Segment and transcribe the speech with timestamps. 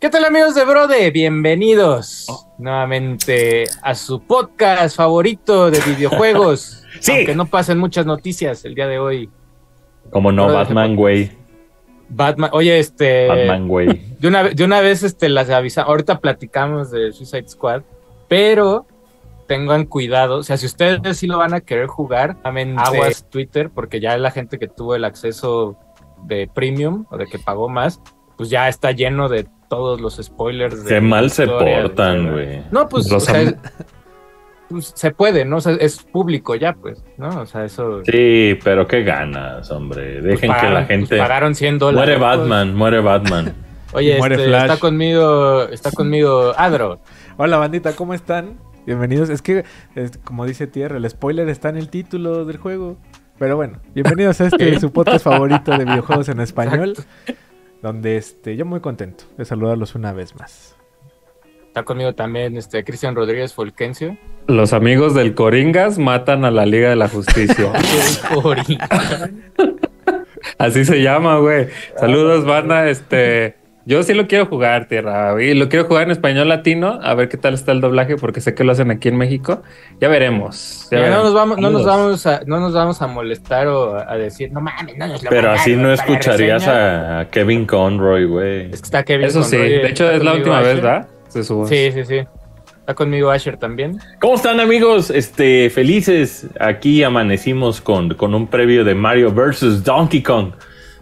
[0.00, 1.10] ¿Qué tal amigos de Brode?
[1.10, 2.54] Bienvenidos oh.
[2.56, 6.84] nuevamente a su podcast favorito de videojuegos.
[7.00, 7.10] sí.
[7.10, 9.28] Aunque no pasen muchas noticias el día de hoy.
[10.10, 11.32] Como no, Batman, güey.
[12.10, 13.26] Batman, oye, este.
[13.26, 13.88] Batman, güey.
[14.20, 15.90] De una, de una vez este, las avisamos.
[15.90, 17.82] Ahorita platicamos de Suicide Squad,
[18.28, 18.86] pero
[19.48, 20.36] tengan cuidado.
[20.36, 24.16] O sea, si ustedes sí lo van a querer jugar, amen aguas Twitter, porque ya
[24.16, 25.76] la gente que tuvo el acceso
[26.22, 28.00] de premium o de que pagó más,
[28.36, 30.82] pues ya está lleno de todos los spoilers.
[30.84, 32.62] Qué mal se portan, güey.
[32.70, 33.54] No, pues, o sea,
[34.68, 35.58] pues, se puede, ¿no?
[35.58, 37.40] O sea, es público ya, pues, ¿no?
[37.40, 38.02] O sea, eso.
[38.04, 40.20] Sí, pero qué ganas, hombre.
[40.20, 41.08] Pues Dejen que la gente.
[41.08, 42.18] Pues pagaron 100 dólares.
[42.18, 43.54] Muere Batman, muere Batman.
[43.92, 47.00] Oye, este, está conmigo, está conmigo Adro.
[47.38, 48.58] Hola, bandita, ¿cómo están?
[48.84, 49.30] Bienvenidos.
[49.30, 49.64] Es que,
[50.24, 52.98] como dice Tierra, el spoiler está en el título del juego.
[53.38, 56.96] Pero bueno, bienvenidos a este su podcast favorito de videojuegos en español.
[57.82, 60.76] Donde este, yo muy contento de saludarlos una vez más.
[61.66, 64.16] Está conmigo también este Cristian Rodríguez Folkencio.
[64.48, 67.72] Los amigos del Coringas matan a la Liga de la Justicia.
[70.58, 71.68] Así se llama, güey.
[71.96, 72.88] Saludos, banda.
[72.88, 73.56] Este,
[73.88, 75.42] yo sí lo quiero jugar, tierra.
[75.42, 78.42] Y lo quiero jugar en español latino, a ver qué tal está el doblaje, porque
[78.42, 79.62] sé que lo hacen aquí en México.
[79.98, 80.88] Ya veremos.
[80.92, 84.52] No, nos vamos, no, nos vamos a, no nos vamos a molestar o a decir,
[84.52, 88.66] no mames, no nos lo Pero así no escucharías a Kevin Conroy, güey.
[88.66, 91.08] Es que está Kevin Eso sí, de hecho es la última vez, ¿verdad?
[91.28, 92.18] Sí, sí, sí.
[92.80, 93.98] Está conmigo Asher también.
[94.20, 95.08] ¿Cómo están amigos?
[95.08, 96.46] Este, felices.
[96.60, 99.82] Aquí amanecimos con, con un previo de Mario vs.
[99.82, 100.52] Donkey Kong.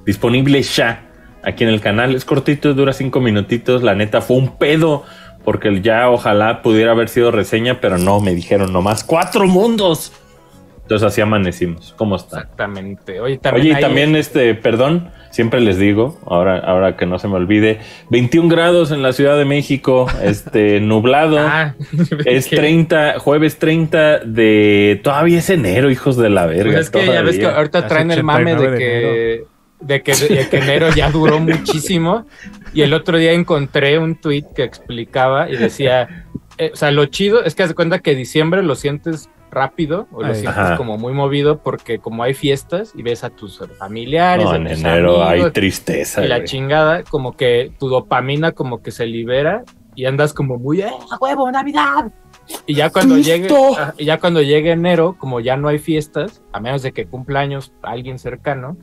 [0.04, 1.05] Disponible ya
[1.46, 2.14] aquí en el canal.
[2.14, 3.82] Es cortito, dura cinco minutitos.
[3.82, 5.04] La neta fue un pedo
[5.44, 10.12] porque ya ojalá pudiera haber sido reseña, pero no, me dijeron nomás cuatro mundos.
[10.82, 11.94] Entonces así amanecimos.
[11.96, 12.40] ¿Cómo está?
[12.40, 13.20] Exactamente.
[13.20, 17.34] Oye, también, Oye, también este, perdón, siempre les digo, ahora, ahora que no se me
[17.34, 17.80] olvide,
[18.10, 21.38] 21 grados en la Ciudad de México, este, nublado.
[21.40, 21.74] Ah,
[22.24, 26.72] es 30, jueves 30 de, todavía es enero, hijos de la verga.
[26.72, 30.12] Pues es que ya ves que ahorita traen el mame de que de que,
[30.52, 32.26] enero ya duró muchísimo.
[32.72, 36.26] Y el otro día encontré un tweet que explicaba y decía,
[36.58, 40.06] eh, o sea, lo chido es que haz de cuenta que diciembre lo sientes rápido
[40.12, 44.46] o lo sientes como muy movido porque como hay fiestas y ves a tus familiares.
[44.52, 46.24] en enero hay tristeza.
[46.24, 49.64] Y la chingada, como que tu dopamina como que se libera
[49.94, 52.12] y andas como muy, ¡eh, huevo, Navidad!
[52.66, 53.48] Y ya cuando llegue,
[53.98, 57.72] y ya cuando llegue enero, como ya no hay fiestas, a menos de que cumpleaños
[57.82, 58.76] alguien cercano,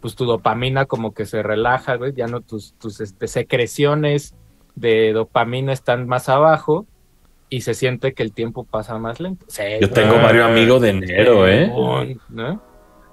[0.00, 4.34] pues tu dopamina como que se relaja, güey, ya no tus, tus este, secreciones
[4.74, 6.86] de dopamina están más abajo
[7.50, 9.46] y se siente que el tiempo pasa más lento.
[9.80, 11.72] Yo tengo varios amigos de enero, ¿eh?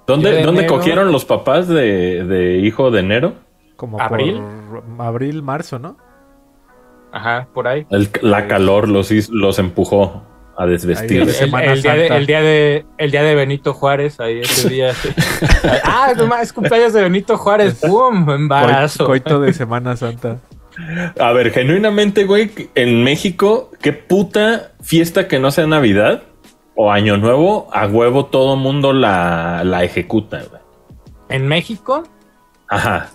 [0.06, 3.34] ¿Dónde, ¿dónde cogieron los papás de, hijo de enero?
[3.76, 4.40] Como abril.
[4.98, 5.96] abril, marzo, ¿no?
[7.12, 7.86] Ajá, por ahí.
[8.20, 10.22] la calor los, los empujó
[10.56, 11.22] a desvestir.
[11.22, 14.92] El, día de, el, día de, el día de Benito Juárez, ahí ese día.
[15.84, 18.28] ah, no es cumpleaños de Benito Juárez, ¡pum!
[18.30, 19.06] Embarazo.
[19.06, 20.38] Coito de Semana Santa.
[21.18, 26.22] A ver, genuinamente, güey, en México, qué puta fiesta que no sea Navidad
[26.74, 30.60] o Año Nuevo, a huevo todo mundo la, la ejecuta, güey.
[31.30, 32.02] ¿En México?
[32.68, 33.08] Ajá.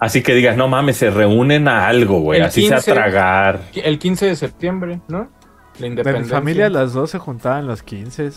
[0.00, 2.40] Así que digas, no mames, se reúnen a algo, güey.
[2.40, 3.60] Así sea tragar.
[3.74, 5.28] El 15 de septiembre, ¿no?
[5.78, 8.30] De mi familia las dos se juntaban los 15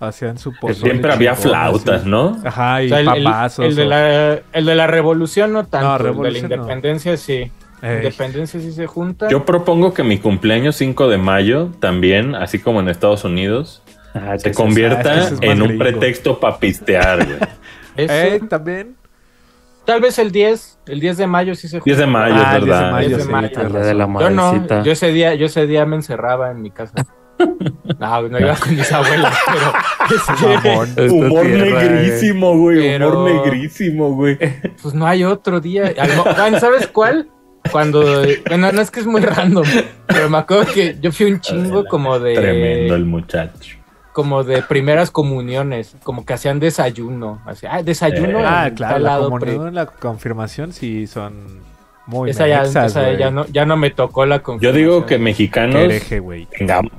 [0.00, 2.36] hacían su Siempre había flautas, ¿no?
[2.44, 3.64] Ajá, y papazos.
[3.64, 7.50] El, de la, el, de la, revolución no tanto, el de la independencia sí.
[7.82, 9.28] Independencia sí se junta.
[9.28, 13.82] Yo propongo que mi cumpleaños 5 de mayo también, así como en Estados Unidos,
[14.14, 17.38] ah, se convierta en un pretexto para pistear, güey.
[17.98, 18.94] Eh, también.
[19.86, 22.52] Tal vez el 10, el 10 de mayo sí se 10 de mayo, es ah,
[22.54, 22.98] verdad.
[22.98, 25.94] 10 de mayo, sí, de la yo no, yo ese día, yo ese día me
[25.96, 26.94] encerraba en mi casa.
[27.98, 29.34] No, no iba con mis abuelas,
[30.96, 34.38] pero humor negrísimo, güey, humor negrísimo, güey.
[34.82, 35.94] Pues no hay otro día.
[36.58, 37.28] ¿Sabes cuál?
[37.70, 39.64] Cuando, bueno, no es que es muy random,
[40.06, 43.75] pero me acuerdo que yo fui un chingo como de tremendo el muchacho
[44.16, 47.42] como de primeras comuniones, como que hacían desayuno.
[47.44, 48.38] Así, ah, desayuno.
[48.42, 51.60] ah, claro, la comunión, la confirmación sí son
[52.06, 54.72] muy esa, ya, ya, no, ya no me tocó la confirmación.
[54.72, 55.92] Yo digo que mexicanos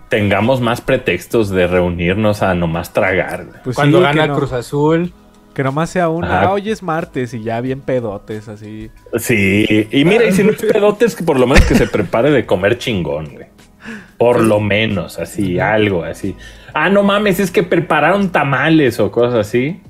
[0.09, 3.47] tengamos, más pretextos de reunirnos a nomás tragar.
[3.63, 5.11] Pues Cuando gana Cruz Azul.
[5.55, 8.91] Que nomás sea uno, ah, hoy es martes y ya bien pedotes, así.
[9.17, 12.29] Sí, y mira, y si no es pedotes, que por lo menos que se prepare
[12.29, 13.47] de comer chingón, güey.
[14.17, 16.35] Por lo menos, así, algo así.
[16.73, 19.81] Ah, no mames, es que prepararon tamales o cosas así.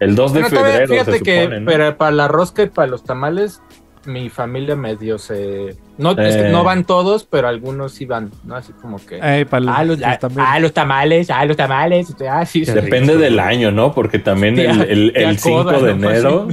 [0.00, 0.86] El 2 de febrero.
[0.94, 3.60] Fíjate que para la rosca y para los tamales,
[4.06, 5.76] mi familia medio se.
[5.96, 6.52] No, es que Eh.
[6.52, 8.56] no van todos, pero algunos sí van, ¿no?
[8.56, 9.18] Así como que.
[9.48, 12.14] Para los, ah, los, pues, ah, los tamales, ah, los tamales.
[12.28, 12.72] Ah, sí, Qué sí.
[12.72, 12.84] rico.
[12.84, 13.92] Depende del año, ¿no?
[13.94, 16.10] Porque también Tía- el, el, tía el 5 Coda, de ¿no?
[16.10, 16.48] enero.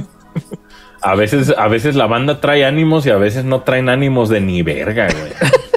[1.02, 4.40] A veces, a veces la banda trae ánimos y a veces no traen ánimos de
[4.40, 5.32] ni verga, güey.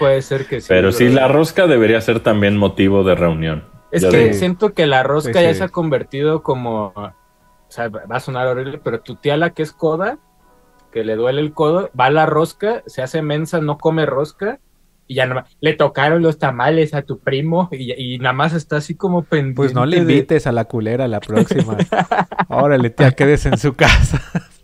[0.00, 0.66] Puede ser que sí.
[0.68, 3.64] Pero sí, la rosca debería ser también motivo de reunión.
[3.92, 4.34] Es Yo que digo.
[4.34, 5.58] siento que la rosca Sí, ya sí.
[5.58, 6.92] se ha convertido como.
[6.96, 7.12] O
[7.72, 10.18] sea, va a sonar horrible, pero tu tía, la que es coda,
[10.90, 14.58] que le duele el codo, va a la rosca, se hace mensa, no come rosca.
[15.06, 18.52] Y ya nada más, le tocaron los tamales a tu primo y, y nada más
[18.54, 19.56] está así como pendiente.
[19.56, 21.76] Pues no le de- invites a la culera la próxima.
[22.48, 24.22] Órale, tía, quédese en su casa.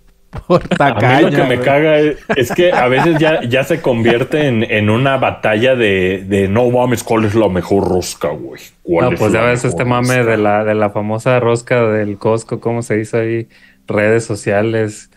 [0.47, 3.81] Por A mí lo que me caga es, es que a veces ya, ya se
[3.81, 8.61] convierte en, en una batalla de, de no mames, ¿cuál es la mejor rosca, güey?
[8.83, 11.83] ¿Cuál No, es pues ya ves este mame rosca?" de la, de la famosa rosca
[11.89, 13.49] del Costco, cómo se hizo ahí,
[13.87, 15.11] redes sociales.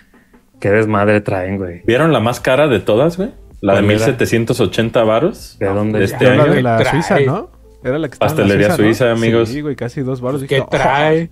[0.59, 1.81] Qué desmadre traen, güey.
[1.85, 3.29] ¿Vieron la más cara de todas, güey?
[3.61, 4.05] La de ¿Cuál era?
[4.07, 5.57] 1780 varos.
[5.59, 5.99] ¿De dónde?
[5.99, 6.53] De este Era la año.
[6.53, 6.91] de la Trae.
[6.91, 7.51] Suiza, ¿no?
[7.83, 9.11] Era la que estaba en la Pastelería Suiza, ¿no?
[9.11, 9.49] amigos.
[9.49, 10.41] Sí, güey, casi dos baros.
[10.41, 11.29] ¿Qué Dije, "Oh, trae?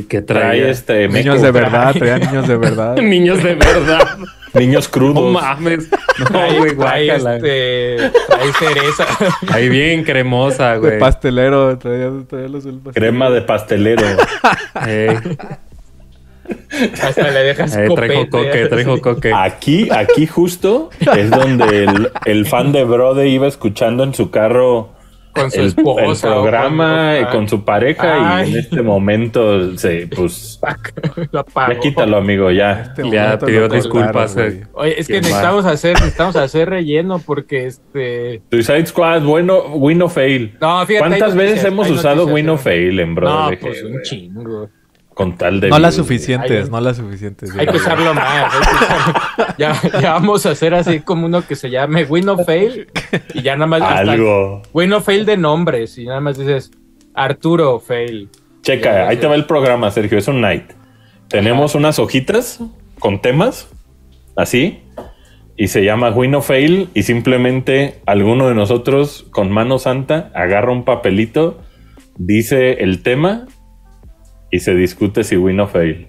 [0.00, 0.70] ¿Y qué Trae trae?
[0.70, 2.96] este niños meco, de verdad, traían niños de verdad.
[2.96, 4.18] Niños de verdad.
[4.54, 5.14] niños crudos.
[5.22, 5.88] No mames.
[6.18, 9.04] No, Trae, güey, trae, este, trae cereza.
[9.52, 10.98] Ahí bien cremosa, De güey.
[10.98, 12.92] pastelero, traía, traía los pastelero.
[12.94, 14.06] Crema de pastelero.
[17.02, 18.28] Hasta le dejas traigo copete.
[18.30, 19.32] coque, traigo coque.
[19.34, 24.90] Aquí, aquí justo es donde el, el fan de Brode iba escuchando en su carro
[25.32, 26.26] Con su el, esposa.
[26.28, 28.48] el programa con- con su pareja Ay.
[28.48, 30.60] y en este momento se, pues,
[31.32, 31.72] Lo apagó.
[31.72, 32.92] ya quítalo, amigo, ya.
[32.96, 34.66] Este Ya pidió disculpas, eh.
[34.72, 35.28] Oye, es que Qué mal.
[35.30, 38.42] necesitamos hacer, necesitamos hacer relleno porque este.
[38.50, 40.56] Suicide Squad, bueno, win o fail.
[40.60, 41.08] No, fíjate.
[41.08, 43.52] ¿Cuántas veces noticias, hemos usado noticias, win o fail en Brode?
[43.56, 44.68] No, pues un chingo.
[45.20, 45.68] Con tal de.
[45.68, 47.54] No las suficientes, Hay- no las suficientes.
[47.54, 48.24] Hay que usarlo más.
[48.26, 52.28] hay que usarlo- Ya, ya vamos a hacer así como uno que se llame Win
[52.30, 52.88] o Fail
[53.34, 53.82] y ya nada más.
[53.82, 54.62] Algo.
[54.72, 56.70] Win o Fail de nombres y nada más dices
[57.14, 58.28] Arturo Fail.
[58.62, 60.16] Checa, ahí te va el programa, Sergio.
[60.18, 60.64] Es un night.
[61.28, 62.60] Tenemos unas hojitas
[62.98, 63.68] con temas,
[64.36, 64.80] así,
[65.56, 66.88] y se llama Win o Fail.
[66.94, 71.58] Y simplemente alguno de nosotros, con mano santa, agarra un papelito,
[72.16, 73.46] dice el tema
[74.50, 76.08] y se discute si Win o Fail.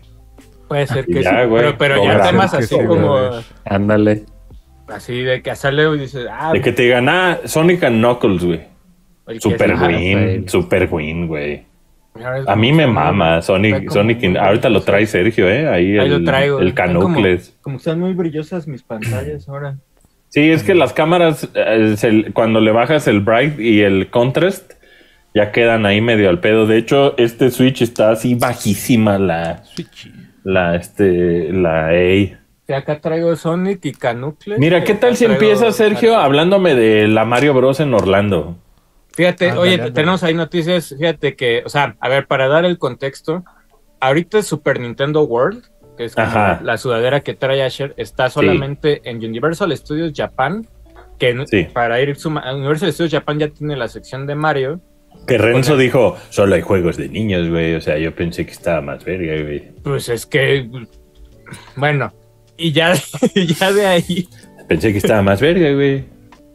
[0.67, 1.49] Puede ser que Ya, sí.
[1.53, 3.17] Pero, pero ya temas así sí, como.
[3.65, 4.23] Ándale.
[4.87, 8.43] Así de que sale y dices, ah, De que te digan, ah, Sonic and Knuckles,
[8.43, 8.61] güey.
[9.39, 11.63] Super win, super win, güey.
[12.47, 15.67] A mí me mama Sonic, como Sonic, ahorita lo trae Sergio, ¿eh?
[15.69, 16.59] Ahí, Ahí el, lo traigo.
[16.59, 17.57] el como- Canucles.
[17.61, 19.77] Como, están muy brillosas mis pantallas ahora.
[20.27, 24.73] Sí, es que las cámaras, eh, cuando le bajas el bright y el contrast,
[25.33, 26.65] ya quedan ahí medio al pedo.
[26.65, 29.63] De hecho, este switch está así bajísima la,
[30.43, 31.91] la, este, la A.
[32.67, 34.59] Sí, acá traigo Sonic y Canucles.
[34.59, 38.57] Mira, ¿qué tal si empieza Sergio hablándome de la Mario Bros en Orlando?
[39.13, 42.77] Fíjate, Ándale, oye, tenemos ahí noticias, fíjate que, o sea, a ver, para dar el
[42.77, 43.43] contexto,
[43.99, 45.65] ahorita es Super Nintendo World,
[45.97, 50.65] que es como la sudadera que trae Asher, está solamente en Universal Studios Japan,
[51.19, 51.67] que Sí.
[51.73, 54.79] para ir suma, Universal Studios Japan ya tiene la sección de Mario.
[55.27, 55.83] Que Renzo Bueno.
[55.83, 57.75] dijo, solo hay juegos de niños, güey.
[57.75, 59.71] O sea, yo pensé que estaba más verga, güey.
[59.83, 60.67] Pues es que,
[61.75, 62.11] bueno,
[62.57, 62.93] y ya,
[63.59, 64.27] ya de ahí,
[64.67, 66.05] Pensé que estaba más verga, güey.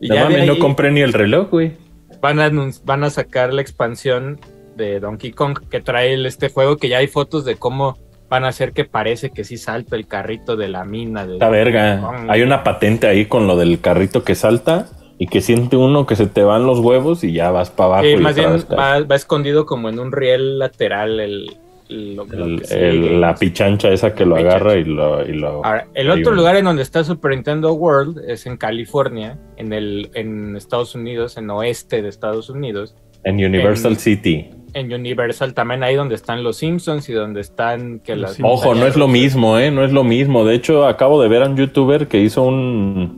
[0.00, 1.72] y No ya mames, no compré ni el reloj, güey.
[2.20, 2.50] van, a,
[2.84, 4.40] van a sacar la expansión
[4.76, 8.48] de Donkey Kong que trae este juego que ya hay fotos de cómo van a
[8.48, 11.26] hacer que parece que sí salta el carrito de la mina.
[11.26, 12.00] De Está verga.
[12.00, 12.26] Kong.
[12.28, 14.86] Hay una patente ahí con lo del carrito que salta
[15.18, 18.02] y que siente uno que se te van los huevos y ya vas para abajo.
[18.04, 21.56] Sí, y más bien va, va escondido como en un riel lateral el,
[21.88, 22.88] el- lo- lo El- que sigue.
[22.88, 25.26] el- la pichancha esa que lo agarra y lo.
[25.26, 28.56] y lo- Ahora, el otro un- lugar en donde está Super Nintendo World es en
[28.56, 32.94] California, en el en Estados Unidos, en oeste de Estados Unidos,
[33.24, 34.50] En Universal en- City.
[34.74, 38.36] en Universal también ahí donde están los Simpsons y donde están que las.
[38.42, 39.70] Ojo, no es lo mismo, ¿eh?
[39.70, 40.44] No es lo mismo.
[40.44, 43.16] De hecho, acabo de ver a un youtuber que hizo un.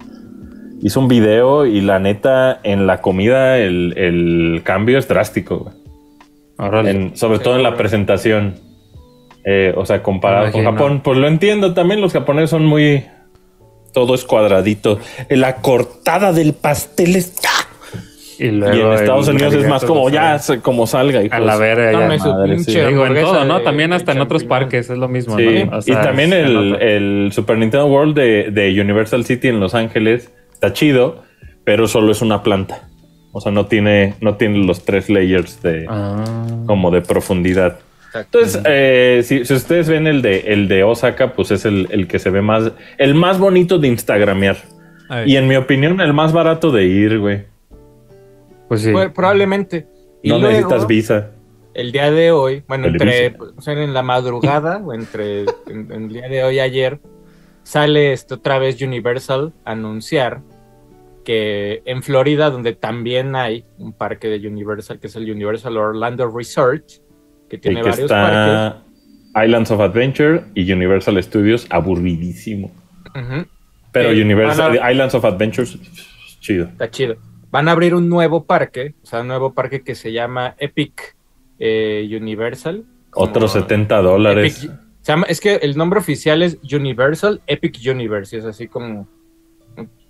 [0.81, 5.75] Hizo un video y la neta, en la comida el, el cambio es drástico, güey.
[6.59, 6.91] Órale.
[6.91, 8.55] En- sobre todo en la presentación.
[9.45, 10.65] Eh, o sea, comparado con.
[10.65, 11.01] Japón.
[11.03, 13.05] Pues lo entiendo, también los japoneses son muy...
[13.95, 14.99] Todo es cuadradito.
[15.31, 17.49] La cortada del pastel está...
[18.39, 21.25] Y, luego Y en Estados Unidos es más como ya, como salga.
[21.25, 21.37] hijos.
[21.37, 21.99] A la verga ya.
[22.01, 22.79] Dame su madre, pinche sí.
[22.79, 25.79] Digo, en hamburguesa todo, También hasta en otros parques es lo mismo, Sí, ¿no?
[25.79, 30.31] O y también el, el Super Nintendo World de, de Universal City en Los Ángeles
[30.59, 31.23] está chido,
[31.65, 32.89] pero solo es una planta.
[33.33, 36.25] O sea, no tiene, no tiene los tres layers de Ah.
[36.67, 37.79] como de profundidad.
[38.09, 38.39] Exacto.
[38.41, 42.09] Entonces, eh, si, si ustedes ven el de, el de Osaka, pues es el, el
[42.09, 44.57] que se ve más, el más bonito de Instagramear.
[45.27, 47.45] Y en mi opinión, el más barato de ir, güey.
[48.69, 48.93] Pues sí.
[48.93, 49.87] Pues, probablemente.
[50.23, 51.31] Y No luego, necesitas visa.
[51.75, 56.03] el día de hoy, bueno, entre, o sea, en la madrugada o entre en- en
[56.05, 56.99] el día de hoy y ayer,
[57.69, 60.41] sale esto otra vez Universal a anunciar
[61.23, 66.31] que en Florida, donde también hay un parque de Universal, que es el Universal Orlando
[66.35, 66.85] Resort,
[67.51, 68.81] que tiene que varios parques.
[69.35, 72.71] está Islands of Adventure y Universal Studios, aburridísimo.
[73.93, 75.79] Pero Sí, Universal, a- Islands of Adventures,
[76.41, 76.69] chido.
[76.69, 77.17] Está chido.
[77.51, 81.17] Van a abrir un nuevo parque, o sea, un nuevo parque que se llama Epic
[81.59, 82.85] eh, Universal.
[83.13, 84.65] Otros 70 dólares.
[84.65, 88.69] Epic- se llama- es que el nombre oficial es Universal Epic Universe, y es así
[88.69, 89.09] como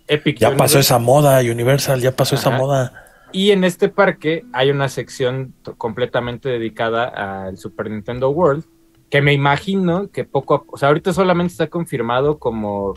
[0.08, 3.04] Epic Ya pasó esa moda, Universal, ya pasó esa moda.
[3.30, 7.04] Y en este parque hay una sección completamente dedicada
[7.46, 8.64] al Super Nintendo World,
[9.08, 12.94] que me imagino que poco a o sea, ahorita solamente está confirmado como,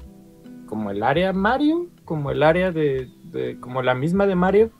[0.65, 4.71] como el área Mario, como el área de, de- como la misma de Mario,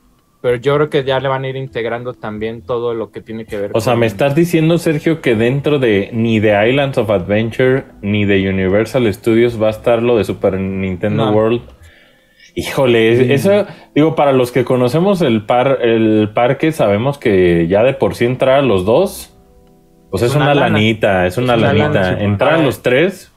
[0.42, 3.46] pero yo creo que ya le van a ir integrando también todo lo que tiene
[3.46, 7.08] que ver O sea, me estás diciendo, Sergio, que dentro de ni de Islands of
[7.10, 11.32] Adventure ni de Universal Studios va a estar lo de Super Nintendo No.
[11.32, 11.62] World.
[12.54, 17.82] Híjole, es- eso, digo, para los que conocemos el par, el parque, sabemos que ya
[17.82, 19.34] de por sí entrar a los dos,
[20.10, 22.00] pues es, Es una lanita, es una Es una lanita.
[22.02, 23.31] lana, entrar a los tres,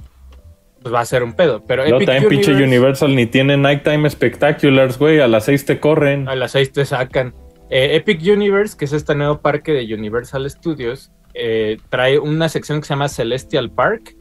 [0.85, 3.57] pues va a ser un pedo, pero luego Epic también pinche Universe- Universal ni tiene
[3.57, 6.29] Nighttime Spectaculars, güey, a las seis te corren.
[6.29, 7.33] A las 6 te sacan.
[7.71, 12.81] Eh, Epic Universe, que es este nuevo parque de Universal Studios, eh, trae una sección
[12.81, 14.15] que se llama Celestial Park,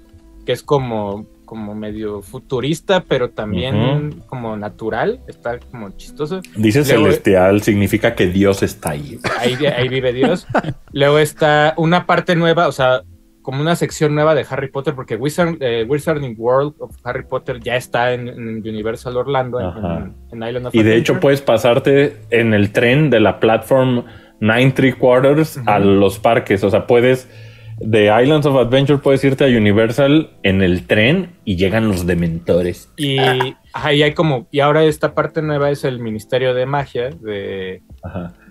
[0.46, 5.20] que es como, como medio futurista, pero también como natural.
[5.28, 6.40] Está como chistoso.
[6.56, 9.18] Dice Luego- Celestial, significa que Dios está ahí.
[9.38, 10.46] Ahí, ahí vive Dios.
[10.92, 13.02] Luego está una parte nueva, o sea,
[13.44, 17.60] como una sección nueva de Harry Potter, porque Wizard, eh, Wizarding World of Harry Potter
[17.60, 19.96] ya está en, en Universal Orlando, en, Ajá.
[20.32, 24.04] en- en Island of Y de hecho puedes pasarte en el tren de la platform
[24.40, 26.64] 9 Three Quarters a los parques.
[26.64, 27.28] O sea, puedes
[27.80, 32.88] de Islands of Adventure puedes irte a Universal en el tren y llegan los dementores.
[32.96, 33.18] Y
[33.72, 37.82] ahí hay como, y ahora esta parte nueva es el Ministerio de Magia de,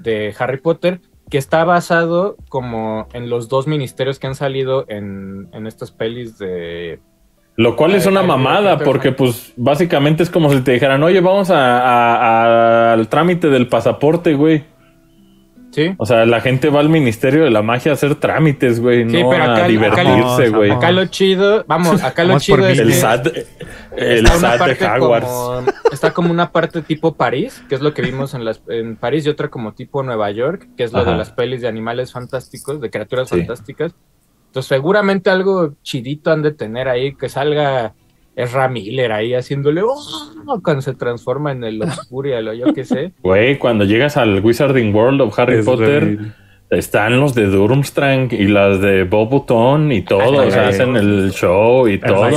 [0.01, 0.99] de Harry Potter,
[1.33, 6.37] que está basado como en los dos ministerios que han salido en, en estas pelis
[6.37, 6.99] de...
[7.55, 11.01] Lo cual es Ay, una ay, mamada, porque pues básicamente es como si te dijeran,
[11.01, 14.63] oye, vamos a- a- a- al trámite del pasaporte, güey.
[15.73, 15.95] ¿Sí?
[15.97, 19.23] O sea, la gente va al Ministerio de la Magia a hacer trámites, güey, Sí,
[19.23, 20.69] no pero acá- a acá- divertirse, güey.
[20.69, 22.77] Acá lo chido, vamos, acá lo chido es.
[22.77, 23.27] El que SAT,
[23.97, 25.27] el está una SAT de Hogwarts.
[25.27, 28.95] como- está como una parte tipo París, que es lo que vimos en, las, en
[28.97, 31.11] París, y otra como tipo Nueva York, que es lo Ajá.
[31.11, 33.37] de las pelis de animales fantásticos, de criaturas Sí.
[33.37, 33.95] fantásticas.
[34.47, 37.95] Entonces seguramente algo chidito han de tener ahí, que salga
[38.35, 43.13] Ezra Miller ahí haciéndole "Oh", cuando se transforma en el Obscurial o yo qué sé.
[43.21, 46.17] Güey, cuando llegas al Wizarding World of Harry Es Potter,
[46.69, 50.41] están los de Durmstrang y las de Bob Button y todo.
[50.41, 52.29] Ay, o sea, ay, hacen el show y todo.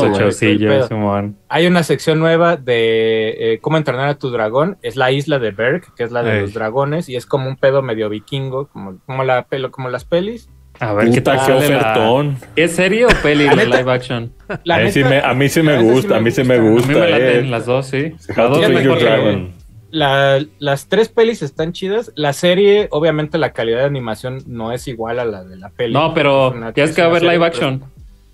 [0.87, 1.37] Simón.
[1.49, 4.77] Hay una sección nueva de eh, cómo entrenar a tu dragón.
[4.83, 6.41] Es la isla de Berg, que es la de Ey.
[6.43, 10.05] los dragones, y es como un pedo medio vikingo, como, como, la, pelo, como las
[10.05, 10.51] pelis.
[10.81, 12.35] A ver qué tal qué la-.
[12.57, 14.33] ¿Es serie o peli La live action?
[14.65, 16.55] La A mí neta, sí me- a mí sí me gusta, a mí sí me
[16.55, 16.89] A gusta.
[16.89, 17.11] mí me eh.
[17.11, 18.13] laten las dos, sí.
[18.37, 18.61] Las dos
[19.01, 19.53] Dragon.
[19.91, 22.13] la- las tres pelis están chidas.
[22.17, 25.95] La serie, obviamente, la calidad de animación no es igual a la de la peli.
[25.95, 27.83] No, pero Es una- ya es que va a una haber live action.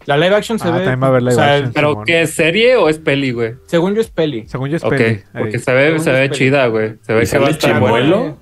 [0.05, 0.79] La live action se Ah, ve.
[0.79, 1.73] también va a haber live o sea, action.
[1.73, 2.05] ¿Pero Simón.
[2.07, 3.55] qué es serie o es peli, güey?
[3.67, 4.49] Según yo es peli.
[4.49, 5.21] Según yo es Ok, peli.
[5.33, 6.95] porque se ve, Según se ve chida, güey.
[7.03, 8.37] Se ve ¿Y que va a estar Chimuelo?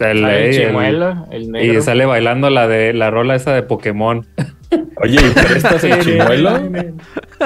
[0.00, 1.78] El, el el- chimuelo, el negro.
[1.78, 4.26] y sale bailando la de la rola esa de Pokémon.
[5.02, 6.50] Oye, ¿y prestas el chimuelo?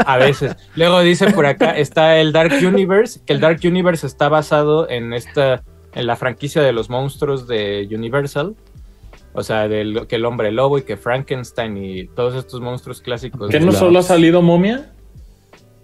[0.06, 0.56] A veces.
[0.76, 5.12] Luego dice por acá, está el Dark Universe, que el Dark Universe está basado en
[5.14, 5.62] esta,
[5.94, 8.54] en la franquicia de los monstruos de Universal.
[9.32, 13.50] O sea, del, que el hombre lobo y que Frankenstein y todos estos monstruos clásicos.
[13.50, 14.92] ¿Que no solo ha salido momia?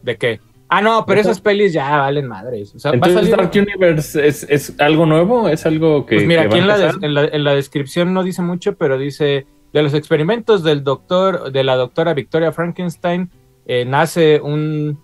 [0.03, 0.41] ¿De qué?
[0.73, 2.73] Ah, no, pero esas pelis ya valen madres.
[2.77, 6.15] O sea, va a Entonces salir- Dark Universe es, es algo nuevo, es algo que...
[6.17, 6.95] Pues mira, que va aquí en la, empezar?
[6.95, 10.85] des- en, la, en la descripción no dice mucho, pero dice, de los experimentos del
[10.85, 13.31] doctor, de la doctora Victoria Frankenstein,
[13.67, 15.01] eh, nace un,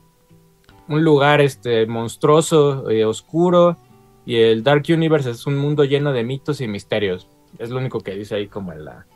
[0.88, 3.76] un lugar este, monstruoso, eh, oscuro,
[4.24, 7.28] y el Dark Universe es un mundo lleno de mitos y misterios.
[7.58, 9.06] Es lo único que dice ahí como en la...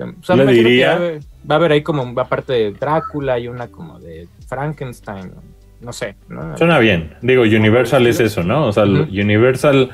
[0.00, 2.52] o sea, Le que diría- Va a, haber, va a haber ahí como una parte
[2.52, 5.47] de Drácula y una como de Frankenstein, no
[5.92, 6.16] sé.
[6.28, 6.56] ¿no?
[6.56, 7.14] Suena bien.
[7.22, 8.66] Digo, Universal es eso, ¿no?
[8.66, 8.84] O sea.
[8.84, 9.90] Universal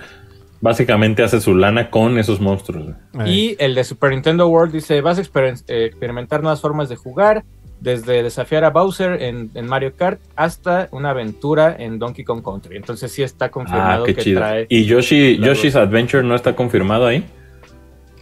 [0.61, 2.95] básicamente hace su lana con esos monstruos.
[3.27, 7.45] Y el de Super Nintendo World dice, vas a exper- experimentar nuevas formas de jugar,
[7.81, 12.77] desde desafiar a Bowser en, en Mario Kart hasta una aventura en Donkey Kong Country.
[12.79, 14.41] Entonces sí está Ah, confirmado qué que chido.
[14.41, 14.67] trae...
[14.71, 15.37] ¿Y Yoshi.
[15.39, 17.19] Yoshi's Adventure no está confirmado ahí?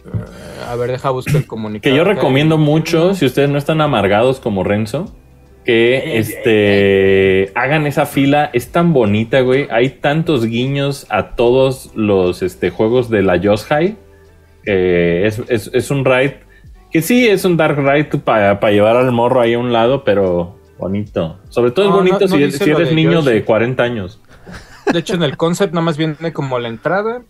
[0.05, 1.89] eh, a ver, deja buscar el comunicado.
[1.93, 5.15] Que yo recomiendo mucho, si ustedes no están amargados como Renzo,
[5.63, 8.49] que este hagan esa fila.
[8.53, 9.67] Es tan bonita, güey.
[9.71, 13.97] Hay tantos guiños a todos los este, juegos de la Yoshai.
[14.63, 16.39] que es, es, es un ride
[16.93, 20.59] que sí es un dark ride para llevar al morro ahí a un lado, pero
[20.77, 21.39] bonito.
[21.49, 24.21] Sobre todo es bonito no- no si, eres de niño de 40 años.
[24.91, 27.23] De hecho, en el concept nada más viene como la entrada.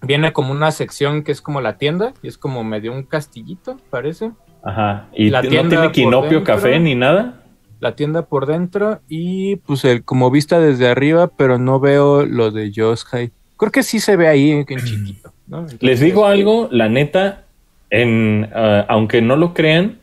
[0.00, 2.14] Viene como una sección que es como la tienda.
[2.22, 4.30] Y es como medio un castillito, parece.
[4.64, 5.08] Ajá.
[5.14, 6.54] Y La t- no tienda tiene quinopio dentro.
[6.54, 7.42] café ni nada.
[7.80, 9.00] La tienda por dentro.
[9.08, 13.32] Y pues el como vista desde arriba, pero no veo lo de Yoshai.
[13.56, 15.32] Creo que sí se ve ahí en chiquito.
[15.48, 15.58] ¿no?
[15.58, 17.44] Entonces, Les digo algo, la neta,
[17.90, 19.98] en, ah, aunque no lo crean,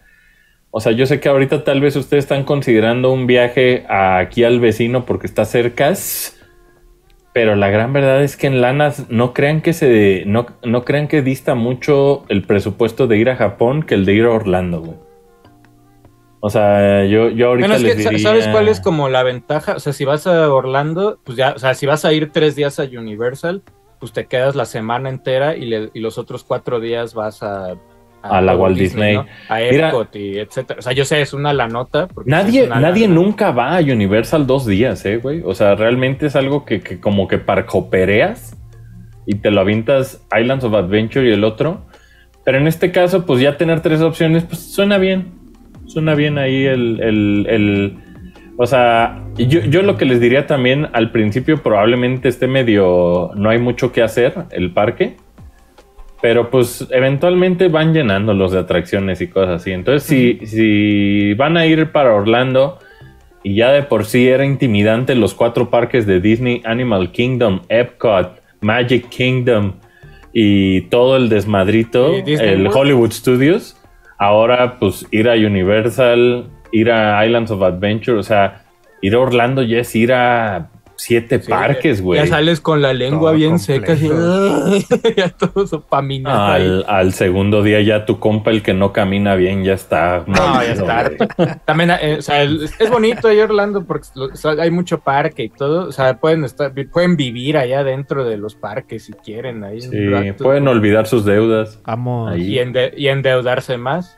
[0.71, 4.59] o sea, yo sé que ahorita tal vez ustedes están considerando un viaje aquí al
[4.59, 5.93] vecino porque está cerca,
[7.33, 11.07] pero la gran verdad es que en lanas no crean que se no, no crean
[11.07, 14.81] que dista mucho el presupuesto de ir a Japón que el de ir a Orlando,
[14.81, 14.97] güey.
[16.41, 19.75] O sea, yo, yo ahorita Bueno, les que, diría- ¿sabes cuál es como la ventaja?
[19.75, 22.55] O sea, si vas a Orlando, pues ya, o sea, si vas a ir tres
[22.55, 23.61] días a Universal,
[23.99, 27.75] pues te quedas la semana entera y, le- y los otros cuatro días vas a...
[28.21, 29.15] A la Walt Disney.
[29.15, 29.25] ¿no?
[29.47, 30.79] A Mira- Epcot y etcétera.
[30.79, 32.07] O sea, yo sé, es una la nota.
[32.25, 35.41] Nadie, una nadie nunca va a Universal dos días, eh, güey.
[35.45, 38.55] O sea, realmente es algo que, que como que parcopereas
[39.25, 41.85] y te lo avientas Islands of Adventure y el otro.
[42.43, 45.31] Pero en este caso, pues ya tener tres opciones, pues suena bien.
[45.87, 46.99] Suena bien ahí el...
[47.01, 47.97] el, el-
[48.61, 53.31] o sea, yo, yo lo que les diría también, al principio probablemente esté medio...
[53.35, 55.15] No hay mucho que hacer el parque.
[56.21, 59.71] Pero pues eventualmente van llenando los de atracciones y cosas así.
[59.71, 62.79] Entonces, si, si van a ir para Orlando
[63.43, 68.41] y ya de por sí era intimidante los cuatro parques de Disney, Animal Kingdom, Epcot,
[68.61, 69.73] Magic Kingdom
[70.33, 72.77] y todo el desmadrito, ¿Y Disney el World?
[72.77, 73.77] Hollywood Studios,
[74.17, 78.63] ahora pues ir a Universal, ir a Islands of Adventure, o sea,
[79.01, 82.19] ir a Orlando ya es ir a siete Sí, parques, güey.
[82.19, 83.93] Ya sales con la lengua Todo bien seca.
[83.93, 84.09] así,
[85.17, 86.61] ya todo sopaminado ahí.
[86.63, 90.23] Al, al segundo día ya tu compa, el que no camina bien, ya está.
[90.27, 91.11] No, ya está.
[91.65, 94.99] También, eh, o sea, el- es bonito ahí Orlando porque lo- o sea, hay mucho
[94.99, 95.87] parque y todo.
[95.87, 99.63] O sea, pueden estar, pueden vivir allá dentro de los parques si quieren.
[99.63, 100.43] Ahí un Sí, rato.
[100.43, 101.79] pueden olvidar sus deudas.
[101.83, 102.27] Amo.
[102.27, 102.55] Ahí.
[102.55, 104.17] y, ende- y endeudarse más.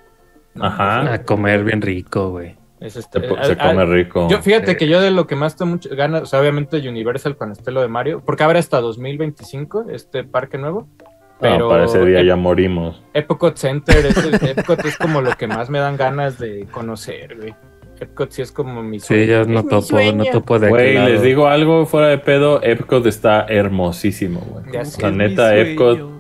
[0.53, 1.13] No, Ajá.
[1.13, 2.55] A comer bien rico, güey.
[2.81, 4.27] Es este- Se, eh, se ah, come rico.
[4.29, 4.77] Yo, fíjate Sí.
[4.77, 7.71] que yo de lo que más tengo mucho ganas, o sea, obviamente Universal cuando esté
[7.71, 10.87] lo de Mario, porque abre hasta 2025 este parque nuevo.
[11.39, 13.01] Pero no, para ese día Ep- ya morimos.
[13.13, 17.53] Epcot Center, es- Epcot es como lo que más me dan ganas de conocer, güey.
[17.99, 19.25] Epcot sí es como mi Sí, sueño.
[19.25, 22.61] ya Es no topo, no topo de Güey, les digo algo fuera de pedo.
[22.63, 24.65] Epcot está hermosísimo, güey.
[24.73, 25.01] Ya sé.
[25.03, 26.10] La neta, Epcot.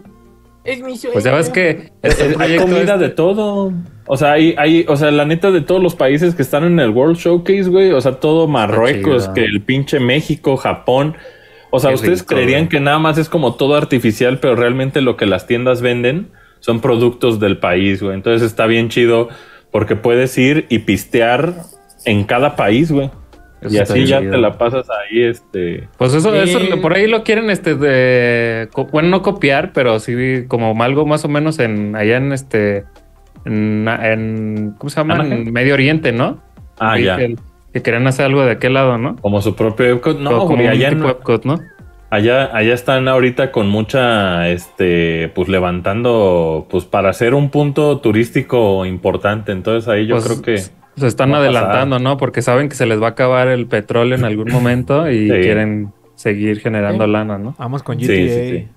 [0.63, 1.13] Es mi sueño.
[1.13, 1.91] Pues ya ves que
[2.39, 3.73] hay comida de todo.
[4.05, 6.79] O sea, hay, hay, o sea, la neta de todos los países que están en
[6.79, 7.91] el World Showcase, güey.
[7.91, 11.15] O sea, todo Marruecos, que el pinche México, Japón.
[11.71, 12.69] O sea, Qué ustedes rico, creerían güey.
[12.69, 16.79] que nada más es como todo artificial, pero realmente lo que las tiendas venden son
[16.81, 18.13] productos del país, güey.
[18.13, 19.29] Entonces está bien chido
[19.71, 21.55] porque puedes ir y pistear
[22.05, 23.09] en cada país, güey.
[23.61, 25.87] Eso Y así ya te la pasas ahí, este.
[25.97, 26.49] Pues eso, Sí.
[26.49, 31.23] eso por ahí lo quieren, este, de, bueno, no copiar, pero sí como algo más
[31.25, 32.85] o menos en allá en este,
[33.45, 35.13] en, en- ¿cómo se llama?
[35.15, 35.47] Anaheim.
[35.47, 36.39] En Medio Oriente, ¿no?
[36.79, 37.17] Ah, Vi ya.
[37.17, 37.35] Que,
[37.73, 39.15] que querían hacer algo de aquel lado, ¿no?
[39.17, 40.19] Como su propio Epcot.
[40.19, 41.59] No, como un allá, tipo en- Epcot, ¿no?
[42.09, 48.85] allá, allá están ahorita con mucha, este, pues levantando, pues para hacer un punto turístico
[48.85, 49.51] importante.
[49.51, 50.80] Entonces ahí yo Pues, creo que.
[51.01, 52.17] Se están adelantando, ¿no?
[52.17, 55.33] Porque saben que se les va a acabar el petróleo en algún momento y Sí.
[55.41, 57.11] quieren seguir generando Sí.
[57.11, 57.55] lana, ¿no?
[57.57, 58.05] Vamos con GTA.
[58.07, 58.67] sí, sí.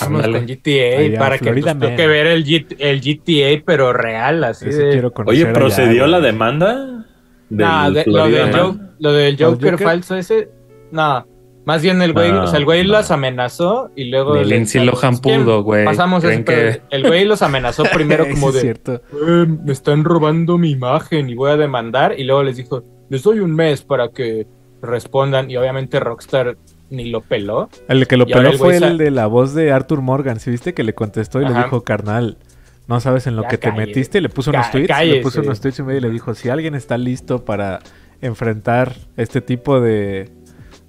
[0.00, 3.92] Vamos con GTA Allá, para que Florida nos toque ver el, G- el GTA, pero
[3.92, 5.10] real, así de...
[5.26, 7.04] Oye, ¿procedió la demanda?
[7.48, 8.60] Del No, de- lo, del Man?
[8.60, 9.86] Jo- lo del ¿Los Joker, Joker?
[9.86, 10.50] falso ese,
[10.92, 11.26] no.
[11.68, 12.92] Más bien el güey, No, o sea, el güey no.
[12.94, 14.34] las amenazó y luego...
[14.36, 15.84] Ni le- Lindsay Lohan pudo, güey.
[15.84, 18.60] Pasamos ¿Creen eso, pero el güey los amenazó primero Sí, como es de...
[18.62, 18.94] cierto.
[19.12, 22.18] "Eh, me están robando mi imagen y voy a demandar.
[22.18, 24.46] Y luego les dijo, les doy un mes para que
[24.80, 25.50] respondan.
[25.50, 26.56] Y obviamente Rockstar
[26.88, 27.68] ni lo peló.
[27.86, 30.40] El que lo Y peló el fue el de la voz de Arthur Morgan.
[30.40, 32.38] ¿Sí viste que le contestó y le dijo, carnal,
[32.86, 34.22] no sabes en lo Ya que te metiste?
[34.22, 34.98] Le puso unos tweets.
[35.04, 37.80] Le puso unos tweets en medio y le dijo, si alguien está listo para
[38.22, 40.30] enfrentar este tipo de,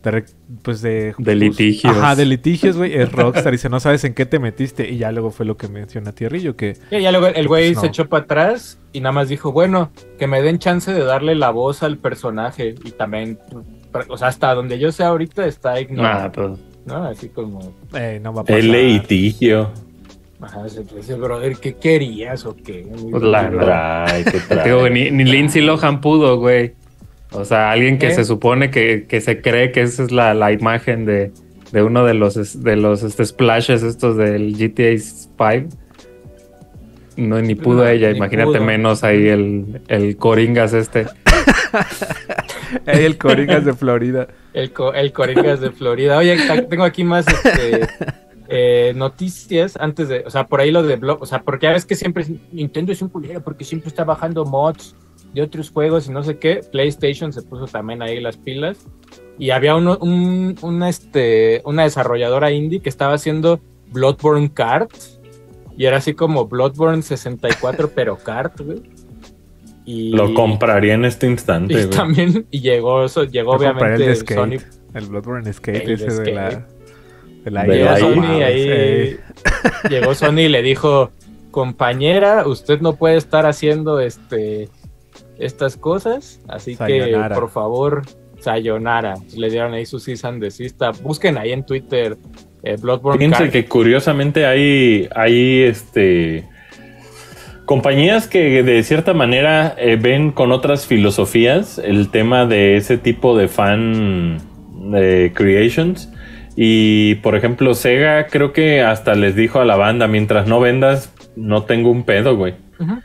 [0.04, 0.24] de
[0.62, 1.14] pues de...
[1.18, 1.96] De litigios.
[1.96, 2.96] Ajá, de litigios, güey.
[2.96, 3.52] Es Rockstar.
[3.52, 4.90] Dice, no sabes en qué te metiste.
[4.90, 6.78] Y ya luego fue lo que menciona Tierrillo, que...
[6.92, 9.92] Y ya luego el güey Pues se echó para atrás y nada más dijo, bueno,
[10.18, 12.76] que me den chance de darle la voz al personaje.
[12.84, 13.40] Y también,
[14.08, 17.04] o sea, hasta donde yo sé ahorita está Nah, ignorado, pues, ¿no?
[17.06, 18.60] Así como, eh, no va a pasar.
[18.60, 19.70] El litigio.
[20.42, 22.88] ajá, ese, ese brother, ¿qué querías o qué?
[23.12, 24.06] Pues la
[24.92, 26.74] ni, ni Lindsay Lohan pudo, güey.
[27.32, 28.16] O sea, alguien que ¿Eh?
[28.16, 31.32] se supone que, que se cree que esa es la, la imagen de,
[31.72, 35.78] de uno de los, de los este, splashes estos del GTA 5.
[37.18, 38.64] No, ni pudo No, ella, ni imagínate pudo.
[38.64, 41.06] menos ahí el, el Coringas este.
[42.86, 44.28] El Coringas de Florida.
[44.54, 46.18] El, co- el Coringas de Florida.
[46.18, 46.38] Oye,
[46.70, 47.88] tengo aquí más este,
[48.48, 51.74] eh, noticias antes de, o sea, por ahí lo de blog, o sea, porque ya
[51.74, 54.96] ves que siempre Nintendo es un culero porque siempre está bajando mods
[55.34, 56.62] de otros juegos y no sé qué.
[56.72, 58.78] PlayStation se puso también ahí las pilas
[59.38, 63.60] y había uno, un, este, una desarrolladora indie que estaba haciendo
[63.92, 64.92] Bloodborne Kart
[65.78, 68.82] y era así como Bloodborne 64 pero kart, güey.
[69.86, 71.90] Y, Lo compraría en este y instante, güey.
[71.90, 74.38] también y llegó eso, llegó Yo el obviamente skate.
[74.38, 76.68] Sony El Bloodborne Skate El ese de la...
[77.46, 78.00] De la De Llegó la.
[78.00, 79.18] Sony ahí,
[79.90, 81.12] llegó Sony y le dijo,
[81.50, 84.70] compañera, usted no puede estar haciendo este
[85.40, 87.36] estas cosas, así Sayonara.
[87.36, 88.02] que por favor,
[88.40, 89.16] sayonara.
[89.36, 90.82] Le dieron ahí su and desist.
[91.02, 92.18] Busquen ahí en Twitter
[92.64, 96.46] eh, Bloodborne Fíjense que curiosamente hay, hay este
[97.66, 103.38] compañías que de cierta manera eh, ven con otras filosofías el tema de ese tipo
[103.38, 104.38] de fan
[104.96, 106.12] eh, creations.
[106.56, 111.14] Y por ejemplo, Sega creo que hasta les dijo a la banda, mientras no vendas,
[111.38, 112.56] no tengo un pedo, güey.
[112.80, 113.00] Ujú.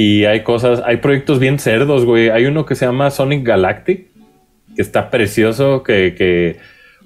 [0.00, 2.28] Y hay cosas, hay proyectos bien cerdos, güey.
[2.30, 4.06] Hay uno que se llama Sonic Galactic,
[4.76, 6.56] que está precioso, que, que...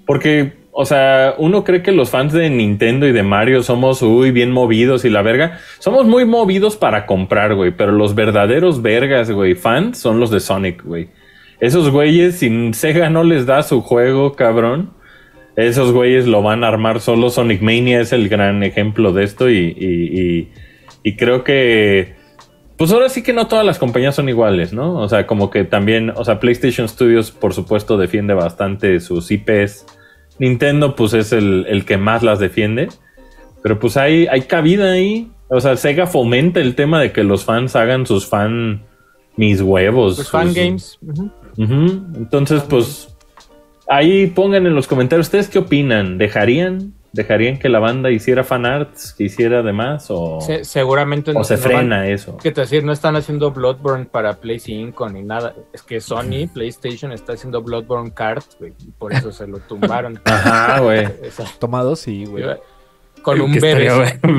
[0.04, 4.30] Porque, o sea, uno cree que los fans de Nintendo y de Mario somos, uy,
[4.30, 5.58] bien movidos y la verga.
[5.78, 7.70] Somos muy movidos para comprar, güey.
[7.70, 11.08] Pero los verdaderos vergas, güey, fans son los de Sonic, güey.
[11.60, 14.90] Esos güeyes, si Sega no les da su juego, cabrón,
[15.56, 17.30] esos güeyes lo van a armar solo.
[17.30, 20.48] Sonic Mania es el gran ejemplo de esto y, y- y-
[21.04, 22.20] y creo que...
[22.76, 24.98] Pues ahora sí que no todas las compañías son iguales, ¿no?
[24.98, 29.86] O sea, como que también, o sea, PlayStation Studios, por supuesto, defiende bastante sus IPs.
[30.38, 32.88] Nintendo, pues es el, el que más las defiende.
[33.62, 35.30] Pero pues hay, hay cabida ahí.
[35.48, 38.82] O sea, Sega fomenta el tema de que los fans hagan sus fan
[39.36, 40.16] mis huevos.
[40.16, 40.98] Pues fan sus- games.
[41.06, 41.30] Ujú.
[41.58, 41.84] Ujú.
[42.16, 43.14] Entonces, pues
[43.88, 46.18] ahí pongan en los comentarios ustedes qué opinan.
[46.18, 46.94] ¿Dejarían?
[47.12, 50.06] ¿Dejarían que la banda hiciera fan arts, que hiciera además?
[50.08, 52.38] ¿O, Se- seguramente o se no frena van- eso?
[52.38, 52.84] ¿Qué te decir?
[52.84, 55.54] No están haciendo Bloodborne para Play 5 ni nada.
[55.74, 60.20] Es que Sony, PlayStation, está haciendo Bloodborne Kart, güey, por eso se lo tumbaron.
[60.24, 61.06] Ajá, güey.
[61.58, 62.44] Tomado, sí, güey.
[63.20, 63.86] Con un Que bebé.
[63.86, 64.38] estaría Con un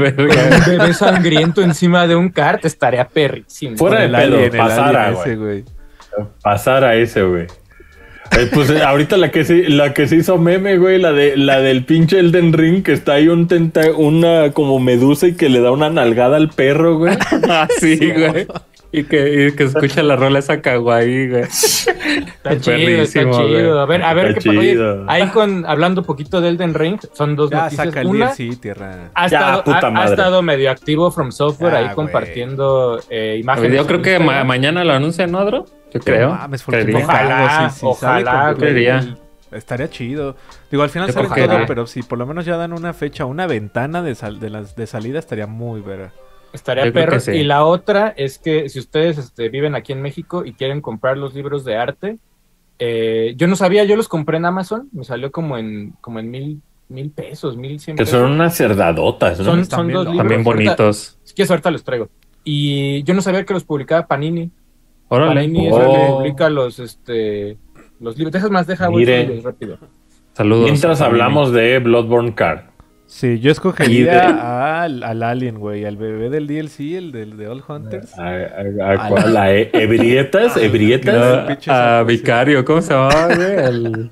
[0.80, 3.78] bebé sangriento encima de un kart estaría perrísimo.
[3.78, 5.66] Fuera de pedo, pasara, alien ese, güey.
[6.42, 7.48] Pasar a ese, güey.
[8.38, 11.38] Eh, pues eh, ahorita la que se, la que se hizo meme, güey, la de
[11.38, 15.50] la del pinche Elden Ring, que está ahí un tenta, una como medusa y que
[15.50, 17.16] le da una nalgada al perro, güey.
[17.50, 18.48] Ah, sí, güey.
[18.96, 21.42] Y que, y que escucha la rola esa kawaii, güey.
[21.44, 23.48] Está chido, está chido.
[23.48, 23.80] güey.
[23.80, 25.12] A ver, a ver Está qué pasa.
[25.12, 27.88] Ahí con, hablando un poquito de Elden Ring, son dos Ya noticias.
[27.88, 29.10] saca Una, DLC, tierra.
[29.16, 31.96] ha Ya, estado, puta ha- estado medio activo From Software Ah, ahí güey.
[31.96, 33.78] compartiendo eh, imágenes.
[33.78, 35.66] Yo creo que ma- mañana lo anuncian, ¿no, Dro?
[35.94, 36.30] Yo creo.
[36.30, 36.98] No mames, Creería.
[36.98, 39.18] Ojalá, sí, sí, Creería.
[39.52, 40.36] Estaría chido.
[40.72, 42.92] Digo, al final Yo sale que todo, pero si por lo menos ya dan una
[42.94, 46.12] fecha, una ventana de, sal- de, las, de salida, estaría muy vera.
[46.54, 47.14] Estaría Yo perro.
[47.14, 47.32] que sí.
[47.32, 51.18] Y la otra es que si ustedes este, viven aquí en México y quieren comprar
[51.18, 52.18] los libros de arte,
[52.80, 56.32] eh, yo no sabía, yo los compré en Amazon, me salió como en, como en
[56.32, 58.20] mil, mil pesos, mil cien Que pesos.
[58.22, 59.46] son unas cerdadotas, ¿no?
[59.46, 60.18] Son, dos libros.
[60.18, 61.18] También Ahorita- bonitos.
[61.24, 62.10] Si quieres, ahorita los traigo.
[62.44, 64.50] Y yo no sabía que los publicaba Panini.
[65.20, 65.80] Panini es Oh.
[65.94, 67.58] que publica los, este,
[68.00, 68.32] los libros.
[68.34, 69.42] Dejas más, deja, Mire.
[69.44, 69.78] rápido.
[70.34, 70.66] Saludos.
[70.70, 72.62] Mientras hablamos de Bloodborne Card.
[73.06, 77.48] Sí, yo escogería de- al, al Alien, güey, al bebé del DLC, el del de
[77.48, 78.18] All Hunters.
[78.18, 79.38] ¿A, a- a cuál?
[79.38, 80.58] ¿A e- Ebrietas?
[80.58, 81.46] ¿Ebrietas?
[81.48, 82.02] Pinche a.
[82.04, 83.52] Vicario, ¿cómo se llama, güey?
[83.66, 84.12] El-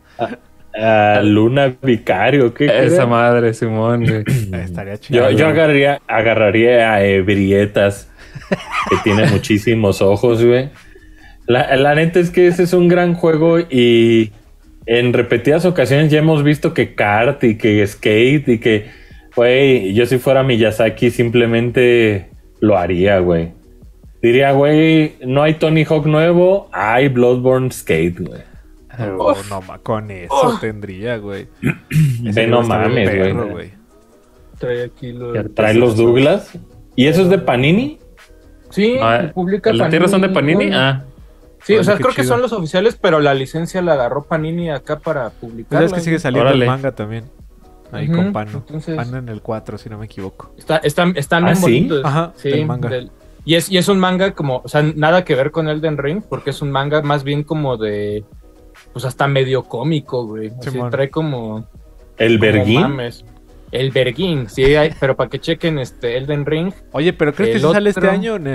[0.73, 2.53] ¿A Luna Vicario?
[2.53, 3.05] ¿Qué Esa era?
[3.07, 4.23] madre, Simón, güey.
[4.53, 5.29] Ah, Estaría chido.
[5.31, 8.09] Yo, yo agarraría, agarraría a Ebrietas,
[8.89, 10.69] que tiene muchísimos ojos, güey.
[11.51, 14.31] La, la neta es que ese es un gran juego y
[14.85, 18.89] en repetidas ocasiones ya hemos visto que kart y que skate y que,
[19.35, 22.29] güey, yo si fuera Miyazaki simplemente
[22.61, 23.51] lo haría, güey.
[24.21, 28.41] Diría, güey, no hay Tony Hawk nuevo, hay Bloodborne Skate, güey.
[29.17, 31.47] Oh, no, ma, con eso tendría, güey.
[32.25, 33.09] Ese Ve, no mames,
[33.51, 33.71] güey.
[34.57, 35.53] Trae aquí los...
[35.53, 36.57] Trae los Douglas.
[36.95, 37.99] ¿Y eso es de Panini?
[38.69, 40.69] Sí, Ah, publica ¿Las tierras son de Panini?
[40.69, 40.77] ¿no?
[40.77, 41.03] Ah,
[41.63, 44.99] Sí, o sea, creo que son los oficiales, pero la licencia la agarró Panini acá
[44.99, 45.79] para publicar.
[45.79, 46.65] Pues es que sigue saliendo Órale.
[46.65, 47.25] el manga también.
[47.91, 48.51] Ahí con Pano.
[48.59, 50.53] entonces- Pano en el 4, si no me equivoco.
[50.57, 51.61] Está, están, están ¿Ah, sí?
[51.61, 52.05] bonitos.
[52.05, 52.89] Ajá, sí, del manga.
[52.89, 53.11] del-
[53.43, 56.21] y, es, y es un manga como, o sea, nada que ver con Elden Ring,
[56.27, 58.23] porque es un manga más bien como de,
[58.93, 60.51] pues hasta medio cómico, güey.
[60.59, 61.67] Así trae como...
[62.17, 62.99] ¿El Berguín?
[63.71, 66.73] El Berguín, sí, hay- pero para que chequen este Elden Ring.
[66.91, 68.47] Oye, pero ¿crees que El sí sale este año en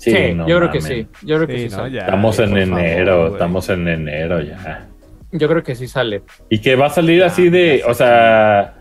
[0.00, 1.06] Sí, no yo creo que sí.
[1.22, 1.70] Yo creo que Sí, ¿no?
[1.70, 1.90] sale.
[1.92, 4.86] Ya, Estamos en favor, enero, estamos en enero ya.
[5.32, 6.22] Yo creo que sí sale.
[6.48, 8.74] Y que va a salir así de, o sea,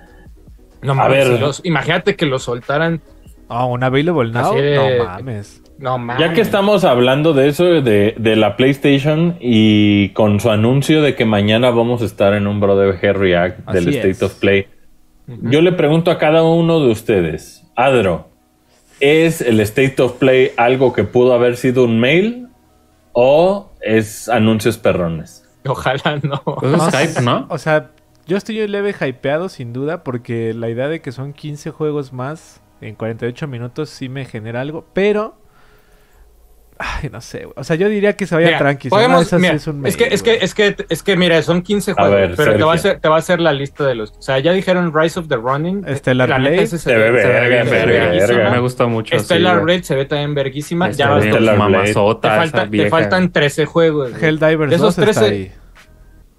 [0.82, 1.36] No A mames, ver.
[1.38, 3.02] si los- imagínate que lo soltaran.
[3.50, 4.56] Ah, un Available Now.
[4.56, 5.62] De- No mames.
[5.78, 6.26] No mames.
[6.26, 11.16] ya que estamos hablando de eso, de, de la PlayStation y con su anuncio de
[11.16, 14.24] que mañana vamos a estar en un Brother React del Así State es.
[14.24, 14.68] of Play,
[15.28, 18.29] yo le pregunto a cada uno de ustedes, Adro,
[19.00, 22.48] ¿es el State of Play algo que pudo haber sido un mail
[23.14, 25.46] o es anuncios perrones?
[25.66, 26.42] Ojalá no.
[26.60, 27.48] pues es Skype, ¿no?
[27.50, 27.92] O sea,
[28.28, 32.62] yo estoy leve hypeado sin duda porque la idea de que son 15 juegos más
[32.82, 35.36] en 48 minutos sí me genera algo, pero...
[36.82, 37.52] Ay, no sé, güey.
[37.58, 38.88] O sea, yo diría que se vaya Mira, tranqui.
[38.88, 41.62] podemos- mira, es un es que, mail, es que, es que, es que, mira, son
[41.62, 43.86] 15 A juegos, ver, pero te va, a hacer, te va a hacer la lista
[43.86, 44.12] de los.
[44.12, 45.84] O sea, ya dijeron Rise of the Running.
[45.94, 46.68] Stellar Blade.
[46.68, 48.28] Se ve se verga, ve bien se ve verguísima.
[48.38, 48.50] verga.
[48.52, 49.20] Me gusta mucho.
[49.20, 49.66] sí, Stellar güey.
[49.66, 50.88] Blade se ve también verguísima.
[50.90, 54.12] Este, Ya vas te, mamazota, esa falta- te faltan 13 juegos.
[54.12, 54.24] güey.
[54.24, 55.52] Helldivers de esos 2 está 13 ahí.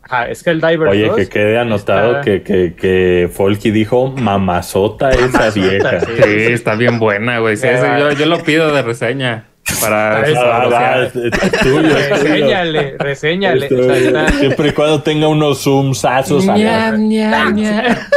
[0.02, 1.16] Ajá, es Helldivers Oye, 2.
[1.16, 6.00] que quede anotado está- que, que, que Folky dijo mamazota esa vieja.
[6.00, 6.06] sí.
[6.16, 7.58] Sí, está bien buena, güey.
[7.58, 9.44] Sí, yo, yo lo pido de reseña
[9.80, 12.10] para Ah, es- Ah, es, es tuyo, es.
[12.22, 13.66] Reséñale, reséñale.
[13.66, 14.06] Es O sea, tuyo.
[14.08, 16.96] está- Siempre y cuando tenga unos zoomsazos a la- Mira,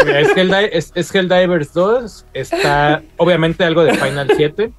[0.06, 0.32] es,
[0.72, 2.26] es, es Helldivers 2.
[2.34, 4.72] Está obviamente algo de Final 7.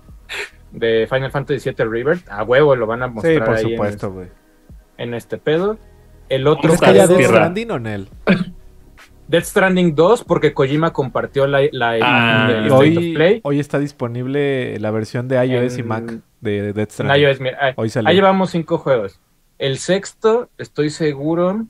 [0.72, 2.28] De Final Fantasy 7 Rebirth.
[2.28, 4.26] A huevo lo van a mostrar Sí, por ahí en- supuesto, güey.
[4.98, 5.78] En, este pedo.
[6.28, 7.34] El otro ¿Crees que Death tierra.
[7.36, 8.08] Stranding o en él?
[9.28, 13.40] Death Stranding 2, porque Kojima compartió la, la Ah, el State of Hoy, Play.
[13.42, 17.22] hoy está disponible la versión de iOS y Mac de Death En Stranding.
[17.22, 18.08] iOS, mira, ahí, Hoy salió.
[18.10, 19.20] ahí llevamos cinco juegos.
[19.58, 21.64] El sexto, estoy seguro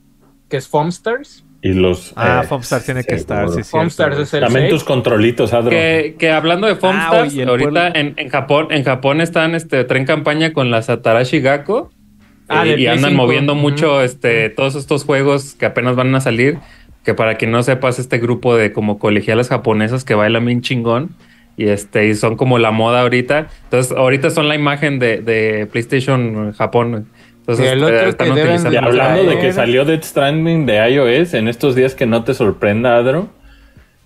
[0.48, 1.44] que es Foamstars.
[1.62, 2.12] Y los.
[2.16, 3.70] Ah, eh, Foamstars tiene que estar, sí, sí.
[3.70, 4.70] Foamstars es el También 6.
[4.74, 5.70] tus controlitos, Adro.
[5.70, 9.84] Que, que hablando de Foamstars, oye, el ahorita en, en Japón, en Japón están, este,
[9.84, 11.90] traen campaña con la Satarashi Gakko.
[12.48, 13.22] Ah, eh, de y andan 5.
[13.22, 16.58] moviendo mucho este, todos estos juegos que apenas van a salir.
[17.04, 21.10] Que para quien no sepas, este grupo de como colegialas japonesas que bailan bien chingón.
[21.56, 23.46] Y este, y son como la moda ahorita.
[23.64, 27.06] Entonces, ahorita son la imagen de, de PlayStation Japón.
[27.40, 28.88] Entonces, Y el eh, otro están que deben utilizando.
[28.88, 32.96] hablando de que salió Death Stranding de iOS, en estos días que no te sorprenda,
[32.96, 33.28] Adro,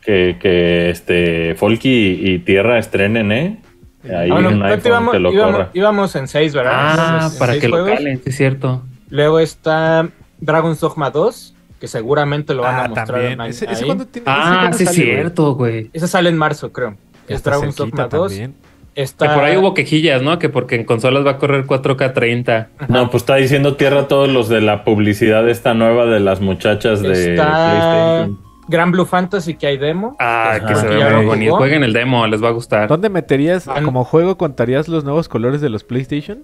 [0.04, 3.58] que, que este Folky y Tierra estrenen, ¿eh?
[4.04, 5.70] Ahí Ah, bueno, un ahorita iPhone íbamos, que lo íbamos- corra.
[5.74, 6.72] íbamos en seis, ¿verdad?
[6.74, 8.82] Ah, en para seis que lo calen, sí es cierto.
[9.10, 10.08] Luego está
[10.40, 13.40] Dragon's Dogma 2, que seguramente lo van a Ah, mostrar también.
[13.40, 13.50] ahí.
[13.50, 15.14] Ese, ese tiene- Ah, sí es sale, güey?
[15.16, 15.90] cierto, güey.
[15.92, 16.96] Ese sale en marzo, creo.
[17.28, 18.28] Es está Dragon's Dogma 2.
[18.32, 18.54] también.
[18.94, 19.28] Está...
[19.28, 20.40] Que por ahí hubo quejillas, ¿no?
[20.40, 22.68] Que porque en consolas va a correr 4K 30.
[22.88, 27.00] No, pues está diciendo Tierra todos los de la publicidad esta nueva de las muchachas
[27.00, 28.48] de Está PlayStation.
[28.70, 30.16] Gran Blue Fantasy, que hay demo.
[30.18, 30.66] Ah, Ajá.
[30.66, 31.56] que se ve muy bonito.
[31.56, 32.88] Jueguen el demo, les va a gustar.
[32.88, 36.42] ¿Dónde meterías, Ah, como juego, contarías los nuevos colores de los PlayStation?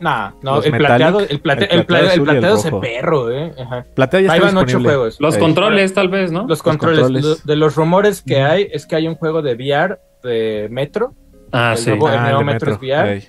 [0.00, 2.80] Nah, no, el plateado, el plate- el el plateado pla- el el plateado se rojo.
[2.82, 3.52] perro, eh.
[3.58, 3.84] Ajá.
[3.94, 5.16] Platea ya Ahí está van ocho juegos.
[5.20, 6.46] Los controles, tal vez, ¿no?
[6.46, 7.44] Los controles.
[7.44, 11.14] de los rumores que hay es que hay un juego de VR de Metro.
[11.52, 11.90] Ah, el sí.
[11.90, 12.78] nuevo- el Ah, Neo de Metro es.
[12.78, 13.12] VR.
[13.14, 13.24] Ey.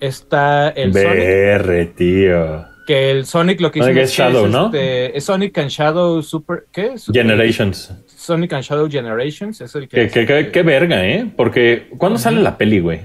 [0.00, 2.64] Está el Sonic, BR, tío.
[2.86, 4.66] que el Sonic lo que Sonic hicieron es Shadow, ¿no?
[4.66, 6.66] este, es Sonic and Shadow Super.
[6.72, 7.06] ¿Qué es?
[7.12, 7.92] Generations.
[8.06, 9.60] Sonic and Shadow Generations.
[9.60, 10.08] Es el que.
[10.08, 11.30] Que- qué verga, ¿eh?
[11.36, 13.00] Porque, ¿cuándo sale la peli, güey?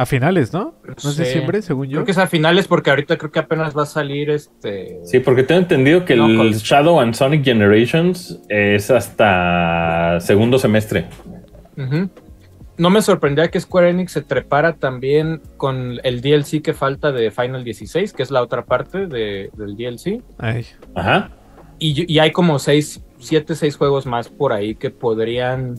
[0.00, 0.74] A finales, ¿no?
[0.86, 1.22] No es Sí.
[1.24, 1.96] diciembre, según yo.
[1.96, 4.98] Creo que es a finales porque ahorita creo que apenas va a salir este.
[5.04, 10.58] Sí, porque tengo entendido que No, el con- Shadow and Sonic Generations es hasta segundo
[10.58, 11.06] semestre.
[12.76, 17.30] No me sorprendía que Square Enix se trepara también con el DLC que falta de
[17.30, 20.22] Final 16, que es la otra parte de- del DLC.
[20.38, 20.64] Ay.
[20.94, 21.30] Ajá.
[21.78, 25.78] Y, y hay como 6, 7, 6 juegos más por ahí que podrían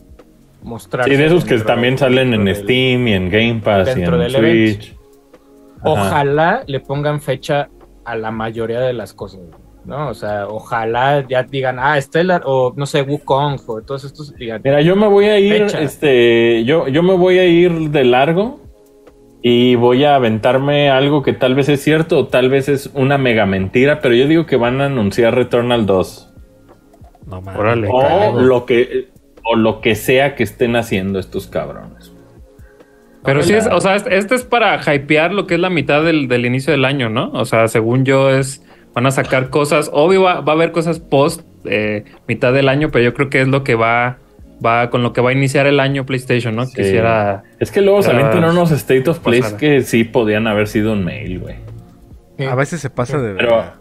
[0.62, 1.04] mostrar.
[1.04, 4.10] Sí, de esos que también salen en Steam Steam y en Game Pass y en
[4.10, 4.30] del.
[4.30, 4.96] Switch.
[5.84, 7.68] Ojalá le pongan fecha
[8.04, 9.40] a la mayoría de las cosas,
[9.84, 10.08] ¿no?
[10.08, 14.60] O sea, ojalá ya digan, ah, Stellar, o no sé, Wukong, o todos estos digan,
[14.64, 15.80] Mira, yo me voy a ir, Fecha.
[15.80, 18.60] este, yo, yo me voy a ir de largo
[19.42, 23.18] Y voy a aventarme algo que tal vez es cierto o tal vez es una
[23.18, 26.32] mega mentira, pero yo digo que van a anunciar Returnal 2.
[27.26, 27.60] No mames.
[27.60, 27.88] Órale.
[27.90, 28.40] O carajo.
[28.40, 29.11] lo que
[29.44, 32.12] o lo que sea que estén haciendo estos cabrones.
[33.24, 36.26] Pero sí es, o sea, este es para hypear lo que es la mitad del,
[36.26, 37.30] del inicio del año, ¿no?
[37.32, 40.98] O sea, según yo es, van a sacar cosas, obvio va, va a haber cosas
[40.98, 44.18] post eh, mitad del año, pero yo creo que es lo que va,
[44.64, 46.66] va con lo que va a iniciar el año PlayStation, ¿no?
[46.66, 46.74] Sí.
[46.78, 49.58] Quisiera, Es que luego se Ah, avientan unos State of Play pasada.
[49.58, 51.54] que sí podían haber sido un mail, güey.
[52.48, 53.74] A veces se pasa de Pero verdad.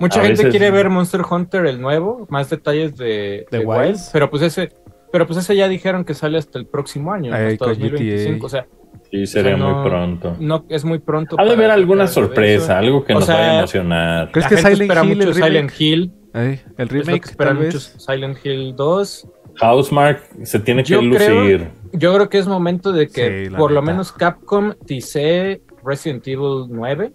[0.00, 3.64] Mucha A gente veces- quiere ver Monster Hunter el nuevo, más detalles de, ¿De de
[3.64, 3.86] Wilds?
[3.86, 4.70] Wilds, pero pues ese,
[5.12, 8.38] pero pues ese ya dijeron que sale hasta el próximo año, Ay, hasta con 2025,
[8.38, 8.46] GTA.
[8.46, 8.66] o sea,
[9.10, 10.36] sí sería O sea, no- muy pronto.
[10.38, 11.36] no es muy pronto.
[11.38, 12.74] Ha de haber alguna sorpresa, eso.
[12.74, 14.30] algo que O nos sea, vaya a emocionar.
[14.32, 15.48] ¿Crees La que gente Silent espera Hill, mucho el remake?
[15.50, 17.94] Silent Hill, Ay, el que remake, tal vez.
[17.98, 19.28] Silent Hill 2.
[19.60, 21.68] Housemark se tiene que Yo creo- lucir.
[21.92, 26.66] Yo creo que es momento de que Sí, por lo menos Capcom dice Resident Evil
[26.68, 27.12] 9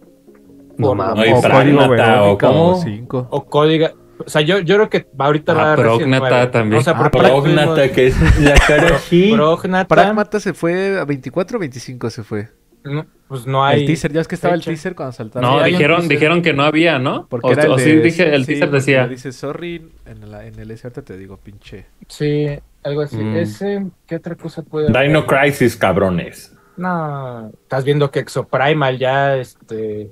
[0.77, 1.41] no o código ¿o
[1.89, 3.27] Verónica o 5.
[3.29, 3.88] o código.
[4.25, 6.47] O sea, yo, yo creo que ahorita Ah, va Resident Prognata 9.
[6.51, 6.79] también.
[6.79, 9.31] O sea, Ah, Prognata, que es la cara así.
[9.33, 12.49] Prognata, Pragmata se fue a 24 o 25 se fue.
[12.83, 13.81] no, pues no hay.
[13.81, 14.69] el teaser, ya es que estaba fecha.
[14.69, 15.49] el teaser cuando saltaron.
[15.49, 16.17] No, Sí, dijeron, teaser.
[16.17, 17.27] dijeron que no había, ¿no?
[17.27, 19.07] Porque o, era el o de, sí dije, el sí, teaser decía.
[19.07, 21.86] Dice sorry en, la, en el ahorita te digo, pinche.
[22.07, 22.47] Sí,
[22.83, 23.17] algo así.
[23.17, 23.36] Mm.
[23.38, 25.07] Ese, ¿qué otra cosa puede haber?
[25.07, 26.55] Dino Crisis, cabrones.
[26.77, 30.12] No, estás viendo que Exoprimal ya, este.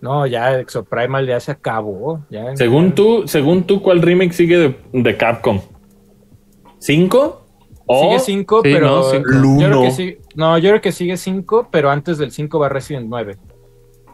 [0.00, 2.24] No, ya Exoprimal ya se acabó.
[2.30, 5.60] Ya, Según tú, según tú, ¿cuál remake sigue de, de Capcom?
[6.78, 7.42] ¿Cinco?
[7.86, 8.86] ¿O Sigue 5, Sí, pero.
[8.86, 9.16] no, cinco.
[9.32, 9.82] Yo creo Luno.
[9.82, 13.36] que sí- no, yo creo que sigue 5, pero antes del 5 va Resident 9.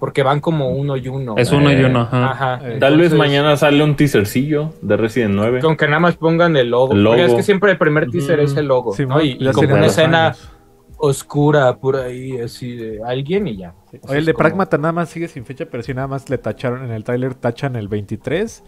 [0.00, 1.34] Porque van como uno y uno.
[1.38, 2.30] Es uno y uno, ajá.
[2.30, 2.60] Ajá.
[2.68, 5.60] Eh, Tal vez mañana sale un teasercillo de Resident 9.
[5.60, 6.92] Con que nada más pongan el logo.
[6.92, 7.16] El logo.
[7.16, 8.92] Porque es que siempre el primer teaser es el logo.
[8.94, 9.22] Sí, ¿no?
[9.22, 10.50] Y, y como una escena años.
[10.98, 13.74] Oscura por ahí, así de alguien y ya.
[14.08, 16.38] Oye, el de Como- Pragmata nada más sigue sin fecha, pero sí nada más le
[16.38, 18.64] tacharon en el trailer, tachan el 23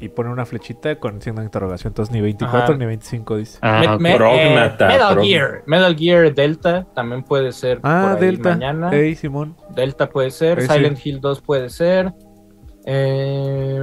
[0.00, 1.90] y ponen una flechita con signo de interrogación.
[1.90, 2.76] Entonces ni 24 Ajá.
[2.76, 3.58] ni 25 dice.
[3.60, 4.00] Ah, Me- ok.
[4.00, 5.62] me- Prognata, eh, Metal Prog- Gear.
[5.66, 7.78] Metal Gear Delta también puede ser.
[7.82, 8.50] Ah, por ahí Delta.
[8.50, 8.90] Mañana.
[9.16, 9.56] Simón.
[9.74, 10.62] Delta puede ser.
[10.62, 12.12] Silent Hill 2 puede ser.
[12.84, 13.80] Eh,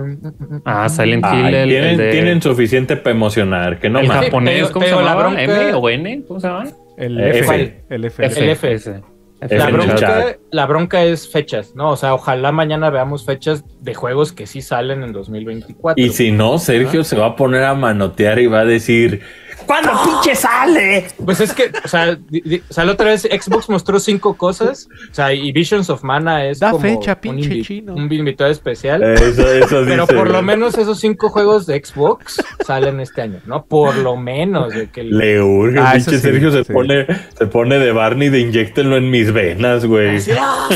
[0.65, 4.07] Ah, Silent Ay, Hill, el, tienen, el de- tienen suficiente para emocionar, que no el
[4.09, 6.23] japonés, ¿cómo se bronca- ¿M o N?
[6.27, 6.65] ¿Cómo se llama?
[6.99, 7.39] El Eh, F.
[7.39, 7.83] F.
[7.89, 8.25] El F.
[8.25, 8.73] El F.
[8.73, 9.01] Ese.
[9.41, 11.91] F La bronca, la bronca es fechas, ¿no?
[11.91, 16.03] O sea, ojalá mañana veamos fechas de juegos que sí salen en 2024.
[16.03, 19.21] Y si no, Sergio se va a poner a manotear y va a decir:
[19.69, 21.05] ¿Cuándo pinche sale?
[21.23, 24.34] Pues es que, o sea, di- di- o sea, la otra vez Xbox mostró cinco
[24.36, 27.93] cosas, o sea, y Visions of Mana es Da como fecha, un, pinche invi- chino.
[27.93, 29.03] un invitado especial.
[29.03, 33.41] Eso, eso Pero dice, por lo menos esos cinco juegos de Xbox salen este año,
[33.45, 33.63] ¿no?
[33.63, 34.73] Por lo menos.
[34.73, 37.05] de que Le urge, Ah, pinche sí, Sergio se pone,
[37.38, 40.17] se pone de Barney de inyectenlo en mis venas, güey.
[40.36, 40.67] Ah,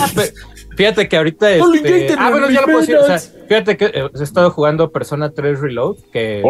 [0.77, 1.58] Fíjate que ahorita.
[1.58, 2.97] No lo este, inyecten ah, en bueno, ya lo puedo decir.
[2.97, 6.41] O sea, fíjate que eh, he estado jugando Persona 3 Reload, que.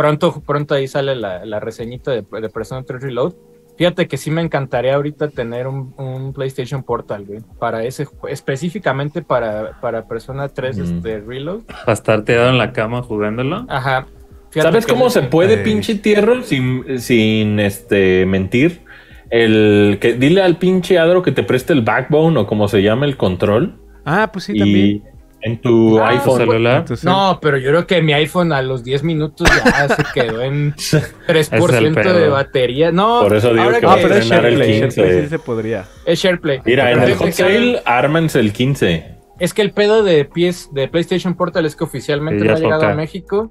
[0.00, 3.34] Pronto, pronto ahí sale la, la reseñita de, de Persona 3 Reload.
[3.76, 9.22] Fíjate que sí me encantaría ahorita tener un, un PlayStation Portal, güey, para ese específicamente
[9.22, 10.84] para, para Persona 3 Ujú.
[10.96, 11.60] este, Reload.
[11.84, 13.64] Para estar tirado en la cama jugándolo.
[13.68, 14.06] Ajá.
[14.50, 15.58] Fíjate ¿Sabes cómo se puede, Eh.
[15.58, 18.82] pinche tierra, sin, sin este mentir?
[19.30, 23.06] El que dile al pinche Adro que te preste el backbone o como se llama
[23.06, 23.78] el control.
[24.04, 25.02] Ah, pues sí, y también.
[25.42, 26.38] En tu Ah, iPhone.
[26.38, 26.84] celular.
[27.02, 30.74] No, pero yo creo que mi iPhone a los 10 minutos ya se quedó en
[30.74, 32.18] 3% pedo.
[32.18, 32.92] de batería.
[32.92, 34.80] No, Por eso digo ahora que va a pero es estrenar el SharePlay.
[34.82, 35.00] 15.
[35.00, 35.84] SharePlay sí se podría.
[36.04, 36.62] es SharePlay.
[36.64, 39.16] Mira, en el hot que- sale, ármense el 15.
[39.38, 42.58] Es que el pedo de PS, de PlayStation Portal es que oficialmente Sí, no ha
[42.58, 42.92] llegado toca.
[42.92, 43.50] a México.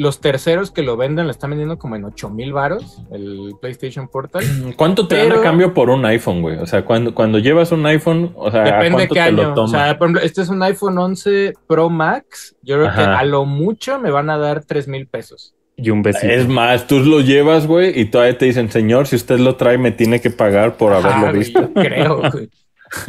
[0.00, 4.08] Los terceros que lo venden lo están vendiendo como en 8 mil varos, el PlayStation
[4.08, 4.42] Portal.
[4.76, 6.56] ¿Cuánto te dan a cambio por un iPhone, güey?
[6.56, 9.42] O sea, cuando, cuando llevas un iPhone, o sea, ¿a Depende cuánto qué te lo
[9.42, 9.62] año.
[9.62, 12.56] O sea, por ejemplo, este es un iPhone 11 Pro Max.
[12.62, 15.54] Yo creo que a lo mucho me van a dar 3 mil pesos.
[15.76, 16.32] Y un besito.
[16.32, 19.76] es más, tú lo llevas, güey, y todavía te dicen, señor, si usted lo trae,
[19.76, 21.70] me tiene que pagar por Ajá, haberlo güey, visto.
[21.74, 22.48] creo, güey.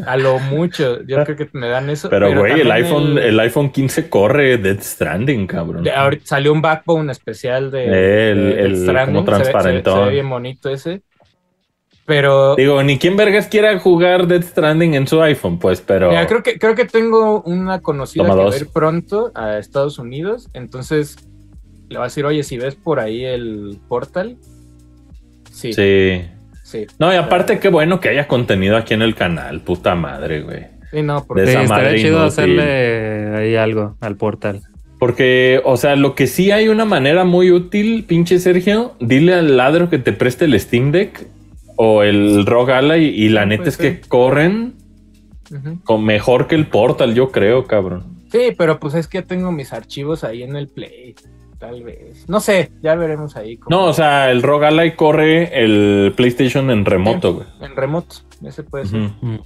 [0.05, 1.01] A lo mucho.
[1.03, 2.09] Yo creo que me dan eso.
[2.09, 3.39] Pero, güey, el iPhone, el...
[3.39, 5.83] iPhone 15 corre Dead Stranding, cabrón.
[5.83, 7.85] de- ahorita salió un backbone especial de,
[8.31, 9.99] El- de el Stranding, como se ve- se ve- transparentón.
[9.99, 11.01] Se ve bien bonito ese.
[12.05, 16.09] Pero Digo, ni quién vergas quiera jugar Dead Stranding en su iPhone, pues, pero.
[16.09, 19.57] Mira, creo que, creo que tengo una conocida Toma que va a ir pronto a
[19.59, 20.49] Estados Unidos.
[20.53, 21.15] Entonces
[21.89, 24.37] le va a decir, oye, si ves por ahí el portal.
[25.51, 26.23] Sí, sí.
[26.71, 26.87] Sí.
[26.99, 30.67] No, y aparte, qué bueno que haya contenido aquí en el canal, puta madre, güey.
[30.91, 32.27] Sí, no, porque de Sí, esa estaría chido inútil.
[32.27, 34.61] hacerle ahí algo al portal.
[34.99, 39.57] Porque, o sea, lo que sí hay una manera muy útil, pinche Sergio, dile al
[39.57, 41.27] ladro que te preste el Steam Deck
[41.75, 44.75] o el Rogue Ally y la neta es que corren
[45.83, 48.21] con mejor que el Portal, yo creo, cabrón.
[48.31, 51.15] Sí, pero pues es que tengo mis archivos ahí en el Play.
[51.61, 52.27] Tal vez.
[52.27, 53.55] No sé, ya veremos ahí.
[53.57, 57.47] cómo- No, o sea, el Rogue Ally corre el PlayStation en remoto, güey.
[57.61, 58.15] En remoto.
[58.43, 58.99] Ese puede ser.
[58.99, 59.13] Ujú.
[59.25, 59.39] Mm.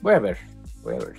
[0.00, 0.38] Voy a ver.
[0.82, 1.12] Voy a ver.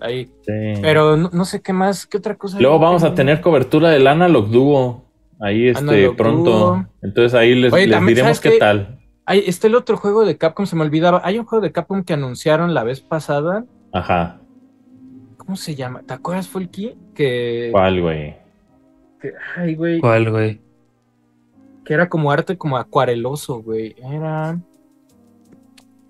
[0.00, 0.24] Ahí.
[0.46, 0.80] Sí.
[0.80, 2.06] Pero no, no sé qué más.
[2.06, 2.58] ¿Qué otra cosa?
[2.58, 5.04] Luego vamos a tener cobertura del Analog Duo.
[5.38, 6.50] Ahí este Analog pronto.
[6.50, 6.86] Duo.
[7.02, 8.98] Entonces ahí les, Oye, les diremos ¿sabes qué tal.
[9.26, 11.20] Hay, está el otro juego de Capcom, se me olvidaba.
[11.22, 13.66] Hay un juego de Capcom que anunciaron la vez pasada.
[13.92, 14.40] Ajá.
[15.36, 16.02] ¿Cómo se llama?
[16.06, 16.94] ¿Te acuerdas, Fulky?
[17.14, 17.68] Que.
[17.72, 18.36] ¿Cuál, güey?
[19.56, 20.00] Ay, güey.
[20.00, 20.60] ¿Cuál, güey?
[21.84, 23.94] Que era como arte como acuareloso, güey.
[23.98, 24.58] Era.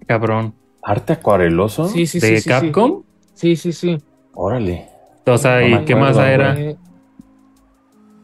[0.06, 0.54] Cabrón.
[0.82, 1.88] ¿Arte acuareloso?
[1.88, 2.30] Sí, sí, sí.
[2.32, 2.48] ¿De sí.
[2.48, 3.02] Capcom?
[3.34, 3.98] Sí, sí, sí.
[4.34, 4.86] Órale.
[5.26, 6.54] O sea, ¿y qué acuerdo, más era?
[6.54, 6.76] güey.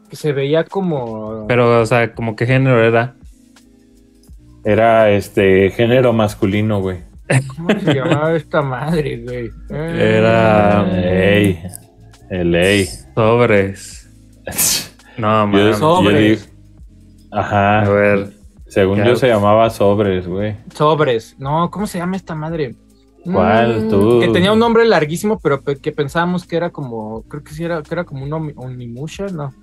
[0.09, 1.45] Que se veía como.
[1.47, 3.15] Pero, o sea, como qué género era.
[4.63, 6.99] Era este género masculino, güey.
[7.55, 9.49] ¿Cómo se llamaba esta madre, güey?
[9.69, 11.59] Era- Ey.
[12.29, 12.87] El ey.
[13.15, 14.02] Sobres.
[15.17, 16.49] No, mames.
[17.31, 17.81] Ajá.
[17.81, 18.33] A ver.
[18.67, 20.57] Según yo se llamaba Sobres, güey.
[20.73, 21.35] Sobres.
[21.37, 22.75] No, ¿cómo se llama esta madre?
[23.23, 23.85] ¿Cuál?
[23.85, 24.19] Mm, Tú.
[24.19, 27.21] Que tenía un nombre larguísimo, pero que pensábamos que era como.
[27.27, 29.53] Creo que sí era, que era como un Onimusha, ¿no?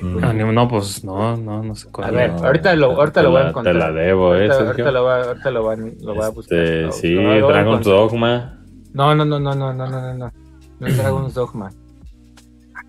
[0.00, 0.52] Mm.
[0.52, 2.08] No, pues no, no, no sé cuál.
[2.08, 3.74] A ver, ahorita lo, ahorita lo voy a encontrar.
[3.74, 4.66] Te la debo, ¿eh, ahorita, eh.
[4.66, 6.92] Ahorita lo, va, ahorita lo, va, lo va a este, buscar.
[6.92, 8.60] Sí, Dragon's Dogma.
[8.92, 10.32] No, no, no, no, no, no, no, no.
[10.80, 11.70] No es Dragon's Dogma.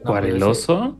[0.06, 0.97] No, ¿Acuareloso?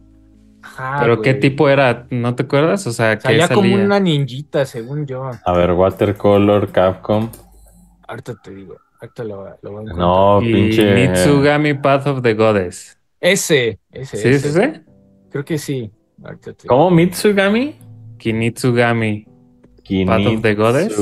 [0.62, 2.08] Ajá, ¿Pero qué tipo era?
[2.10, 2.88] ¿No te acuerdas?
[2.88, 3.56] O sea, ¿qué Salía salía?
[3.72, 5.30] como una ninjita, según yo.
[5.45, 7.30] A ver, Watercolor, Capcom.
[8.08, 8.76] Ahorita te digo.
[8.99, 9.99] Ahorita lo, voy a- lo voy a encontrar.
[10.08, 10.93] No, Y pinche.
[10.95, 12.97] Mitsugami Path of the Goddess.
[13.20, 14.18] Ese, ese.
[14.18, 14.84] ¿Sí, ese.
[15.30, 15.91] Creo que sí.
[16.24, 17.76] Ahorita te- ¿Cómo Mitsugami?
[18.18, 19.28] Kinitsugami.
[20.08, 20.99] Path of the Goddess, ¿es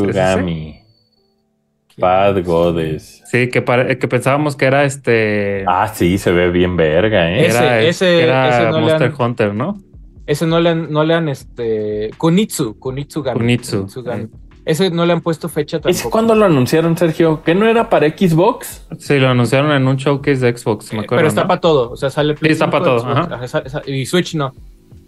[1.98, 3.22] Bad Goddess.
[3.26, 5.64] Sí, que, que pensábamos que era este...
[5.68, 7.46] Ah, sí, se ve bien verga, ¿eh?
[7.48, 9.82] Ese- era, ese- era ese no le Monster han- Hunter, ¿no?
[10.26, 13.38] Ese no le han, no le han, este, Kunitsu, Kunitsugami.
[13.40, 13.78] Kunitsu.
[13.80, 14.28] Kunitsugami.
[14.66, 15.92] Ese no le han puesto fecha tampoco.
[15.92, 17.44] ¿Ese cuándo lo anunciaron, Sergio?
[17.44, 18.88] ¿Que no era para Xbox?
[18.98, 21.18] Sí, lo anunciaron en un showcase de Xbox, me acuerdo.
[21.18, 21.48] Pero está ¿no?
[21.50, 23.36] para todo, o sea, sale Sí, está pa' todo, Xbox, ajá.
[23.36, 24.54] ajá, sa- sa- y Switch no.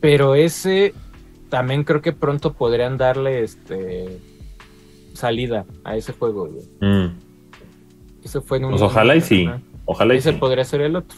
[0.02, 0.94] Pero ese
[1.50, 4.18] también creo que pronto podrían darle este
[5.16, 6.47] salida a ese juego.
[6.47, 6.63] güey.
[6.82, 7.13] Mm,
[8.24, 9.49] Ese fue en un Pues ojalá y sí.
[9.86, 10.38] Ojalá y Ese sí.
[10.39, 11.18] podría ser el otro.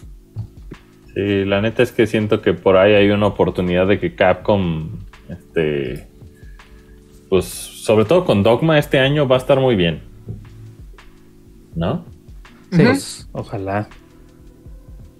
[1.13, 4.89] Sí, la neta es que siento que por ahí hay una oportunidad de que Capcom,
[5.29, 6.07] este,
[7.29, 10.01] pues sobre todo con Dogma este año va a estar muy bien.
[11.75, 12.05] ¿No?
[12.71, 13.87] Sí, pues, ojalá.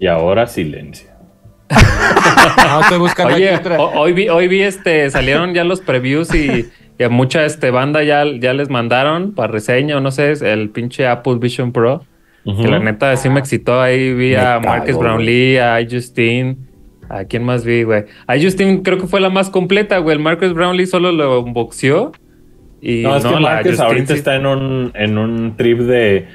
[0.00, 1.08] Y ahora silencio.
[2.68, 3.80] No, estoy buscando Oye, aquí otra.
[3.80, 6.68] ho- hoy vi, hoy vi este, salieron ya los previews y,
[6.98, 10.70] y a mucha este banda ya, ya les mandaron para reseña o no sé, el
[10.70, 12.04] pinche Apple Vision Pro.
[12.44, 13.78] Que la neta sí me excitó.
[13.78, 14.96] Ahí vi Me a Marcus.
[14.96, 16.66] Brownlee, a Justin.
[17.10, 18.04] ¿A quién más vi, güey?
[18.26, 20.16] A Justin creo que fue la más completa, güey.
[20.16, 22.12] El Marcus Brownlee solo lo boxeó.
[22.80, 26.26] Y No, es que la Marcus ahorita sí- está en un, en un trip de.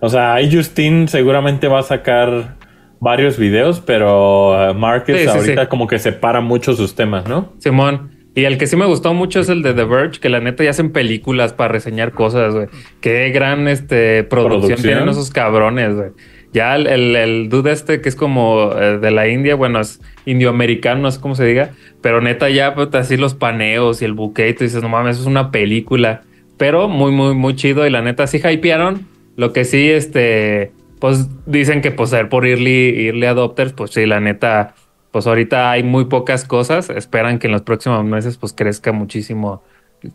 [0.00, 2.56] O sea, ahí Justin seguramente va a sacar
[3.00, 7.54] varios videos, pero uh, Marcus Sí, sí, ahorita como que separa mucho sus temas, ¿no?
[7.58, 8.10] Simón.
[8.34, 10.64] Y el que sí me gustó mucho es el de The Verge, que la neta
[10.64, 12.66] ya hacen películas para reseñar cosas, güey.
[13.00, 14.82] Qué gran este, producción, ¿Producción?
[14.82, 16.10] tienen esos cabrones, güey.
[16.52, 20.00] Ya el, el, el dude este que es como eh, de la India, bueno, es
[20.24, 21.70] indioamericano, no sé cómo se diga,
[22.00, 25.18] pero neta ya pues, así los paneos y el buque, y tú dices, no mames,
[25.18, 26.22] es una película.
[26.56, 29.06] Pero muy, muy, muy chido y la neta sí hypearon.
[29.36, 30.70] Lo que sí, este,
[31.00, 34.74] pues dicen que pues ser por early, early adopters, pues sí, la neta,
[35.14, 36.90] pues ahorita hay muy pocas cosas.
[36.90, 39.62] Esperan que en los próximos meses pues crezca muchísimo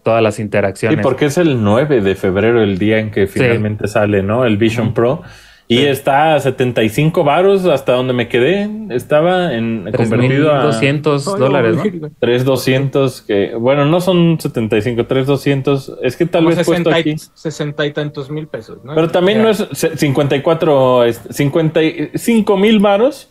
[0.04, 1.00] todas las Sí, interacciones.
[1.02, 4.44] porque es el 9 de febrero el día en que finalmente sale, ¿no?
[4.44, 5.22] El Vision Pro.
[5.70, 5.86] Y Sí.
[5.86, 8.68] está a 75 varos hasta donde me quedé.
[8.90, 12.10] Estaba en convertido a 3.200 dólares, ¿no?
[12.20, 17.12] 3200 que bueno, no son 75, 3200, es que tal Como vez puesto 60 aquí.
[17.12, 18.96] y, 60 y tantos mil pesos, ¿no?
[18.96, 19.44] Pero también Ya.
[19.46, 23.30] no es se- 54 es 55 mil varos,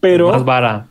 [0.00, 0.86] pero Más vara.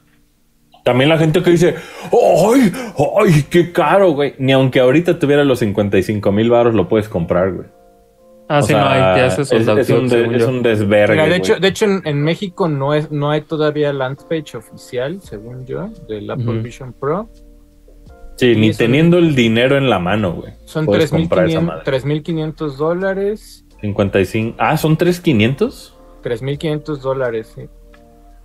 [0.84, 1.76] También la gente que dice,
[2.12, 2.72] ¡ay!
[3.20, 3.46] ¡ay!
[3.50, 4.34] ¡Qué caro, güey!
[4.40, 7.68] Ni aunque ahorita tuviera los 55 mil varos lo puedes comprar, güey.
[8.50, 10.62] Ah, O sí, no sea, hay, ya se es, out, es un, de- es un
[10.62, 11.16] desvergue.
[11.16, 11.62] Mira, de hecho, güey.
[11.62, 15.88] de hecho en, en México no es, no hay todavía land page oficial, según yo,
[16.10, 16.60] del Apple.
[16.62, 17.30] Vision Pro.
[18.36, 20.52] sí, ni es un- teniendo el dinero en la mano, güey.
[20.66, 21.84] Son Puedes comprar esa 3.500 madre.
[21.86, 23.66] 3.500 dólares.
[23.80, 24.56] 55.
[24.60, 25.96] Ah, son 3500.
[26.24, 27.62] 3.500 dólares, sí.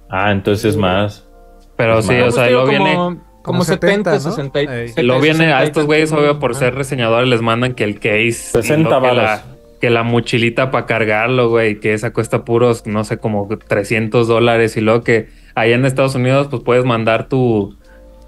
[0.08, 0.80] Ah, entonces es Sí.
[0.80, 1.28] más.
[1.76, 2.94] Pero Es sí, o sea, Pues, lo viene.
[2.94, 4.60] como, como 70, 60.
[4.60, 4.92] Ey.
[5.02, 8.24] Luego viene a estos güeyes, obvio, por ser reseñadores, les mandan que el case.
[8.24, 9.44] y 60 luego que la,
[9.80, 14.76] que la mochilita para cargarlo, güey, que esa cuesta puros, no sé, como 300 dólares.
[14.76, 17.76] Y luego que allá en Estados Unidos, pues puedes mandar tu.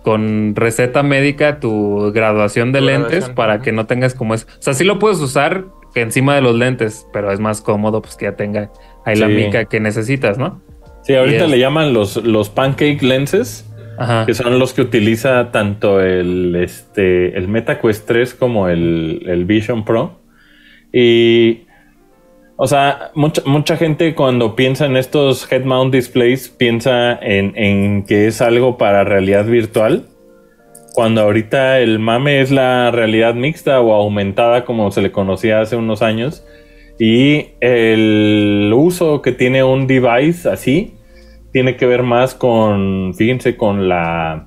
[0.05, 4.45] Con receta médica, tu graduación de Tu lentes graduación, para que no tengas como es.
[4.45, 8.17] O sea, sí lo puedes usar encima de los lentes, pero es más cómodo, pues
[8.17, 8.71] que ya tenga
[9.05, 10.63] ahí la mica que necesitas, ¿no?
[11.09, 14.27] Sí, ahorita le llaman los, los pancake lenses, Ajá.
[14.27, 19.87] que son los que utiliza tanto el, este, el MetaQuest 3 como el, el Vision
[19.87, 20.21] Pro.
[20.93, 21.61] Y,
[22.57, 28.05] o sea, mucha, mucha gente cuando piensa en estos head mount displays piensa en, en
[28.05, 30.05] que es algo para realidad virtual.
[30.93, 35.75] Cuando ahorita el mame es la realidad mixta o aumentada como se le conocía hace
[35.75, 36.45] unos años.
[36.99, 40.97] Y el uso que tiene un device así
[41.59, 44.47] tiene que ver más con, fíjense, con la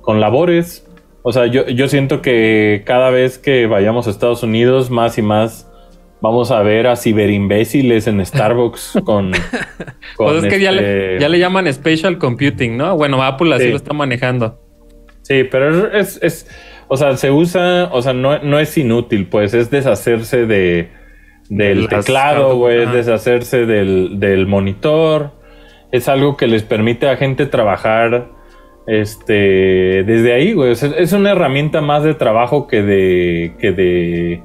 [0.00, 0.88] con labores.
[1.20, 5.22] O sea, yo, yo siento que cada vez que vayamos a Estados Unidos, más y
[5.22, 5.70] más
[6.22, 9.32] vamos a ver a ciberimbéciles en Starbucks con.
[10.16, 10.78] con Pues es que ya, le,
[11.12, 12.96] este- ya le llaman Spatial Computing, ¿no?
[12.96, 13.70] Bueno, Apple así Sí.
[13.72, 14.58] lo está manejando.
[15.20, 16.48] Sí, pero es, es,
[16.88, 20.88] o sea, se usa, o sea, no, no es inútil, pues es deshacerse de
[21.50, 22.96] del las teclado, güey, es ajá.
[22.96, 25.38] deshacerse del, del monitor.
[25.92, 28.28] Es algo que les permite a gente trabajar
[28.86, 30.72] este desde ahí, güey.
[30.72, 34.42] O sea, es una herramienta más de trabajo que de que de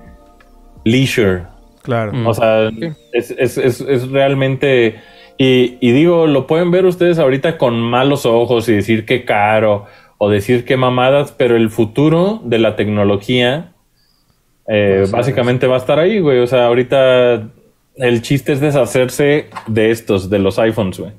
[0.83, 1.43] leisure.
[1.81, 2.13] Claro.
[2.13, 2.27] Mm.
[2.27, 2.87] O sea, Sí.
[3.13, 4.95] es, es- es- es realmente.
[5.37, 9.85] Y, y digo, lo pueden ver ustedes ahorita con malos ojos y decir que caro
[10.17, 13.73] o decir que mamadas, pero el futuro de la tecnología
[14.67, 16.39] eh, básicamente va a estar ahí, güey.
[16.39, 17.49] O sea, ahorita
[17.97, 21.11] el chiste es deshacerse de estos, de los iPhones, güey.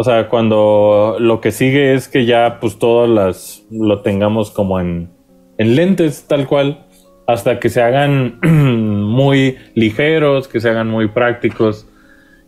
[0.00, 4.78] O sea, cuando lo que sigue es que ya pues todas las lo tengamos como
[4.78, 5.10] en,
[5.58, 6.86] en lentes tal cual,
[7.26, 11.88] hasta que se hagan muy ligeros, que se hagan muy prácticos.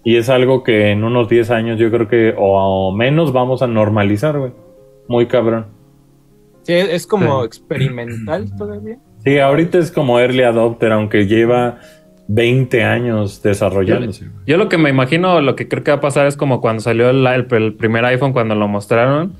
[0.04, 3.66] Y es algo que en unos 10 años yo creo que o menos vamos a
[3.66, 4.52] normalizar, güey.
[5.08, 5.66] Muy cabrón.
[6.62, 7.46] Sí, es es como Sí.
[7.46, 9.00] experimental todavía.
[9.24, 11.80] Sí, ahorita es como early adopter, aunque lleva
[12.32, 14.26] 20 años desarrollándose.
[14.26, 14.36] güey.
[14.46, 16.80] Yo lo que me imagino, lo que creo que va a pasar es como cuando
[16.80, 19.34] salió el, el- el primer iPhone, cuando lo mostraron,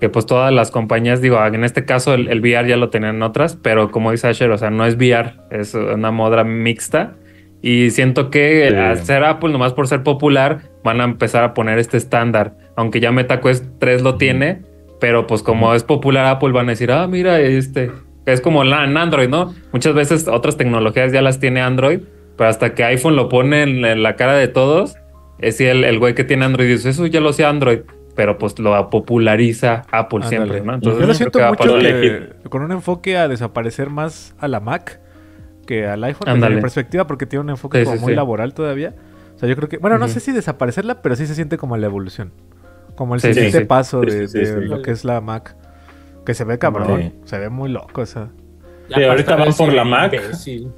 [0.00, 3.16] que pues todas las compañías, digo, en este caso el, el VR ya lo tenían
[3.16, 7.14] en otras, pero como dice Asher, o sea, no es VR, es una moda mixta.
[7.60, 8.74] Y siento que Sí.
[8.76, 12.54] al ser Apple, nomás por ser popular, van a empezar a poner este estándar.
[12.76, 14.62] Aunque ya MetaQuest 3 lo tiene,
[15.00, 17.90] pero pues como es popular Apple, van a decir, ah, mira, este.
[18.26, 19.52] Es como la, en Android, ¿no?
[19.72, 22.00] Muchas veces otras tecnologías ya las tiene Android,
[22.38, 24.96] pero hasta que iPhone lo pone en la- en la cara de todos,
[25.38, 27.80] es si el, el güey que tiene Android dice, eso ya lo hacía Android,
[28.16, 30.28] pero pues lo populariza Apple Ándale.
[30.28, 30.80] siempre, ¿no?
[30.80, 34.60] Yo lo creo siento que mucho que, con un enfoque a desaparecer más a la
[34.60, 35.00] Mac
[35.66, 38.16] que al iPhone, desde mi perspectiva, porque tiene un enfoque Sí, como sí, muy sí.
[38.16, 38.94] laboral todavía.
[39.34, 41.76] O sea, yo creo que, bueno, no sé si desaparecerla, pero sí se siente como
[41.76, 42.32] la evolución.
[42.96, 43.64] Como el siguiente sí.
[43.66, 44.60] paso Sí, de, sí, de sí, sí.
[44.66, 45.54] lo que es la Mac.
[46.26, 47.12] Que se ve cabrón, Sí.
[47.24, 48.24] se ve muy loco esa.
[48.24, 48.37] Ya
[48.94, 50.14] Sí, ahorita van por la Mac.
[50.14, 50.68] imbécil.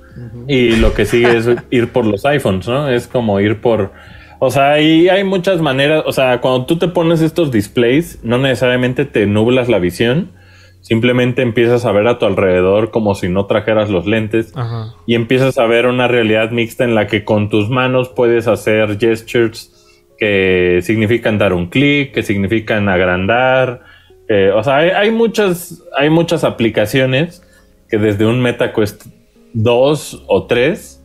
[0.48, 2.88] Y lo que sigue es ir por los iPhones, ¿no?
[2.88, 3.92] Es como ir por...
[4.38, 6.02] O sea, ahí hay muchas maneras.
[6.06, 10.32] O sea, cuando tú te pones estos displays, no necesariamente te nublas la visión.
[10.80, 14.52] Simplemente empiezas a ver a tu alrededor como si no trajeras los lentes.
[14.56, 14.94] Ajá.
[15.06, 18.98] Y empiezas a ver una realidad mixta en la que con tus manos puedes hacer
[18.98, 19.76] gestures
[20.18, 23.82] que significan dar un clic, que significan agrandar.
[24.28, 27.42] eh, o sea, hay, hay muchas, hay muchas aplicaciones
[27.90, 29.06] que desde un MetaQuest
[29.52, 31.04] 2 o 3,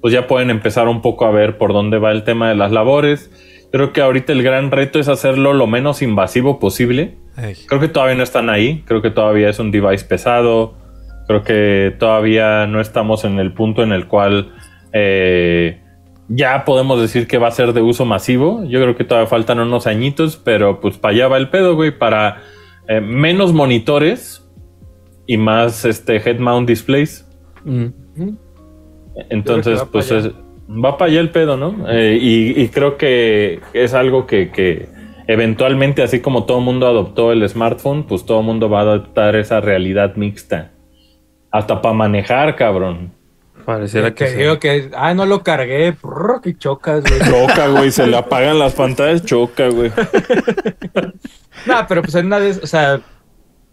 [0.00, 2.70] pues ya pueden empezar un poco a ver por dónde va el tema de las
[2.70, 3.30] labores.
[3.72, 7.16] Creo que ahorita el gran reto es hacerlo lo menos invasivo posible.
[7.66, 8.84] Creo que todavía no están ahí.
[8.86, 10.74] Creo que todavía es un device pesado.
[11.26, 14.54] Creo que todavía no estamos en el punto en el cual
[14.92, 15.80] eh,
[16.28, 18.64] ya podemos decir que va a ser de uso masivo.
[18.64, 21.90] Yo creo que todavía faltan unos añitos, pero pues para allá va el pedo, güey.
[21.90, 22.42] Para
[22.88, 24.45] eh, menos monitores
[25.26, 27.26] y más este head mount displays.
[27.64, 27.86] Mm.
[29.30, 30.30] Entonces, va pues es-
[30.68, 31.88] va para allá el pedo, ¿no?
[31.88, 34.88] Eh, y, y creo que es algo que, que
[35.26, 38.82] eventualmente, así como todo el mundo adoptó el smartphone, pues todo el mundo va a
[38.82, 40.72] adoptar esa realidad mixta.
[41.50, 43.12] Hasta para manejar, cabrón.
[43.64, 47.18] Pareciera que que digo que, ah, no lo cargué, prrr, que chocas, güey.
[47.30, 49.90] Choca, güey, se le apagan las pantallas, choca, güey.
[51.66, 53.00] no, pero pues en una de esas, o sea,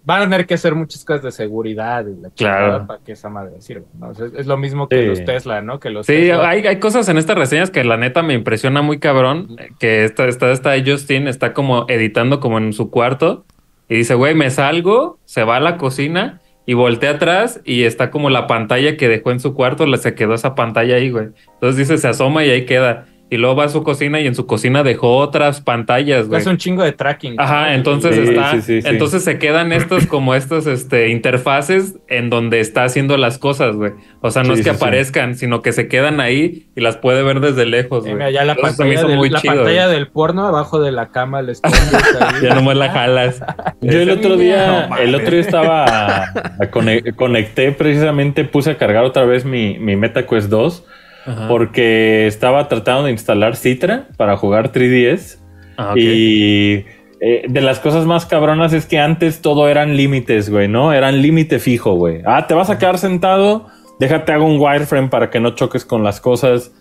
[0.06, 2.66] van a tener que hacer muchas cosas de seguridad y la Claro.
[2.66, 3.86] chingada para que esa madre sirva.
[4.00, 4.10] ¿no?
[4.10, 5.06] O sea, es, lo mismo que Sí.
[5.08, 5.80] los Tesla, ¿no?
[5.80, 8.82] Que los Sí, Tesla- hay, hay cosas en estas reseñas que la neta me impresiona
[8.82, 9.56] muy cabrón.
[9.80, 13.46] Que esta, esta, esta Justin está como editando como en su cuarto
[13.90, 18.10] Y dice, güey, me salgo, se va a la cocina y voltea atrás y está
[18.12, 21.28] como la pantalla que dejó en su cuarto, le se quedó esa pantalla ahí, güey.
[21.56, 23.06] Entonces dice, se asoma y ahí queda.
[23.34, 26.40] Y luego va a su cocina y en su cocina dejó otras pantallas, güey.
[26.40, 27.34] Es un chingo de tracking.
[27.40, 28.88] Ajá, entonces Sí, está, sí, sí, sí.
[28.88, 33.94] entonces se quedan estos como estas este, interfaces en donde está haciendo las cosas, güey.
[34.22, 34.84] O sea, no Sí, es que sí, sí.
[34.84, 38.14] aparezcan, sino que se quedan ahí y las puede ver desde lejos, güey.
[38.14, 40.92] mira, ya la Entonces me pantalla, del, muy la chido, pantalla del porno abajo de
[40.92, 41.54] la cama le.
[42.44, 43.42] Ya nomás la jalas.
[43.82, 46.24] Yo el otro día, no el otro día estaba
[46.60, 46.70] a
[47.16, 50.86] conecté precisamente, puse a cargar otra vez mi, mi MetaQuest 2
[51.26, 51.48] Ajá.
[51.48, 55.40] porque estaba tratando de instalar Citra para jugar 3DS
[55.78, 56.86] Ah, y
[57.20, 60.94] eh, de las cosas más cabronas es que antes todo eran límites, güey, ¿no?
[60.94, 62.22] Eran límite fijo, güey.
[62.26, 63.68] Ah, te vas a quedar sentado,
[64.00, 66.74] déjate hago un wireframe para que no choques con las cosas.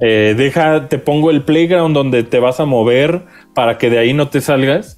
[0.00, 3.22] Eh, deja, te pongo el playground donde te vas a mover
[3.54, 4.96] para que de ahí no te salgas.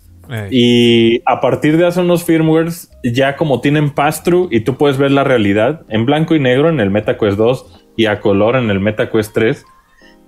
[0.50, 5.10] Y a partir de hace unos firmwares, ya como tienen pass-through y tú puedes ver
[5.10, 8.80] la realidad en blanco y negro en el MetaQuest 2 y a color en el
[8.80, 9.64] MetaQuest 3,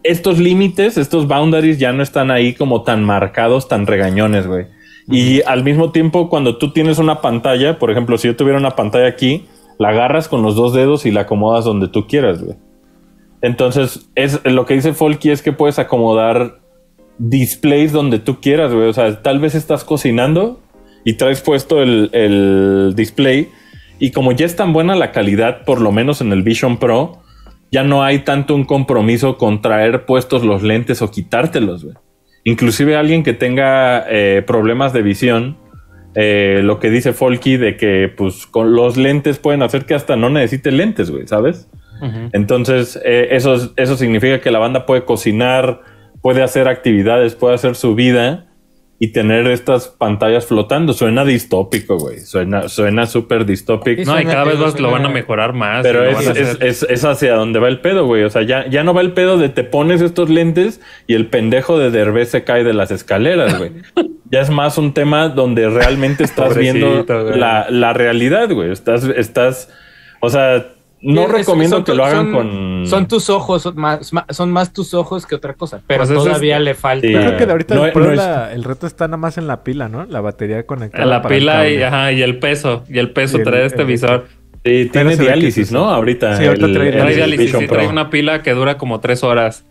[0.02, 4.66] estos límites, estos boundaries ya no están ahí como tan marcados, tan regañones, güey.
[5.08, 8.76] Y al mismo tiempo, cuando tú tienes una pantalla, por ejemplo, si yo tuviera una
[8.76, 9.46] pantalla aquí,
[9.78, 12.56] la agarras con los dos dedos y la acomodas donde tú quieras, güey.
[13.42, 16.60] Entonces, es lo que dice Folky es que puedes acomodar
[17.18, 18.88] displays donde tú quieras, güey.
[18.88, 20.60] O sea, tal vez estás cocinando
[21.04, 23.50] y traes puesto el, el display
[23.98, 27.22] y como ya es tan buena la calidad, por lo menos en el Vision Pro,
[27.74, 31.96] ya no hay tanto un compromiso con traer puestos los lentes o quitártelos, güey.
[32.44, 35.56] Inclusive alguien que tenga eh, problemas de visión,
[36.14, 40.14] eh, lo que dice Folky de que pues con los lentes pueden hacer que hasta
[40.14, 41.68] no necesite lentes, güey, ¿sabes?
[42.32, 45.80] Entonces, eh, eso, eso significa que la banda puede cocinar,
[46.22, 48.46] puede hacer actividades, puede hacer su vida
[48.98, 50.92] y tener estas pantallas flotando.
[50.92, 52.20] Suena distópico, güey.
[52.20, 54.02] Suena suena súper distópico.
[54.02, 55.82] Sí, No, y cada vez lo más lo van a mejorar más.
[55.82, 58.22] Pero es, es, es- es hacia donde va el pedo, güey.
[58.22, 61.26] O sea, ya, ya no va el pedo de te pones estos lentes y el
[61.26, 63.72] pendejo de Derbez se cae de las escaleras, güey.
[64.30, 68.70] ya es más un tema donde realmente estás viendo la, la realidad, güey.
[68.70, 69.70] Estás, estás,
[70.20, 70.73] o sea,
[71.04, 72.86] no Es- recomiendo son que lo hagan son- con...
[72.86, 75.80] Son tus ojos, son más, son más tus ojos que otra cosa.
[75.86, 77.06] Pero Pues todavía es- le falta.
[77.06, 77.12] Sí.
[77.12, 79.06] Yo creo que de ahorita No el, es- Pro no es- la- el reto está
[79.06, 80.04] nada más en la pila, ¿no?
[80.06, 81.04] La batería conectada.
[81.06, 81.84] la pila y, cable.
[81.86, 82.84] ajá, y el peso.
[82.88, 84.26] Y el peso Y el- trae este el- visor.
[84.64, 85.90] Sí, tiene diálisis, ¿no?
[85.90, 86.38] Ahorita.
[86.38, 89.22] Sí, ahorita trae el Trae el diálisis, sí, trae una pila que dura como tres
[89.22, 89.66] horas.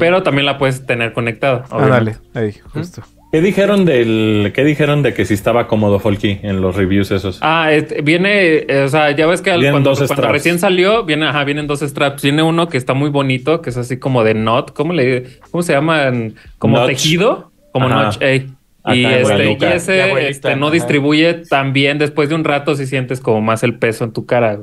[0.00, 1.64] Pero también la puedes tener conectada.
[1.70, 2.16] Ah, dale.
[2.32, 3.02] Ahí, justo.
[3.30, 7.38] ¿Qué dijeron del, qué dijeron de que si estaba cómodo Folky en los reviews esos?
[7.42, 10.32] Ah, este, viene, eh, o sea, ya ves que al- cuando, dos cuando straps.
[10.32, 12.22] recién salió, viene, ajá, vienen dos straps.
[12.22, 15.62] Viene uno que está muy bonito, que es así como de knot, ¿cómo le, cómo
[15.62, 16.36] se llaman?
[16.58, 16.88] Como Notch.
[16.88, 18.04] tejido, como Ajá.
[18.04, 18.46] notch, ey.
[18.82, 20.74] Acá Y, este, y ese este, no ajá.
[20.74, 21.98] distribuye tan bien.
[21.98, 24.60] Después de un rato, si sientes como más el peso en tu cara.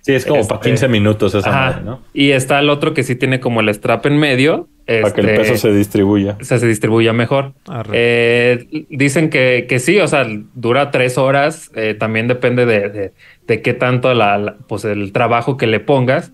[0.00, 1.60] Sí, es como este- para 15 minutos esa Ajá.
[1.70, 2.00] madre, ¿no?
[2.12, 4.66] Y está el otro que sí tiene como el strap en medio.
[4.88, 6.36] Para que el este, peso se distribuya.
[6.40, 7.52] o sea, se distribuya mejor.
[7.92, 11.70] Eh, dicen que, que sí, o sea, dura tres horas.
[11.74, 13.12] eh, también depende de, de,
[13.46, 16.32] de qué tanto la, la- pues el trabajo que le pongas.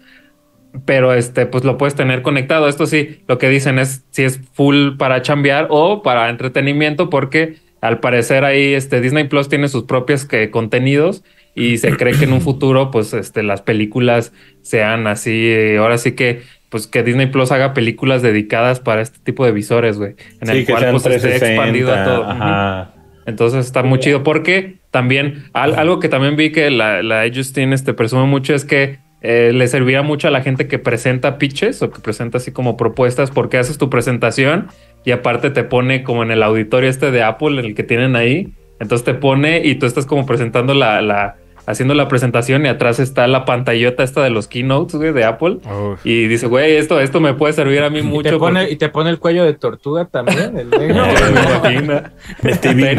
[0.87, 2.69] Pero este, pues lo puedes tener conectado.
[2.69, 7.57] Esto sí, lo que dicen es si es full para chambear o para entretenimiento, porque
[7.81, 11.23] al parecer ahí este Disney Plus tiene sus propios que, contenidos
[11.55, 14.33] y se cree que en un futuro, pues este, las películas
[14.63, 15.31] sean así.
[15.53, 16.43] eh, ahora sí que,
[16.75, 20.17] pues que Disney Plus haga películas dedicadas para este tipo de visores, güey.
[20.41, 21.47] En Sí, el cual pues esté 360.
[21.55, 23.25] expandido a todo.
[23.27, 27.73] Entonces está muy chido porque también al- algo que también vi que la, la Justin
[27.73, 31.81] este, presume mucho es que eh, le servirá mucho a la gente que presenta pitches
[31.81, 34.67] o que presenta así como propuestas porque haces tu presentación
[35.05, 38.17] y aparte te pone como en el auditorio este de Apple, en el que tienen
[38.17, 38.53] ahí.
[38.81, 43.01] Entonces te pone y tú estás como presentando la, la haciendo la presentación y atrás
[43.01, 45.59] está la pantallota esta de los keynotes güey, de Apple.
[45.65, 46.05] Uf.
[46.05, 48.31] Y dice, güey, esto, esto me puede servir a mí Y mucho.
[48.31, 50.59] te, pone, porque- y te pone el cuello de tortuga también.
[50.59, 51.05] el negro.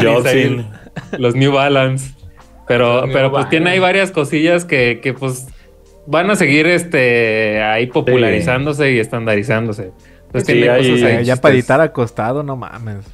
[0.02, 0.30] Jobs.
[0.30, 0.64] sí.
[1.18, 2.14] los New Balance.
[2.68, 3.50] Pero, New pero pues Balance.
[3.50, 5.46] tiene ahí varias cosillas que, que pues
[6.06, 9.92] van a seguir este ahí popularizándose y estandarizándose.
[10.26, 11.24] Entonces Sí, tiene hay- cosas ahí.
[11.24, 13.04] Ya para editar acostado, no mames.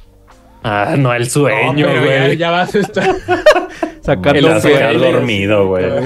[0.63, 2.37] Ah, no, el No, sueño, ya, güey.
[2.37, 3.15] ya vas a estar.
[4.03, 5.85] Te El vas a quedar dormido, güey.
[5.85, 5.99] Te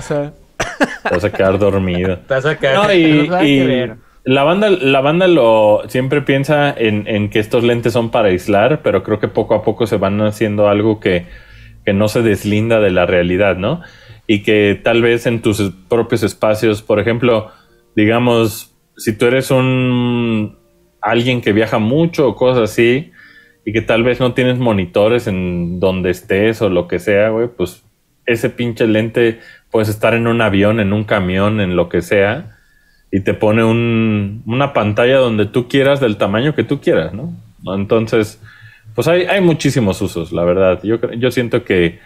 [1.09, 2.19] vas a quedar dormido.
[2.19, 2.85] Te vas a quedar.
[2.85, 3.91] No, y,
[4.23, 8.81] la banda, la banda lo siempre piensa en, en que estos lentes son para aislar,
[8.83, 11.25] pero creo que poco a poco se van haciendo algo que,
[11.85, 13.81] que no se deslinda de la realidad, ¿no?
[14.27, 17.51] Y que tal vez en tus propios espacios, por ejemplo,
[17.95, 20.57] digamos, si tú eres un
[21.01, 23.11] alguien que viaja mucho o cosas así,
[23.67, 27.47] y que tal vez no tienes monitores en donde estés o lo que sea, güey,
[27.49, 27.83] pues
[28.27, 29.39] ese pinche lente
[29.71, 32.57] puedes estar en un avión, en un camión, en lo que sea,
[33.11, 37.33] y te pone un, una pantalla donde tú quieras, del tamaño que tú quieras, ¿no?
[37.73, 38.41] Entonces,
[38.93, 40.79] pues hay, hay muchísimos usos, la verdad.
[40.83, 41.99] Yo, yo siento que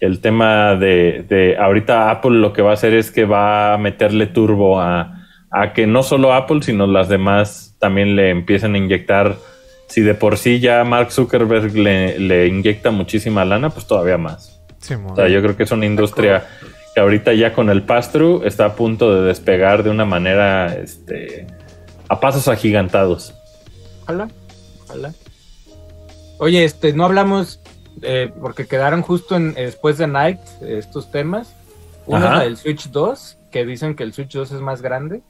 [0.00, 3.78] el tema de, de ahorita Apple lo que va a hacer es que va a
[3.78, 8.78] meterle turbo a, a que no solo Apple, sino las demás también le empiecen a
[8.78, 9.36] inyectar.
[9.88, 14.49] Si de por sí ya Mark Zuckerberg le, le inyecta muchísima lana, pues todavía más.
[14.82, 16.46] O sea, yo creo que es una industria
[16.94, 21.46] que ahorita ya con el pass-through está a punto de despegar de una manera este,
[22.08, 23.34] a pasos agigantados.
[24.02, 24.28] Ojalá,
[24.84, 25.12] ojalá.
[26.38, 27.60] Oye, este, no hablamos,
[28.02, 31.54] eh, porque quedaron justo en, después de Night estos temas.
[32.06, 32.28] Uno Ajá.
[32.28, 35.22] es la del Switch 2, que dicen que el Switch 2 es más grande.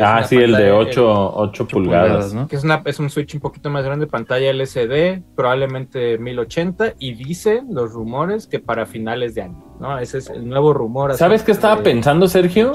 [0.00, 2.32] Ah, sí, el de pantalla- 8, 8 pulgadas.
[2.32, 2.46] ¿no?
[2.46, 7.14] que es, una, es un Switch un poquito más grande, pantalla LCD, probablemente 1080, y
[7.14, 9.98] dicen los rumores que para finales de año, ¿no?
[9.98, 11.14] Ese es el nuevo rumor.
[11.14, 12.72] ¿Sabes qué estaba de- pensando, Sergio?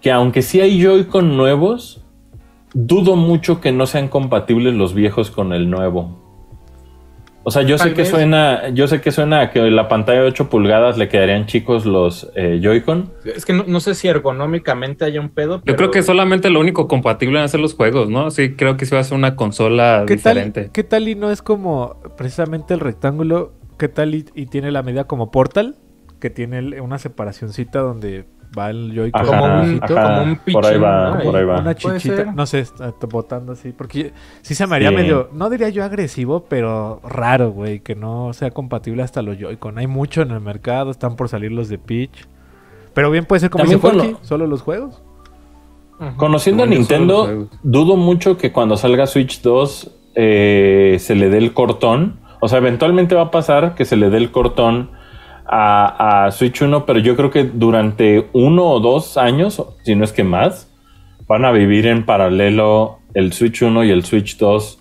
[0.00, 2.04] Que aunque sí hay Joy-Con nuevos,
[2.72, 6.29] dudo mucho que no sean compatibles los viejos con el nuevo.
[7.42, 8.10] O sea, yo Tal sé que vez.
[8.10, 11.86] suena, yo sé que suena a que la pantalla de 8 pulgadas le quedarían chicos
[11.86, 13.10] los eh, Joy-Con.
[13.24, 15.62] Es que no, no sé si ergonómicamente haya un pedo.
[15.64, 18.30] Yo creo que solamente lo único compatible van a ser los juegos, ¿no?
[18.30, 20.70] Sí, creo que sí va a ser una consola ¿Qué tal, diferente.
[20.72, 23.54] ¿Qué tal y no es como precisamente el rectángulo?
[23.78, 25.76] ¿Qué tal y, y tiene la medida como Portal?
[26.20, 28.26] Que tiene una separacioncita donde
[28.58, 29.26] va el Joy-Con.
[29.26, 29.86] Como un- ajá,
[30.18, 31.20] como un por ahí va, ¿no?
[31.22, 31.60] por ahí va.
[31.60, 34.94] Una chichita, no sé, está botando así, porque sí se me haría Sí.
[34.96, 39.78] medio, no diría yo agresivo, pero raro, güey, que no sea compatible hasta los Joy-Con.
[39.78, 42.26] Hay mucho en el mercado, están por salir los de Peach.
[42.94, 45.00] Pero bien puede ser como dice solo los juegos.
[46.16, 51.52] Conociendo a Nintendo, dudo mucho que cuando salga Switch 2 eh, se le dé el
[51.52, 52.18] cortón.
[52.40, 54.90] O sea, eventualmente va a pasar que se le dé el cortón
[55.50, 60.12] a, Switch 1, pero yo creo que durante uno o dos años, si no es
[60.12, 60.70] que más,
[61.26, 64.78] van a vivir en paralelo el Switch 1 y el Switch 2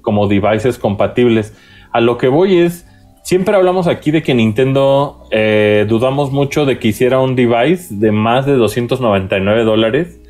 [0.00, 1.56] como devices compatibles.
[1.92, 2.86] A lo que voy es,
[3.22, 8.10] siempre hablamos aquí de que Nintendo eh, dudamos mucho de que hiciera un device de
[8.10, 10.20] más de 299 dólares,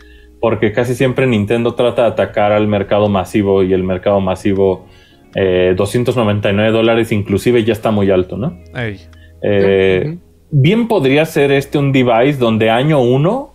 [0.41, 4.87] porque casi siempre Nintendo trata de atacar al mercado masivo y el mercado masivo
[5.35, 8.59] eh, 299 dólares inclusive ya está muy alto, ¿no?
[8.75, 8.99] Ey,
[9.43, 10.19] Eh,
[10.51, 13.55] bien podría ser este un device donde año uno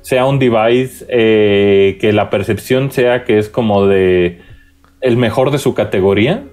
[0.00, 4.40] sea un device eh, que la percepción sea que es como de
[5.00, 6.44] el mejor de su categoría,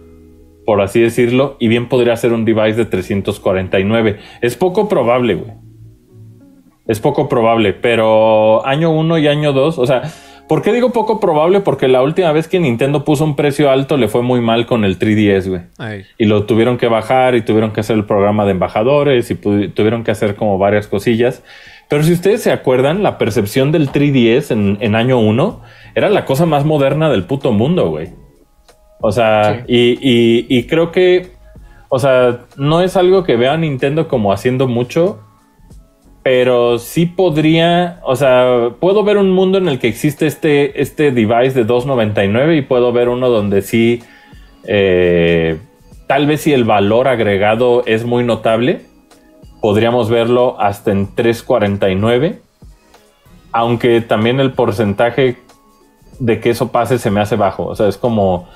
[0.65, 4.17] por así decirlo, y bien podría ser un device de 349.
[4.41, 5.51] Es poco probable, güey.
[6.87, 10.03] Es poco probable, pero año uno y año dos, o sea,
[10.47, 11.59] ¿por qué digo poco probable?
[11.61, 14.83] Porque la última vez que Nintendo puso un precio alto le fue muy mal con
[14.85, 16.05] el 3DS, güey ey.
[16.17, 20.03] y lo tuvieron que bajar y tuvieron que hacer el programa de embajadores y tuvieron
[20.03, 21.43] que hacer como varias cosillas.
[21.87, 25.61] Pero si ustedes se acuerdan, la percepción del 3DS en, en año 1
[25.93, 28.09] era la cosa más moderna del puto mundo, güey.
[29.01, 31.27] O sea, y, y- y creo que,
[31.89, 35.19] o sea, no es algo que vea a Nintendo como haciendo mucho,
[36.25, 41.11] pero sí podría, o sea, puedo ver un mundo en el que existe este, este
[41.11, 44.01] device de 2.99 y puedo ver uno donde sí,
[44.63, 45.59] eh,
[46.07, 48.81] tal vez si el valor agregado es muy notable,
[49.61, 52.39] podríamos verlo hasta en 3.49,
[53.51, 55.37] aunque también el porcentaje
[56.17, 58.49] de que eso pase se me hace bajo, o sea, es como...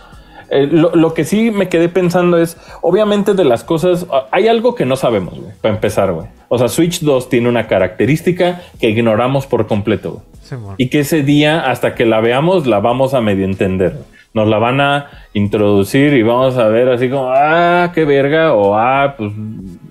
[0.49, 4.47] eh, lo, lo que sí me quedé pensando es, obviamente de las cosas, ah, hay
[4.47, 6.27] algo que no sabemos, güey, para empezar, güey.
[6.47, 10.29] O sea, Switch 2 tiene una característica que ignoramos por completo, güey.
[10.77, 13.99] Y que ese día, hasta que la veamos, la vamos a medio entender.
[14.33, 18.75] Nos la van a introducir y vamos a ver así como, ah, qué verga, o
[18.75, 19.31] ah, pues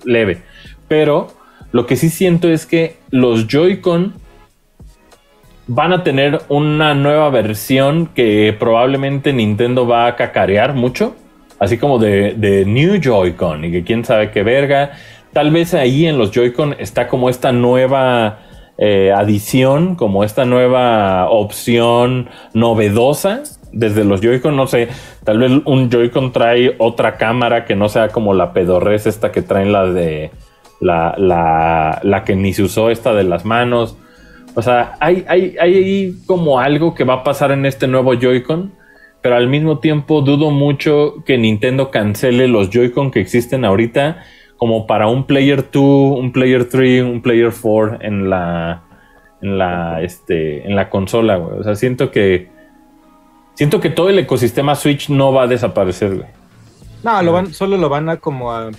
[0.03, 0.41] leve.
[0.89, 1.27] Pero
[1.71, 4.15] lo que sí siento es que los Joy-Con
[5.69, 11.15] van a tener una nueva versión que probablemente Nintendo va a cacarear mucho.
[11.59, 14.93] Así como de, New Joy-Con y que quién sabe qué verga.
[15.31, 18.39] Tal vez ahí en los Joy-Con está como esta nueva
[18.79, 23.43] eh, adición, como esta nueva opción novedosa.
[23.71, 24.87] Desde los Joy-Con, no sé,
[25.23, 29.43] tal vez un Joy-Con trae otra cámara que no sea como la pedorres esta que
[29.43, 30.31] traen la de
[30.79, 31.13] la,
[32.01, 33.97] la que ni se usó, esta de las manos.
[34.59, 38.13] O sea, hay, hay, hay ahí como algo que va a pasar en este nuevo
[38.13, 38.73] Joy-Con,
[39.21, 44.23] pero al mismo tiempo dudo mucho que Nintendo cancele los Joy-Con que existen ahorita
[44.57, 48.83] como para un Player 2, un Player 3, un Player 4 en la
[49.41, 51.59] en la este en la consola, güey.
[51.59, 52.49] O sea, siento que
[53.59, 56.29] Siento que todo el ecosistema Switch no va a desaparecer, güey.
[57.03, 58.71] No, lo van, solo lo van a como a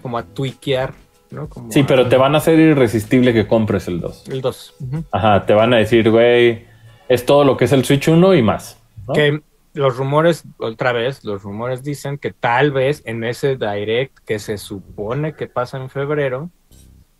[0.00, 0.92] como a tweakear,
[1.30, 1.48] ¿no?
[1.48, 4.28] Como Sí, a- pero te van a hacer irresistible que compres el 2.
[4.28, 4.74] el 2.
[4.80, 5.04] ujú.
[5.12, 6.66] Ajá, te van a decir, güey,
[7.08, 8.78] es todo lo que es el Switch 1 y más.
[9.06, 9.14] ¿no?
[9.14, 9.40] Que
[9.74, 14.56] los rumores, otra vez, los rumores dicen que tal vez en ese direct que se
[14.58, 16.50] supone que pasa en febrero,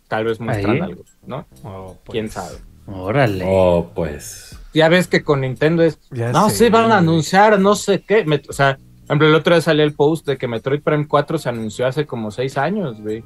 [0.07, 0.81] tal vez muestran Ahí.
[0.81, 1.45] algo, ¿no?
[1.63, 2.55] Oh, pues, Quién sabe.
[2.87, 3.43] Órale.
[3.47, 4.57] Oh, pues.
[4.73, 8.01] Ya ves que con Nintendo es, Ya no, sé, sí van a anunciar, no sé
[8.01, 8.23] qué.
[8.25, 11.07] Me- o sea, por ejemplo, el otro día salió el post de que Metroid Prime
[11.07, 13.23] 4 se anunció hace como seis años, güey.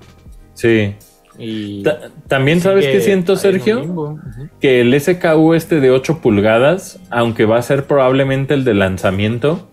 [0.61, 0.95] Sí.
[1.39, 4.17] Y Ta- También sabes qué siento, Sergio?
[4.59, 9.67] Que el SKU este de 8 pulgadas, aunque va a ser probablemente el de lanzamiento,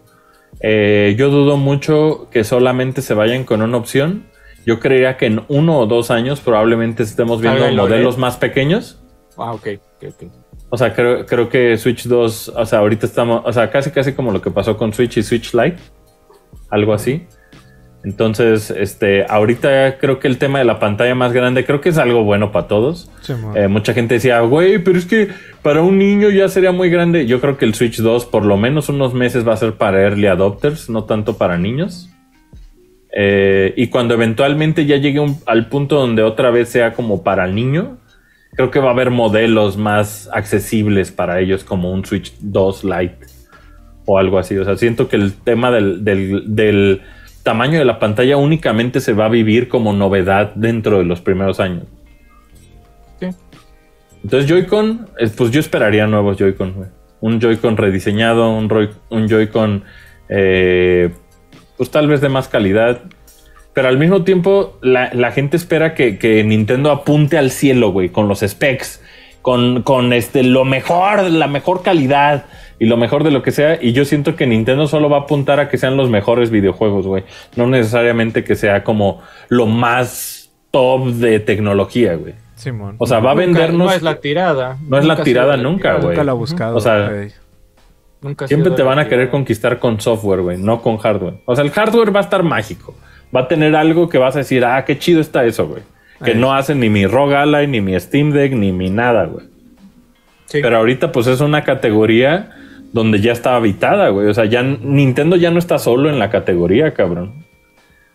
[0.60, 4.24] eh, yo dudo mucho que solamente se vayan con una opción.
[4.66, 7.76] Yo creería que en uno o dos años probablemente estemos viendo OLED.
[7.76, 9.00] modelos más pequeños.
[9.36, 9.66] Ah, ok,
[9.96, 10.32] ok, ok.
[10.70, 14.12] O sea, creo, creo que Switch 2, o sea, ahorita estamos, o sea, casi casi
[14.12, 15.78] como lo que pasó con Switch y Switch Lite,
[16.70, 17.26] algo así.
[18.08, 21.98] Entonces, este, ahorita creo que el tema de la pantalla más grande, creo que es
[21.98, 23.10] algo bueno para todos.
[23.54, 25.28] Eh, mucha gente decía, güey, pero es que
[25.60, 27.26] para un niño ya sería muy grande.
[27.26, 30.00] Yo creo que el Switch 2 por lo menos unos meses va a ser para
[30.02, 32.08] early adopters, no tanto para niños.
[33.14, 37.44] Eh, y cuando eventualmente ya llegue un- al punto donde otra vez sea como para
[37.44, 37.98] el niño,
[38.54, 43.18] creo que va a haber modelos más accesibles para ellos como un Switch 2 Lite
[44.06, 44.56] o algo así.
[44.56, 47.02] O sea, siento que el tema del, del- del
[47.48, 51.60] tamaño de la pantalla únicamente se va a vivir como novedad dentro de los primeros
[51.60, 51.84] años.
[53.18, 53.28] Sí.
[54.22, 56.90] Entonces Joy-Con, pues yo esperaría nuevos Joy-Con.
[57.22, 58.68] Un Joy-Con rediseñado, un,
[59.28, 59.82] Joy-Con,
[60.28, 61.08] eh,
[61.78, 63.00] pues tal vez de más calidad.
[63.72, 68.10] Pero al mismo tiempo, la, la gente espera que, que Nintendo apunte al cielo, güey,
[68.10, 69.02] con los specs,
[69.40, 72.44] con, con este, lo mejor, la mejor calidad
[72.78, 73.78] y lo mejor de lo que sea.
[73.82, 77.06] Y yo siento que Nintendo solo va a apuntar a que sean los mejores videojuegos,
[77.06, 77.24] güey.
[77.56, 82.34] No necesariamente que sea como lo más top de tecnología, güey.
[82.54, 82.96] Simón.
[82.98, 83.86] O sea, va a Nunca- vendernos.
[83.86, 84.76] No es la tirada.
[84.88, 86.08] No es la tirada la nunca, güey.
[86.08, 86.76] Nunca lo ha buscado.
[86.76, 87.10] O sea.
[88.20, 91.34] Nunca Siempre te la van a querer conquistar con software, güey, no con hardware.
[91.44, 92.96] O sea, el hardware va a estar mágico.
[93.34, 95.82] Va a tener algo que vas a decir, ah, qué chido está eso, güey.
[96.24, 96.36] Que Ahí.
[96.36, 99.46] no hace ni mi ROG Ally, ni mi Steam Deck, ni mi nada, güey.
[100.46, 100.58] Sí.
[100.60, 102.50] Pero ahorita, pues es una categoría
[102.92, 104.28] donde ya está habitada, güey.
[104.28, 107.44] O sea, ya Nintendo ya no está solo en la categoría, cabrón.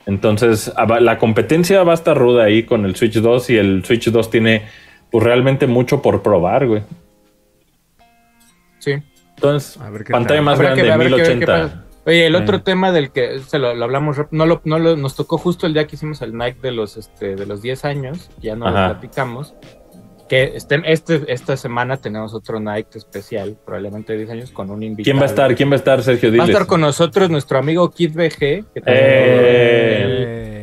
[0.06, 3.86] Entonces, a- la competencia va a estar ruda ahí con el Switch 2 y el
[3.86, 4.64] Switch 2 tiene,
[5.12, 6.82] pues realmente mucho por probar, güey.
[8.80, 8.96] Sí.
[9.36, 10.46] Entonces, A ver qué pantalla tal.
[10.46, 11.46] más Habrá grande, que ver qué 1080.
[11.46, 11.84] pasa.
[12.06, 12.38] Oye, el Eh.
[12.38, 15.68] otro tema del que se lo, lo hablamos, no lo, no lo- nos tocó justo
[15.68, 18.68] el día que hicimos el Nike de los, este, de los 10 años, ya no
[18.68, 18.88] Ajá.
[18.90, 19.54] lo platicamos,
[20.34, 25.04] que este, este, esta semana tenemos otro Nike especial, probablemente 10 años, con un invitado.
[25.06, 25.56] ¿Quién va a estar?
[25.56, 26.36] ¿Quién va a estar, Sergio?
[26.36, 28.38] Va a estar con nosotros nuestro amigo Kid BG,
[28.74, 30.02] que también Eh.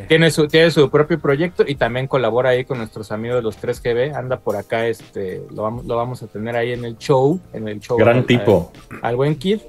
[0.01, 3.43] él tiene, su, tiene su propio proyecto y también colabora ahí con nuestros amigos de
[3.43, 6.99] los 3GB, anda por acá, este, lo, vamos, lo vamos a tener ahí en el
[6.99, 7.97] show, en el show.
[7.97, 8.73] Gran al- tipo.
[9.03, 9.61] al buen Kid.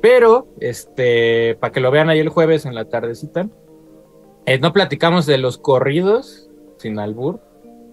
[0.00, 3.48] Pero, este, para que lo vean ahí el jueves en la tardecita,
[4.46, 6.48] eh, no platicamos de los corridos,
[6.78, 7.38] sin albur,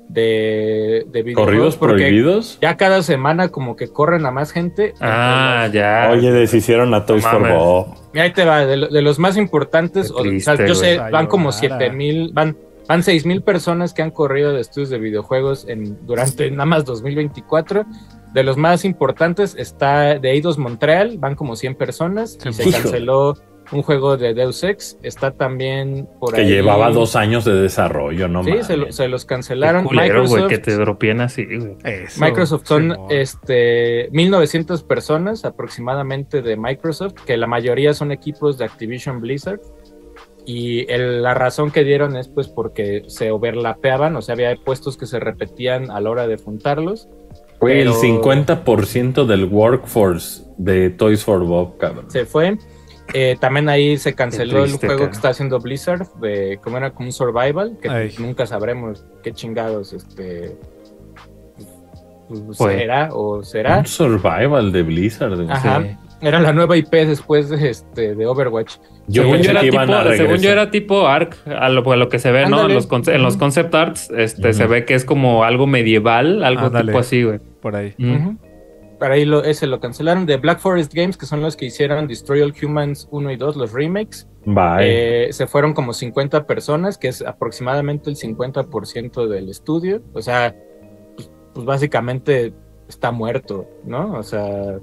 [0.09, 2.57] de, de videojuegos, ¿Corridos porque prohibidos?
[2.61, 4.93] Ya cada semana como que corren a más gente.
[4.99, 6.09] Ah, ya.
[6.11, 7.47] Oye, deshicieron a Toys No for.
[7.49, 7.87] Bob.
[8.13, 11.27] Mira, ahí te va, de, lo- de los más importantes, o- sea, yo sé, van
[11.27, 11.51] como.
[11.51, 12.57] 7 mil, van,
[12.87, 16.85] van 6 mil personas que han corrido de estudios de videojuegos en, durante nada más
[16.85, 17.85] 2024.
[18.33, 22.79] De los más importantes está de Eidos Montreal, van como 100 personas, y se Hijo.
[22.81, 23.35] canceló
[23.71, 24.97] un juego de Deus Ex.
[25.03, 26.47] Está también por Que ahí.
[26.47, 29.85] llevaba dos años de desarrollo, no Sí, se, lo- se los Qué cancelaron.
[29.85, 31.45] culero, güey, Microsoft, que te dropien así.
[31.83, 38.65] Eso, Microsoft son este 1900 personas aproximadamente de Microsoft, que la mayoría son equipos de
[38.65, 39.59] Activision Blizzard.
[40.45, 44.97] Y el- la razón que dieron es pues porque se overlapeaban, o sea, había puestos
[44.97, 47.07] que se repetían a la hora de juntarlos.
[47.59, 52.09] Güey, el pero- 50% del workforce de Toys for Bob, cabrón.
[52.09, 52.57] Se fue.
[53.13, 55.09] Eh, también ahí se canceló triste, el juego cara.
[55.11, 58.13] que está haciendo Blizzard, de como era como un survival, que Ay.
[58.19, 60.55] nunca sabremos qué chingados este
[62.27, 62.77] pues, Fue.
[62.77, 63.79] será o será.
[63.79, 65.49] Un survival de Blizzard.
[65.49, 65.81] Ajá.
[65.81, 65.95] Sí.
[66.21, 68.75] Era la nueva IP después de, este, de Overwatch.
[69.07, 69.79] Yo según, yo era tipo,
[70.17, 72.65] según yo era tipo ARC, a lo, a lo que se ve, ¿no?
[72.67, 76.43] En los, conce- en los concept arts, este, se ve que es como algo medieval,
[76.43, 76.87] algo Ándale.
[76.91, 77.39] tipo así, güey.
[77.61, 77.95] Por ahí.
[77.97, 78.37] Ujú.
[78.99, 80.25] Para ahí lo, ese lo cancelaron.
[80.25, 83.55] De Black Forest Games, que son los que hicieron Destroy All Humans 1 y 2,
[83.55, 84.27] los remakes.
[84.45, 85.27] Bye.
[85.27, 90.01] Eh, se fueron como 50 personas, que es aproximadamente el 50% del estudio.
[90.13, 90.53] O sea,
[91.15, 92.53] pues, pues básicamente
[92.87, 94.13] está muerto, ¿no?
[94.13, 94.77] O sea,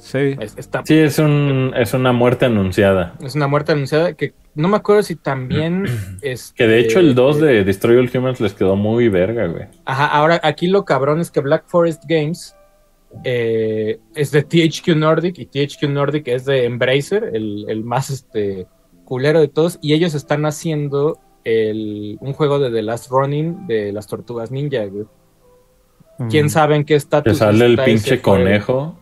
[0.00, 0.36] Sí.
[0.38, 3.14] Es, está- Sí, es, un, es una muerte anunciada.
[3.20, 5.86] es una muerte anunciada que no me acuerdo si también
[6.22, 6.52] es...
[6.56, 9.64] Que de hecho el 2 de Destroy All Humans les quedó muy verga, güey.
[9.86, 12.54] Ajá, ahora aquí lo cabrón es que Black Forest Games
[13.24, 18.66] eh, es de THQ Nordic y THQ Nordic es de Embracer, el, el más este,
[19.04, 23.92] culero de todos, y ellos están haciendo el- un juego de The Last Running de
[23.92, 25.06] las tortugas ninja, güey.
[26.28, 28.38] ¿Quién sabe en qué estatus Que sale el está pinche juego?
[28.38, 28.98] conejo.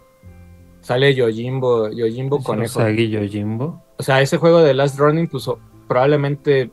[0.82, 2.86] Sale Yojimbo, Yojimbo Conejo.
[2.90, 3.82] Yojimbo.
[3.96, 5.48] O sea, ese juego de Last Running, pues
[5.88, 6.70] probablemente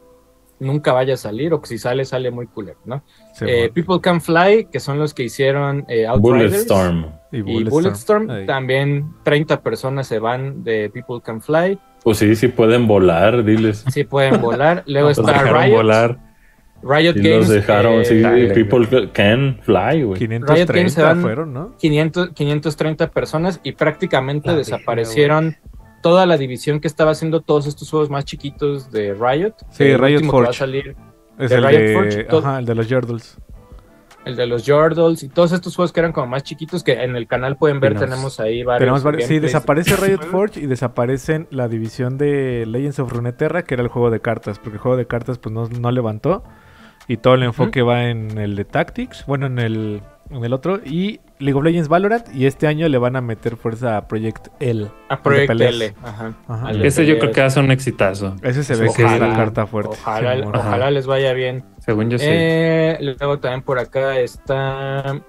[0.59, 3.03] nunca vaya a salir, o que si sale, sale muy culero, ¿no?
[3.33, 3.73] Sí, Eh, bueno.
[3.73, 6.51] People Can Fly, que son los que hicieron eh, Outriders.
[6.51, 7.05] Bulletstorm.
[7.31, 8.29] y Y Bulletstorm.
[8.29, 8.45] Ahí.
[8.45, 11.77] también 30 personas se van de People Can Fly.
[12.03, 13.83] Pues sí, sí pueden volar, diles.
[13.91, 14.83] Sí pueden volar.
[14.87, 15.75] Luego Los está dejaron Riot.
[15.75, 16.19] volar.
[16.85, 17.37] Riot Games.
[17.37, 20.19] los dejaron, eh, sí, dale, people can fly, güey.
[20.19, 21.77] 530 se van- fueron, ¿no?
[21.77, 25.55] 500, 530 personas y prácticamente La desaparecieron
[26.03, 29.55] toda la división que estaba haciendo todos estos juegos más chiquitos de Riot.
[29.71, 30.53] Sí, El Riot que va a Forge.
[30.53, 30.95] salir,
[31.39, 33.37] Es de el Riot de, Forge, todo- ajá, el de los Yordles.
[34.25, 37.15] el de los Jordals y todos estos juegos que eran como más chiquitos que en
[37.17, 37.97] el canal pueden ver.
[37.99, 38.79] Tenemos ahí varios.
[38.79, 43.73] Tenemos varios- sí, desaparece Riot Forge y desaparecen la división de Legends of Runeterra, que
[43.73, 46.43] era el juego de cartas, porque el juego de cartas pues no, no levantó
[47.07, 50.79] y todo el enfoque va en el de Tactics, bueno, en el, en el otro,
[50.83, 54.47] y League of Legends Valorant, y este año le van a meter fuerza a Project
[54.59, 54.89] L.
[55.09, 56.33] A Project L, ajá.
[56.81, 58.35] Ese yo creo que va a ser un exitazo.
[58.41, 59.97] Ese se ve que es la carta fuerte.
[60.01, 61.65] Ojalá, ojalá les vaya bien.
[61.79, 63.05] Según yo eh, sí.
[63.05, 65.21] Luego también por acá está...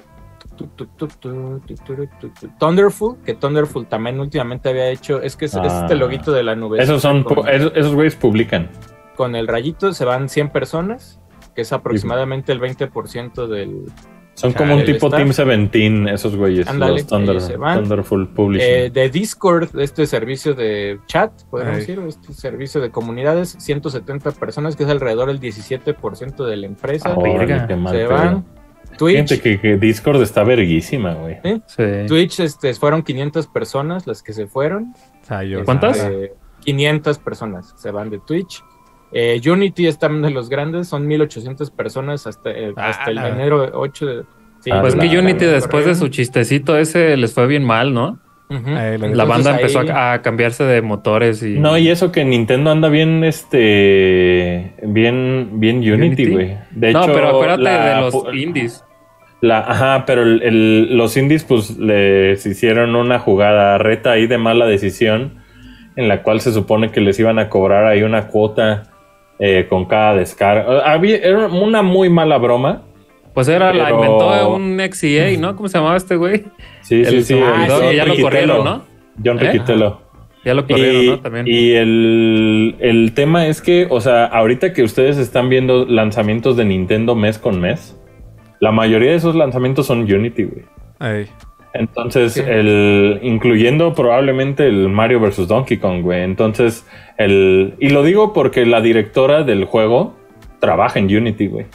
[2.60, 5.94] Thunderful, que Thunderful también últimamente había hecho, es que es, este ah.
[5.94, 6.80] loguito de la nube.
[6.80, 8.68] Esos son, esos, güeyes publican.
[9.16, 11.18] Con el rayito se van 100 personas
[11.54, 13.86] que es aproximadamente el 20% del...
[14.34, 15.20] Son como un tipo staff.
[15.70, 16.66] Team 17, esos güeyes.
[16.66, 17.78] Ándale, los Thunder, ellos se van.
[17.78, 18.68] Thunderful Publishing.
[18.68, 21.80] Eh, de Discord, este servicio de chat, podemos Ay.
[21.80, 27.10] decir, este servicio de comunidades, 170 personas, que es alrededor del 17% de la empresa.
[27.10, 27.66] Ah, Órale, verga.
[27.68, 28.44] qué mal se van.
[28.98, 31.38] Twitch, Fíjate que, que Discord está verguísima, güey.
[31.66, 31.84] Sí.
[32.08, 34.94] Twitch este, fueron 500 personas las que se fueron.
[35.22, 35.64] Sayos.
[35.64, 35.98] ¿Cuántas?
[35.98, 36.32] Eh,
[36.64, 38.62] 500 personas se van de Twitch.
[39.12, 43.18] Eh, Unity es también de los grandes, son 1800 personas hasta, eh, Ah, hasta el
[43.18, 44.22] enero 8 de...
[44.60, 47.94] sí, Ah, Pues la- que Unity después de su chistecito ese les fue bien mal,
[47.94, 48.18] ¿no?
[48.50, 51.58] Eh, la- banda ahí- empezó a, a cambiarse de motores y...
[51.58, 56.56] No, y eso que Nintendo anda bien, este, bien, bien Unity, güey.
[56.72, 58.84] De no, hecho, pero acuérdate la- de los indies.
[59.40, 64.38] La, ajá, pero el- el- los indies pues les hicieron una jugada reta ahí de
[64.38, 65.34] mala decisión
[65.96, 68.84] en la cual se supone que les iban a cobrar ahí una cuota
[69.38, 70.80] eh, con cada descarga.
[70.90, 72.82] Había, era una muy mala broma.
[73.32, 75.56] Pues era la inventó un XEA, ¿no?
[75.56, 76.44] ¿Cómo se llamaba este güey?
[76.82, 77.40] Sí, El- sí, sí.
[77.42, 78.82] ah, el sí, John ya lo corrieron, ¿no?
[79.24, 79.50] John ¿Eh?
[79.52, 80.00] Riquitello.
[80.44, 81.18] Ya lo corrieron, y, ¿no?
[81.20, 81.46] También.
[81.48, 86.64] y el, el tema es que, o sea, ahorita que ustedes están viendo lanzamientos de
[86.66, 87.98] Nintendo mes con mes,
[88.60, 90.64] la mayoría de esos lanzamientos son Unity, güey.
[91.00, 91.26] Ey.
[91.74, 95.48] Entonces, el, incluyendo probablemente el Mario vs.
[95.48, 96.22] Donkey Kong, güey.
[96.22, 96.86] Entonces,
[97.18, 100.14] el, y lo digo porque la directora del juego
[100.60, 101.66] trabaja en Unity, güey.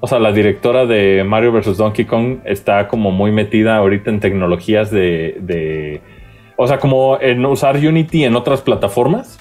[0.00, 1.78] O sea, la directora de Mario vs.
[1.78, 6.02] Donkey Kong está como muy metida ahorita en tecnologías de, de,
[6.56, 9.38] o sea, como en usar Unity en otras plataformas.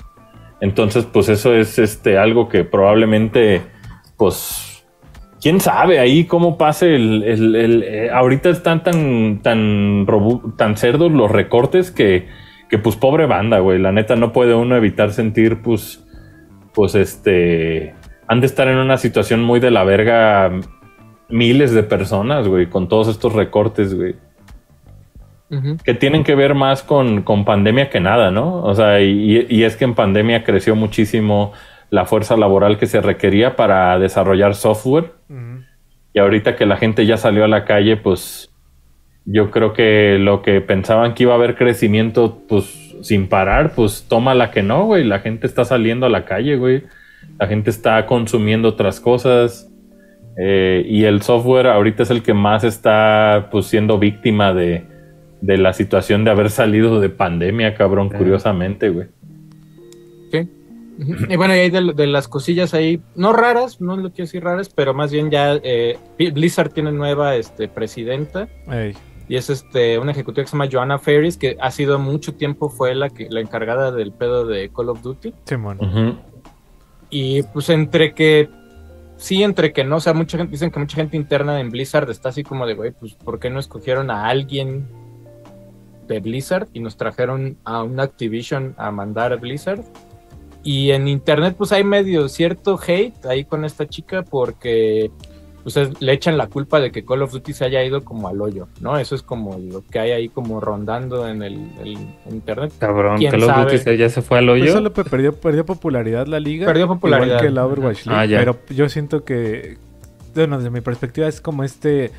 [0.61, 3.61] Entonces, pues eso es este algo que probablemente,
[4.15, 4.66] pues,
[5.41, 10.05] quién sabe ahí cómo pase el, el- el- eh, ahorita están tan tan
[10.57, 12.27] tan cerdos los recortes que
[12.69, 16.03] que pues pobre banda, güey, la neta no puede uno evitar sentir pues
[16.73, 17.93] pues este
[18.27, 20.51] han de estar en una situación muy de la verga
[21.29, 24.15] miles de personas, güey, con todos estos recortes, güey.
[25.85, 28.61] Que tienen que ver más con, con pandemia que nada, ¿no?
[28.63, 31.53] O sea, y, y es que en pandemia creció muchísimo
[31.89, 35.11] la fuerza laboral que se requería para desarrollar software.
[36.13, 38.49] Y ahorita que la gente ya salió a la calle, pues
[39.25, 44.05] yo creo que lo que pensaban que iba a haber crecimiento, pues sin parar, pues
[44.07, 45.03] toma la que no, güey.
[45.03, 46.83] La gente está saliendo a la calle, güey.
[47.39, 49.71] La gente está consumiendo otras cosas.
[50.39, 54.85] Eh, y el software ahorita es el que más está pues siendo víctima de,
[55.41, 59.07] de la situación de haber salido de pandemia, cabrón, curiosamente, güey.
[60.97, 61.15] Sí.
[61.29, 64.43] Y bueno, y hay de, de las cosillas ahí, no raras, no lo quiero decir
[64.43, 68.93] raras, pero más bien ya eh, Blizzard tiene nueva este, presidenta Ey.
[69.27, 72.69] y es este una ejecutiva que se llama Joanna Ferris, que ha sido mucho tiempo
[72.69, 75.33] fue la, que, la encargada del pedo de Call of Duty.
[75.45, 75.77] Simón.
[75.79, 76.17] Ujú.
[77.09, 78.49] Y pues entre que
[79.17, 82.09] sí, entre que no, o sea, mucha gente dicen que mucha gente interna en Blizzard
[82.09, 84.87] está así como de, güey, pues ¿por qué no escogieron a alguien
[86.07, 89.83] de Blizzard y nos trajeron a un Activision a mandar a Blizzard.
[90.67, 95.11] Y en internet pues hay medio cierto hate ahí con esta chica porque
[95.63, 98.27] pues es- le echan la culpa de que Call of Duty se haya ido como
[98.27, 98.97] al hoyo, ¿no?
[98.97, 101.97] Eso es como lo que hay ahí como rondando en el, el
[102.31, 102.73] internet.
[102.79, 104.73] Cabrón, ¿Quién Call of Duty se- ya se fue al Pues hoyo.
[104.73, 106.65] solo pe- perdió, perdió popularidad la liga.
[106.65, 107.27] Perdió popularidad.
[107.37, 108.21] Igual que la Overwatch League.
[108.21, 108.39] Ah, ya.
[108.39, 109.77] Pero yo siento que,
[110.35, 112.11] bueno, desde mi perspectiva es como este...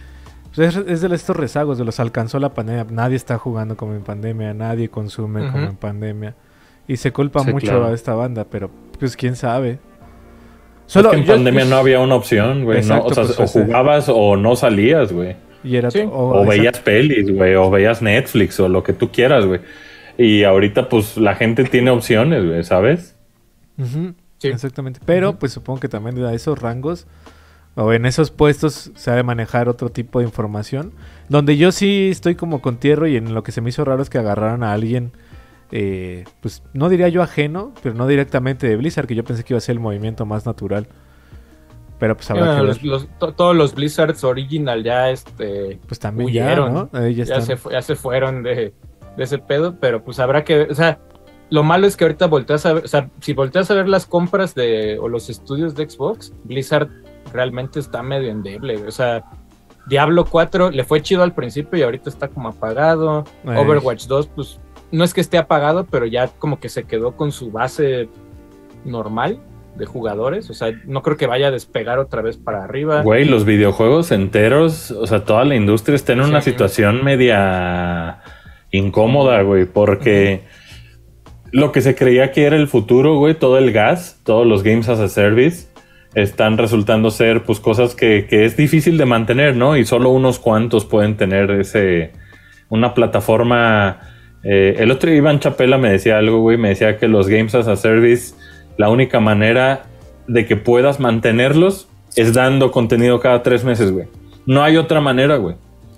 [0.55, 2.87] pues es, es de estos rezagos de los alcanzó la pandemia.
[2.91, 6.35] Nadie está jugando como en pandemia, nadie consume como en pandemia.
[6.89, 7.87] Y se culpa Sí, mucho claro.
[7.87, 9.79] a esta banda, pero pues quién sabe.
[10.89, 12.79] es que en yo- pandemia no había una opción, güey.
[12.81, 15.37] O sea, pues, o jugabas o no salías, güey.
[15.63, 16.01] Y era Sí.
[16.01, 16.49] o- O exacto.
[16.51, 19.61] veías pelis, güey, o veías Netflix o lo que tú quieras, güey.
[20.17, 23.15] Y ahorita, pues, la gente tiene opciones, güey, ¿sabes?
[24.39, 24.49] Sí.
[24.49, 25.01] Exactamente.
[25.05, 27.07] Pero pues supongo que también a esos rangos
[27.75, 30.93] o en esos puestos se ha de manejar otro tipo de información.
[31.29, 34.03] Donde yo sí estoy como con tierra y en lo que se me hizo raro
[34.03, 35.13] es que agarraran a alguien,
[35.71, 39.53] eh, pues no diría yo ajeno, pero no directamente de Blizzard, que yo pensé que
[39.55, 40.87] iba a ser el movimiento más natural.
[41.99, 42.87] Pero pues habrá Bueno, que los- ver.
[42.87, 46.89] los- to- todos los Blizzards Original ya este Pues también huyeron.
[46.93, 47.09] ya, ¿no?
[47.09, 48.73] Ya se, fu- ya se fueron de,
[49.17, 51.01] de ese pedo, pero pues habrá que ver, o sea,
[51.51, 54.07] lo malo es que ahorita volteas a ver, o sea, si volteas a ver las
[54.07, 56.89] compras de, o los estudios de Xbox, Blizzard
[57.33, 59.25] realmente está medio endeble, o sea,
[59.89, 63.57] Diablo 4 le fue chido al principio y ahorita está como apagado, Ay.
[63.57, 64.61] Overwatch 2 pues
[64.91, 68.09] no es que esté apagado, pero ya como que se quedó con su base
[68.85, 69.41] normal
[69.77, 73.03] de jugadores, o sea, no creo que vaya a despegar otra vez para arriba.
[73.03, 78.21] Güey, los videojuegos enteros, o sea, toda la industria está en una situación media
[78.73, 80.43] incómoda, güey, porque
[81.53, 84.89] lo que se creía que era el futuro, güey, todo el gas, todos los games
[84.89, 85.69] as a service,
[86.15, 89.77] están resultando ser, pues, cosas que, que es difícil de mantener, ¿no?
[89.77, 92.13] Y solo unos cuantos pueden tener ese,
[92.69, 94.01] una plataforma.
[94.45, 97.69] Eh, el otro Iván Chapela me decía algo, güey, me decía que los games as
[97.69, 98.35] a service,
[98.77, 99.85] la única manera
[100.27, 104.07] de que puedas mantenerlos es dando contenido cada tres meses, güey.
[104.47, 105.57] No hay otra manera, güey.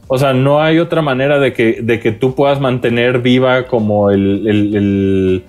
[0.08, 4.10] O sea, no hay otra manera de que, de que tú puedas mantener viva como
[4.10, 5.44] el, el- el-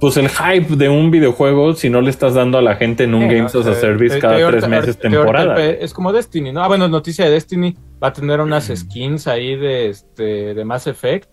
[0.00, 3.14] pues el hype de un videojuego si no le estás dando a la gente en
[3.14, 5.64] un Sí, Games no, as a sea, Service te- cada te- tres meses te- temporada.
[5.64, 6.62] Es como Destiny, ¿no?
[6.62, 10.88] Ah, bueno, noticia de Destiny va a tener unas skins ahí de este de Mass
[10.88, 11.28] Effect.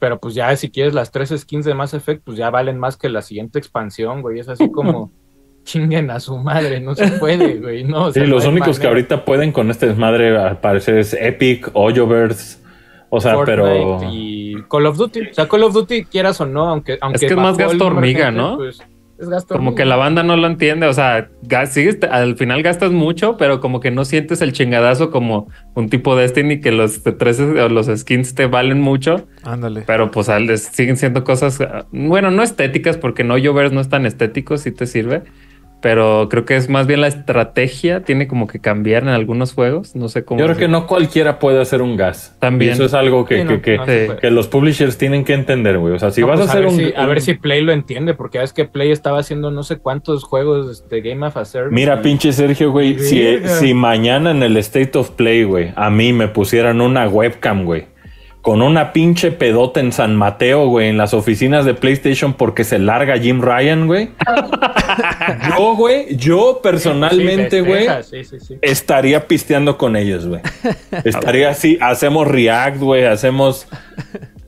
[0.00, 2.96] Pero pues ya si quieres las tres skins de Mass Effect, pues ya valen más
[2.96, 4.40] que la siguiente expansión, güey.
[4.40, 5.12] Es así como
[5.64, 7.84] chinguen a su madre, no se puede, güey.
[7.84, 10.98] No, o Sí, sea, no los únicos que ahorita pueden con este desmadre al parecer
[10.98, 12.58] es Epic, Hoyoverse.
[13.10, 14.00] O sea, Fortnite pero.
[14.10, 15.20] y Call of Duty.
[15.30, 16.96] O sea, Call of Duty, quieras o no, aunque.
[17.00, 18.56] aunque que es más gasto hormiga, gente, ¿no?
[18.56, 18.80] pues,
[19.20, 22.62] es gasto Como que la banda no lo entiende, o sea, gas- sigues, al final
[22.62, 27.02] gastas mucho, pero como que no sientes el chingadazo como un tipo Destiny que los
[27.18, 29.82] tres o los skins te valen mucho, Ándale.
[29.86, 34.06] pero pues siguen siendo cosas, ah, bueno, no estéticas, porque no Llovers no es tan
[34.06, 35.22] estético, sí te sirve,
[35.80, 39.96] pero creo que es más bien la estrategia, tiene como que cambiar en algunos juegos,
[39.96, 40.38] no sé cómo.
[40.40, 42.36] Yo creo que no cualquiera puede hacer un gas.
[42.38, 42.70] También.
[42.70, 44.18] Y eso es algo que, Sí, no, que- que- no sí.
[44.20, 45.94] que los publishers tienen que entender, güey.
[45.94, 46.78] O sea, si No, vas pues a hacer ver un.
[46.78, 49.78] si- a ver si Play lo entiende, porque es que Play estaba haciendo no sé
[49.78, 51.74] cuántos juegos de Game of a Service.
[51.74, 52.98] Mira, y- pinche Sergio, güey.
[52.98, 53.48] Si, Verga.
[53.48, 57.86] si mañana en el State of Play, güey, a mí me pusieran una webcam, güey,
[58.42, 62.78] con una pinche pedota en San Mateo, güey, en las oficinas de PlayStation porque se
[62.78, 64.10] larga Jim Ryan, güey.
[65.56, 68.58] yo, güey, yo personalmente, Sí, güey, festeja, sí, sí, sí.
[68.62, 70.40] estaría pisteando con ellos, güey.
[71.04, 73.66] Estaría así, hacemos React, güey, hacemos...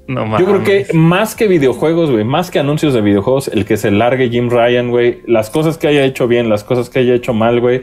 [0.08, 0.94] No Yo creo que mames.
[0.94, 4.90] más que videojuegos, güey, más que anuncios de videojuegos, el que se largue Jim Ryan,
[4.90, 7.82] güey, las cosas que haya hecho bien, las cosas que haya hecho mal, güey,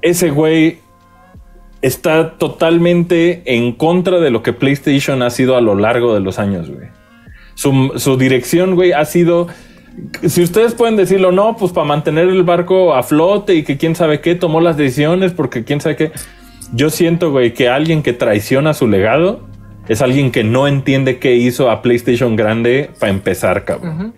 [0.00, 0.78] ese güey
[1.82, 6.38] está totalmente en contra de lo que PlayStation ha sido a lo largo de los
[6.38, 6.88] años, güey.
[7.54, 9.48] Su, su dirección, güey, ha sido...
[10.26, 13.94] Si ustedes pueden decirlo, no, pues para mantener el barco a flote y que quién
[13.94, 16.12] sabe qué tomó las decisiones, porque quién sabe qué.
[16.72, 19.46] Yo siento, güey, que alguien que traiciona su legado
[19.88, 23.96] es alguien que no entiende qué hizo a PlayStation grande para empezar, cabrón.
[24.00, 24.12] Ujú.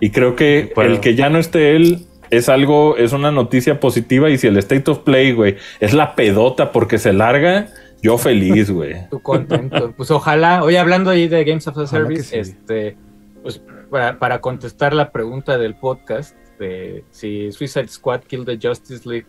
[0.00, 4.30] Y creo que el que ya no esté él es algo, es una noticia positiva.
[4.30, 7.68] Y si el State of Play, güey, es la pedota porque se larga,
[8.02, 8.94] yo feliz, güey.
[9.10, 9.92] Tú contento.
[9.96, 12.36] Pues ojalá, hoy hablando ahí de Games of a Service, sí.
[12.38, 12.96] este,
[13.42, 13.60] pues
[13.90, 19.26] para, para contestar la pregunta del podcast de si Suicide Squad Kill the Justice League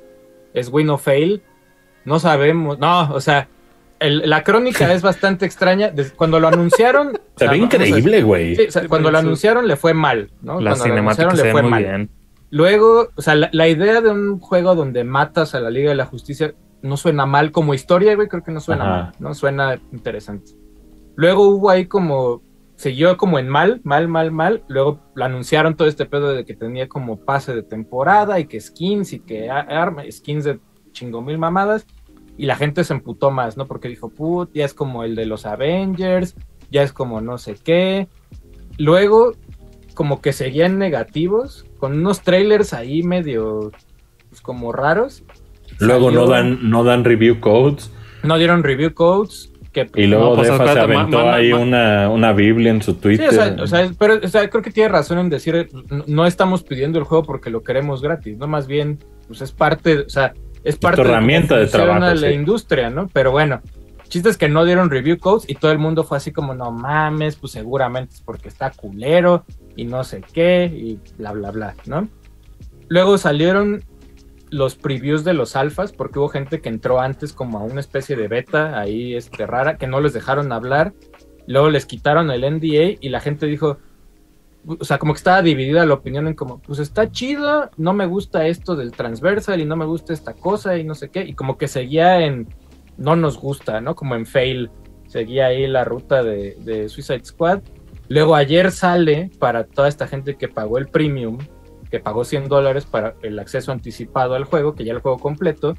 [0.53, 1.41] es win o fail,
[2.05, 2.79] no sabemos.
[2.79, 3.47] No, o sea,
[3.99, 5.91] el- la crónica es bastante extraña.
[6.15, 8.55] Cuando lo anunciaron, o Se sea, ve increíble, güey.
[8.55, 10.59] Sí, o sea, cuando lo anunciaron le fue mal, ¿no?
[10.59, 11.83] La cuando lo cinemática anunciaron se le fue muy mal.
[11.83, 12.09] bien.
[12.49, 15.95] Luego, o sea, la, la idea de un juego donde matas a la Liga de
[15.95, 19.03] la Justicia no suena mal como historia, güey, creo que no suena Ajá.
[19.03, 20.53] mal, no suena interesante.
[21.15, 22.41] Luego hubo ahí como,
[22.75, 24.63] siguió como en mal, mal, mal, mal.
[24.67, 29.13] Luego anunciaron todo este pedo de que tenía como pase de temporada y que skins
[29.13, 30.59] y que arma, skins de
[30.91, 31.85] chingo mil mamadas.
[32.37, 33.67] Y la gente se emputó más, ¿no?
[33.67, 36.35] Porque dijo, put, ya es como el de los Avengers,
[36.71, 38.07] ya es como no sé qué.
[38.77, 39.33] Luego,
[39.93, 43.71] como que seguían negativos, con unos trailers ahí medio,
[44.29, 45.23] pues, como raros.
[45.79, 47.91] Luego Salió- no dan, no dan review codes.
[48.23, 49.51] No dieron review codes.
[49.71, 52.97] Que, Y luego No, pues, Defa se aventó ahí una, una Biblia en su Sí,
[52.97, 53.29] Twitter.
[53.29, 55.69] o sea, o sea, pero o sea, creo que tiene razón en decir,
[56.07, 58.97] no, estamos pidiendo el juego porque lo queremos gratis, no más bien,
[59.27, 60.33] pues es parte, o sea,
[60.63, 62.25] es parte cómo herramienta de trabajo, la sí.
[62.33, 63.09] industria, ¿no?
[63.13, 63.61] Pero bueno,
[64.07, 67.35] chistes que no dieron review codes y todo el mundo fue así como, no mames,
[67.35, 69.45] pues seguramente es porque está culero
[69.79, 72.09] y no sé qué y bla, bla, bla, ¿no?
[72.89, 73.83] Luego salieron
[74.49, 78.15] los previews de los alfas, porque hubo gente que entró antes como a una especie
[78.15, 80.93] de beta ahí este, rara, que no les dejaron hablar.
[81.45, 83.77] Luego les quitaron el NDA y la gente dijo,
[84.65, 88.05] o sea, como que estaba dividida la opinión en como, pues está chido, no me
[88.05, 91.33] gusta esto del transversal y no me gusta esta cosa y no sé qué, y
[91.33, 92.47] como que seguía en,
[92.97, 93.95] no nos gusta, ¿no?
[93.95, 94.69] Como en fail,
[95.07, 97.61] seguía ahí la ruta de, de Suicide Squad.
[98.09, 101.37] Luego ayer sale para toda esta gente que pagó el premium,
[101.91, 105.75] que pagó 100 dólares para el acceso anticipado al juego, que ya el juego completo,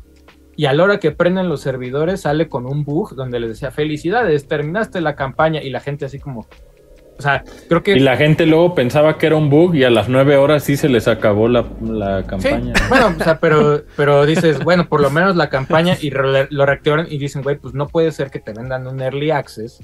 [0.57, 3.71] y a la hora que prenden los servidores sale con un bug donde les decía
[3.71, 6.41] felicidades, terminaste la campaña y la gente así como,
[7.19, 7.93] o sea, creo que...
[7.93, 10.77] Y la gente luego pensaba que era un bug y a las nueve horas sí
[10.77, 12.73] se les acabó la, la Sí, campaña.
[12.89, 17.07] bueno, o sea, pero, pero dices, bueno, por lo menos la campaña y lo reactivan
[17.09, 19.81] y dicen, güey, pues no puede ser que te vendan un early access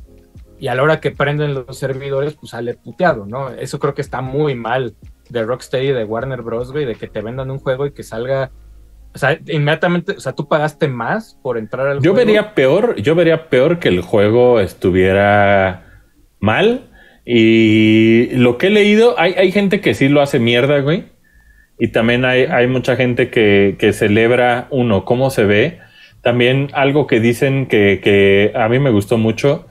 [0.58, 3.50] y a la hora que prenden los servidores, pues sale puteado, ¿no?
[3.50, 4.94] Eso creo que está muy mal
[5.28, 8.50] de Rocksteady, de Warner Bros, güey, de que te vendan un juego y que salga,
[9.14, 12.26] o sea, inmediatamente, o sea, tú pagaste más por entrar al Yo juego.
[12.26, 15.84] vería peor, yo vería peor que el juego estuviera
[16.40, 16.90] mal.
[17.24, 21.06] Y lo que he leído, hay, hay gente que sí lo hace mierda, güey.
[21.78, 25.80] Y también hay, hay mucha gente que, que celebra, uno, cómo se ve.
[26.22, 29.66] También algo que dicen que, que a mí me gustó mucho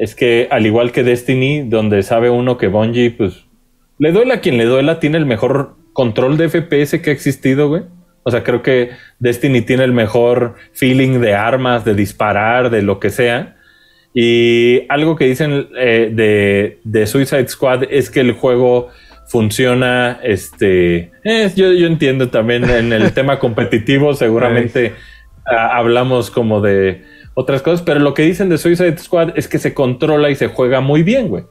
[0.00, 3.44] es que al igual que Destiny, donde sabe uno que Bungie, pues,
[3.98, 7.68] le duela a quien le duela, tiene el mejor control de FPS que ha existido,
[7.68, 7.82] güey.
[8.22, 12.98] O sea, creo que Destiny tiene el mejor feeling de armas, de disparar, de lo
[12.98, 13.58] que sea.
[14.14, 18.88] Y algo que dicen eh, de, de Suicide Squad es que el juego
[19.26, 24.94] funciona, este, eh, yo, yo entiendo también en el tema competitivo, seguramente
[25.44, 27.04] ah, hablamos como de
[27.34, 30.48] otras cosas, pero lo que dicen de Suicide Squad es que se controla y se
[30.48, 31.44] juega muy bien, güey,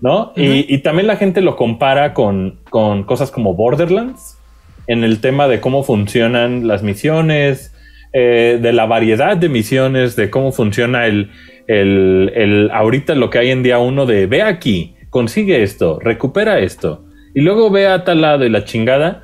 [0.00, 0.32] ¿no?
[0.36, 4.38] y, y también la gente lo compara con, con cosas como Borderlands,
[4.86, 7.72] en el tema de cómo funcionan las misiones,
[8.12, 11.30] eh, de la variedad de misiones, de cómo funciona el,
[11.66, 16.58] el, el ahorita lo que hay en día uno de ve aquí, consigue esto, recupera
[16.58, 19.22] esto, y luego ve a tal lado y la chingada.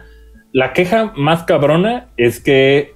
[0.53, 2.95] La queja más cabrona es que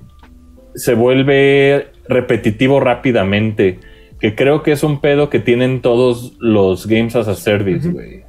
[0.75, 3.79] se vuelve repetitivo rápidamente,
[4.21, 8.23] que creo que es un pedo que tienen todos los Games as a Service, güey.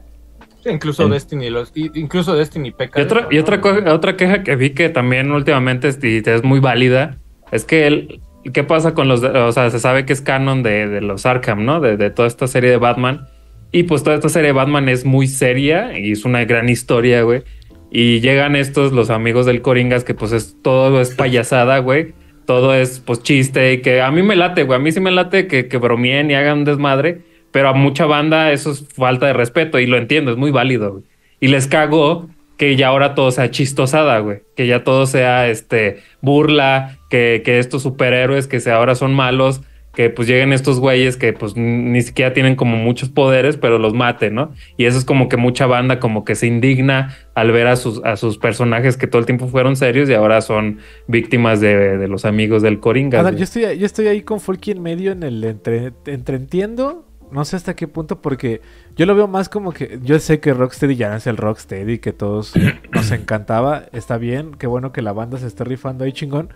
[0.64, 2.99] Sí, incluso En- Destiny, los, y- incluso Destiny peca.
[2.99, 3.61] Y otra, y otra, ¿no?
[3.61, 7.18] co- otra queja que vi que también últimamente es, y es muy válida
[7.51, 8.22] es que el,
[8.53, 11.65] ¿qué pasa con los, o sea, se sabe que es canon de, de los Arkham,
[11.65, 11.80] ¿no?
[11.81, 13.27] De, de toda esta serie de Batman.
[13.72, 17.23] Y pues toda esta serie de Batman es muy seria y es una gran historia,
[17.23, 17.43] güey.
[17.91, 22.14] Y llegan estos, los amigos del Coringas, que pues es todo es payasada, güey.
[22.45, 24.78] Todo es pues chiste y que a mí me late, güey.
[24.78, 27.22] A mí sí me late que, que bromeen y hagan desmadre.
[27.52, 30.94] Pero a mucha banda eso es falta de respeto y lo entiendo, es muy válido,
[30.94, 31.03] güey.
[31.40, 34.40] Y les cagó que ya ahora todo sea chistosada, güey.
[34.56, 39.61] Que ya todo sea este burla, que, que estos superhéroes que se ahora son malos,
[39.94, 43.94] que pues lleguen estos güeyes que pues ni siquiera tienen como muchos poderes, pero los
[43.94, 44.52] maten, ¿no?
[44.76, 48.03] Y eso es como que mucha banda como que se indigna al ver a sus,
[48.03, 52.07] a sus personajes que todo el tiempo fueron serios y ahora son víctimas de, de
[52.07, 53.30] los amigos del Coringa.
[53.32, 57.45] Yo estoy, yo estoy ahí con Folky en medio en el entre, entre entiendo, no
[57.45, 58.61] sé hasta qué punto, porque
[58.95, 61.99] yo lo veo más como que yo sé que Rocksteady ya no es el Rocksteady
[61.99, 62.53] que todos
[62.91, 66.49] nos encantaba, está bien, qué bueno que la banda se esté rifando ahí chingón,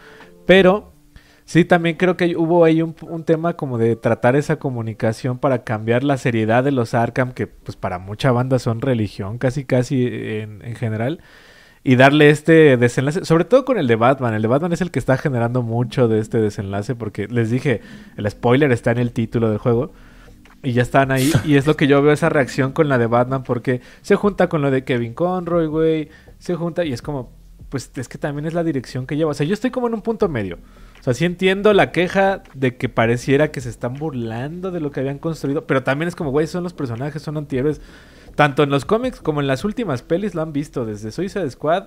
[0.47, 0.96] pero
[1.47, 2.93] sí también creo que hubo ahí un,
[3.23, 7.77] tema como de tratar esa comunicación para cambiar la seriedad de los Arkham, que pues
[7.77, 11.21] para mucha banda son religión casi casi en, en general
[11.83, 14.33] y darle este desenlace, sobre todo con el de Batman.
[14.33, 17.79] El de Batman es el que está generando mucho de este desenlace porque les dije,
[18.17, 19.93] el spoiler está en el título del juego
[20.63, 23.07] y ya están ahí y es lo que yo veo esa reacción con la de
[23.07, 26.09] Batman porque se junta con lo de Kevin Conroy, güey,
[26.39, 27.31] se junta y es como
[27.69, 29.31] pues es que también es la dirección que lleva.
[29.31, 30.57] O sea, yo estoy como en un punto medio.
[31.07, 34.99] Sea, sí entiendo la queja de que pareciera que se están burlando de lo que
[34.99, 37.79] habían construido, pero también es como, güey, son los personajes, son antihéroes.
[38.35, 41.85] Tanto en los cómics como en las últimas pelis lo han visto, desde Suicide Squad,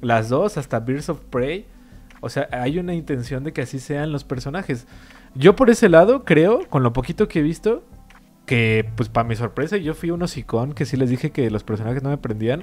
[0.00, 1.66] las dos, hasta Birds of Prey.
[2.22, 4.86] O sea, hay una intención de que así sean los personajes.
[5.34, 7.84] Yo por ese lado creo, con lo poquito que he visto,
[8.46, 11.62] que pues para mi sorpresa yo fui un hocicón que sí les dije que los
[11.62, 12.62] personajes no me prendían.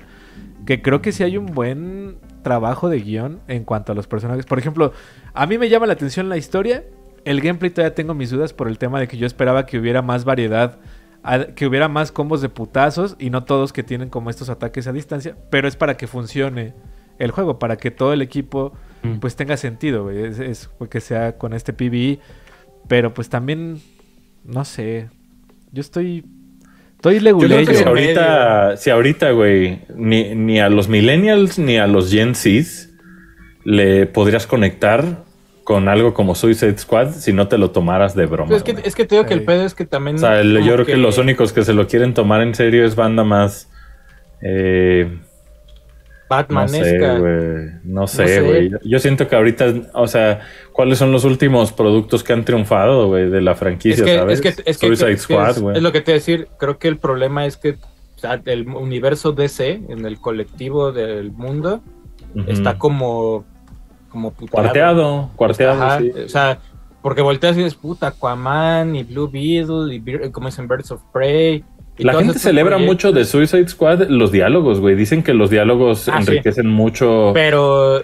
[0.65, 4.45] Que creo que sí hay un buen trabajo de guion en cuanto a los personajes.
[4.45, 4.91] Por ejemplo,
[5.33, 6.83] a mí me llama la atención la historia.
[7.25, 10.01] El gameplay todavía tengo mis dudas por el tema de que yo esperaba que hubiera
[10.01, 10.79] más variedad
[11.55, 14.93] que hubiera más combos de putazos y no todos que tienen como estos ataques a
[14.93, 16.73] distancia, pero es para que funcione
[17.19, 19.19] el juego, para que todo el equipo Mm.
[19.19, 20.11] pues tenga sentido.
[20.11, 22.19] Es, es que sea con este PvE,
[22.87, 23.79] pero pues también
[24.43, 25.09] no sé.
[25.71, 26.25] Yo estoy
[26.95, 27.73] estoy leguleyo.
[27.73, 32.88] si ahorita, si ahorita, güey, ni, ni a los millennials ni a los Gen Zs
[33.63, 35.23] le podrías conectar
[35.63, 38.49] con algo como Suicide Squad si no te lo tomaras de broma.
[38.49, 40.15] Pues es, que, es que te digo que el pedo es que también.
[40.15, 42.85] O sea, el- yo creo que, los únicos que se lo quieren tomar en serio
[42.85, 43.69] es banda más.
[44.41, 47.15] Eh, no Batmanesca.
[47.15, 47.69] sé, güey.
[47.83, 48.71] No sé.
[48.83, 50.41] Yo, siento que ahorita, o sea,
[50.71, 54.33] ¿cuáles son los últimos productos que han triunfado, güey, de la es franquicia, que, sabes?
[54.35, 55.77] es que, es que- Suicide es que Squad, es- güey.
[55.77, 56.47] es lo que te voy a decir.
[56.59, 61.31] Creo que el problema es que o sea, el universo DC, en el colectivo del
[61.31, 61.81] mundo,
[62.47, 63.43] Está como.
[64.09, 64.51] como puteado.
[64.63, 66.11] Cuarteado, cuarteado, Ajá, sí.
[66.25, 66.59] O sea,
[67.01, 71.63] porque volteas y dices, puta, Aquaman y Blue Beetle y como dicen Birds of Prey.
[71.97, 72.95] y La gente celebra proyectos.
[72.95, 74.95] mucho de Suicide Squad los diálogos, güey.
[74.95, 76.29] Dicen que los diálogos Ah, sí.
[76.31, 77.31] enriquecen mucho.
[77.33, 78.03] Pero,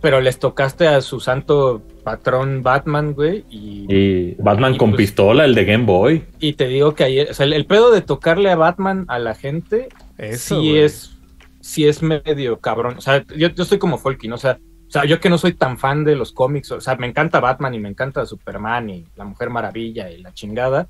[0.00, 4.98] pero les tocaste a su santo patrón Batman, güey, y, Y Batman Y con pues-
[5.02, 6.24] pistola, el de Game Boy.
[6.40, 9.18] y te digo que ayer, o sea, el, el pedo de tocarle a Batman a
[9.20, 9.88] la gente
[10.18, 10.78] Eso, sí güey.
[10.78, 11.16] es
[11.62, 12.96] sí es medio cabrón.
[12.98, 14.34] O sea, yo, yo estoy como Folky, ¿no?
[14.34, 14.58] O sea,
[14.88, 17.40] o sea, yo que no soy tan fan de los cómics, o sea, me encanta
[17.40, 20.86] Batman y me encanta Superman y la Mujer Maravilla y la chingada,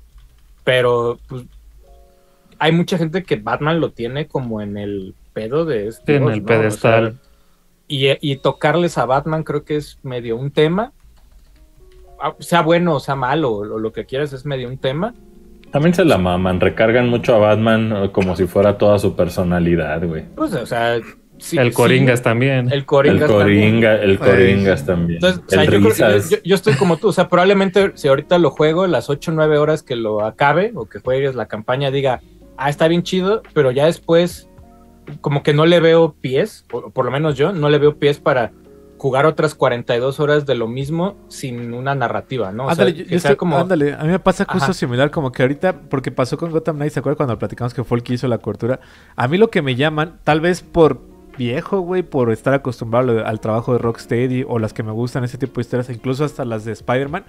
[0.65, 1.43] pero pues
[2.59, 6.17] hay mucha gente que Batman lo tiene como en el pedo de este.
[6.17, 7.17] En el pedestal.
[7.87, 10.91] y, y tocarles a Batman creo que es medio un tema.
[12.21, 15.13] Ah, Sea bueno o sea malo, o lo que quieras, es medio un tema.
[15.73, 20.23] También se la maman, recargan mucho a Batman como si fuera toda su personalidad, güey.
[20.35, 20.99] Pues, o sea,
[21.39, 22.67] sí- el sí, Coringas también.
[22.67, 23.27] el El Coringas.
[23.29, 23.39] también.
[23.81, 25.15] Coringa, el Coringas también.
[25.17, 26.29] Entonces, o sea, el yo, creo- Risas.
[26.29, 29.33] yo- yo estoy como tú, o sea, probablemente si ahorita lo juego, las 8 o
[29.33, 32.21] 9 horas que lo acabe o que juegues la campaña, diga,
[32.55, 34.47] ah, está bien chido, pero ya después,
[35.21, 38.19] como que no le veo pies, o por lo menos yo, no le veo pies
[38.19, 38.51] para
[39.03, 42.63] jugar otras 42 horas de lo mismo sin una narrativa, ¿no?
[42.63, 43.57] O sea, Ándale, yo- que yo sea estoy- como...
[43.57, 44.73] ándale, a mí me pasa justo Ajá.
[44.73, 48.09] similar, como que ahorita, porque pasó con Gotham Knights, ¿se acuerdan cuando platicamos que Folk
[48.11, 48.79] hizo la cobertura?
[49.17, 51.01] A mí lo que me llaman, tal vez por
[51.37, 55.25] viejo, güey, por estar acostumbrado al- al trabajo de Rocksteady o las que me gustan
[55.25, 57.25] ese tipo de historias, incluso hasta las de Spider-Man.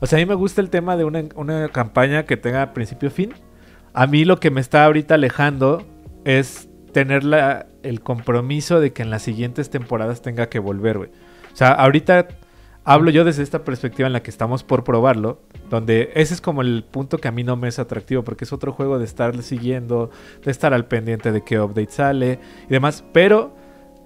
[0.00, 3.32] O sea, a mí me gusta el tema de una, una campaña que tenga principio-fin.
[3.94, 5.82] A mí lo que me está ahorita alejando
[6.26, 11.10] es tener la- el compromiso de que en las siguientes temporadas tenga que volver, güey.
[11.52, 12.28] O sea, ahorita
[12.84, 15.40] hablo yo desde esta perspectiva en la que estamos por probarlo,
[15.70, 18.52] donde ese es como el punto que a mí no me es atractivo, porque es
[18.52, 20.10] otro juego de estar siguiendo,
[20.44, 23.54] de estar al pendiente de qué update sale y demás, pero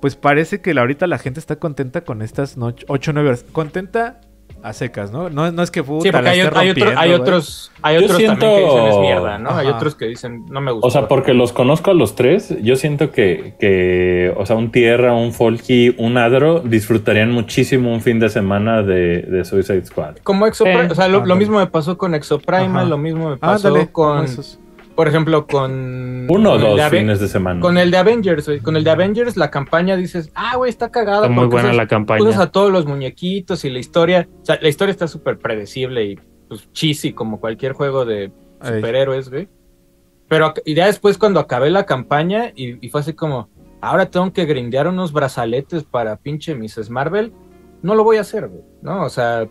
[0.00, 3.44] pues parece que ahorita la gente está contenta con estas 8 o 9 horas.
[3.50, 4.20] Contenta
[4.62, 5.30] a secas, ¿no?
[5.30, 6.59] No, no es que puta, Sí, porque hay, hay otro-
[6.98, 9.51] hay otros, hay Yo otros también que siento- dicen es mierda, ¿no?
[9.51, 10.86] Hay otros que dicen no me gusta.
[10.86, 14.70] O sea, porque los conozco a los tres, yo siento que, que o sea, un
[14.72, 20.16] Tierra, un Folky, un Adro disfrutarían muchísimo un fin de semana de, de Suicide Squad.
[20.24, 20.93] Como Exoprime, Sí.
[20.93, 24.59] o sea, lo, mismo me pasó con Exoprimal, lo mismo me pasó con, esos.
[24.98, 26.26] Por ejemplo, con...
[26.28, 27.60] Uno o dos fines de semana.
[27.60, 28.58] Con el de Avengers, güey.
[28.58, 31.18] Con el de Avengers, la campaña dices, ah, güey, está cagada.
[31.18, 32.20] Está muy porque buena la campaña.
[32.20, 34.28] Usas a todos los muñequitos y la historia.
[34.42, 36.18] O sea, la historia está súper predecible y
[36.48, 39.48] pues cheesy, como cualquier juego de superhéroes, güey.
[40.26, 43.50] Pero y ya después, cuando acabé la campaña, y, y fue así como,
[43.80, 46.90] ahora tengo que grindear unos brazaletes para pinche Mrs.
[46.90, 47.32] Marvel.
[47.82, 48.62] No lo voy a hacer, güey.
[48.82, 49.04] ¿No?
[49.04, 49.46] O sea,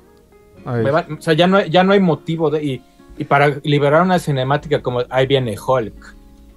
[0.66, 0.84] Ay.
[0.84, 2.62] me va- o sea, ya no, hay- ya no hay motivo de.
[2.66, 2.84] Y,
[3.18, 6.16] y para liberar una cinemática como ahí viene Hulk,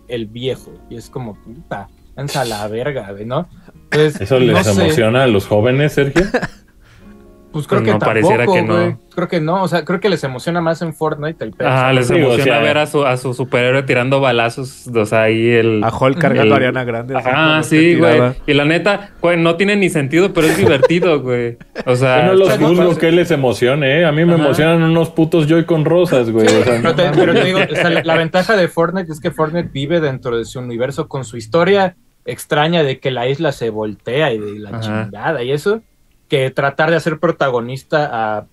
[0.08, 0.72] el viejo.
[0.88, 3.48] Y es como, puta, lanza la verga, ¿no?
[3.84, 6.24] Entonces, ¿Eso les no sé, emociona a los jóvenes, Sergio?
[7.52, 9.00] Pues creo que no, tampoco, pareciera que no.
[9.12, 11.68] Creo que no, o sea, creo que les emociona más en Fortnite el pedo.
[11.68, 14.86] Ajá, les Sí, o emociona sea- ver a su, a su superhéroe tirando balazos.
[14.86, 15.82] O sea, ahí el.
[15.82, 17.14] A Hulk cargando el- a Ariana Grande.
[17.14, 18.20] como sí, güey.
[18.46, 21.58] Y la neta, güey, no tiene ni sentido, pero es divertido, güey.
[21.86, 24.04] O Yo sea, no los no juzgo que les emocione, ¿eh?
[24.04, 24.44] A mí me Ajá.
[24.44, 26.46] emocionan unos putos Joy-Con rosas, güey.
[26.46, 29.20] o sea, Pero te, pero te digo, o sea, la, la ventaja de Fortnite es
[29.20, 31.96] que Fortnite vive dentro de su universo con su historia
[32.26, 34.80] extraña de que la isla se voltea y de la Ajá.
[34.80, 35.82] chingada y eso.
[36.30, 38.08] Que tratar de hacer protagonista
[38.38, 38.46] a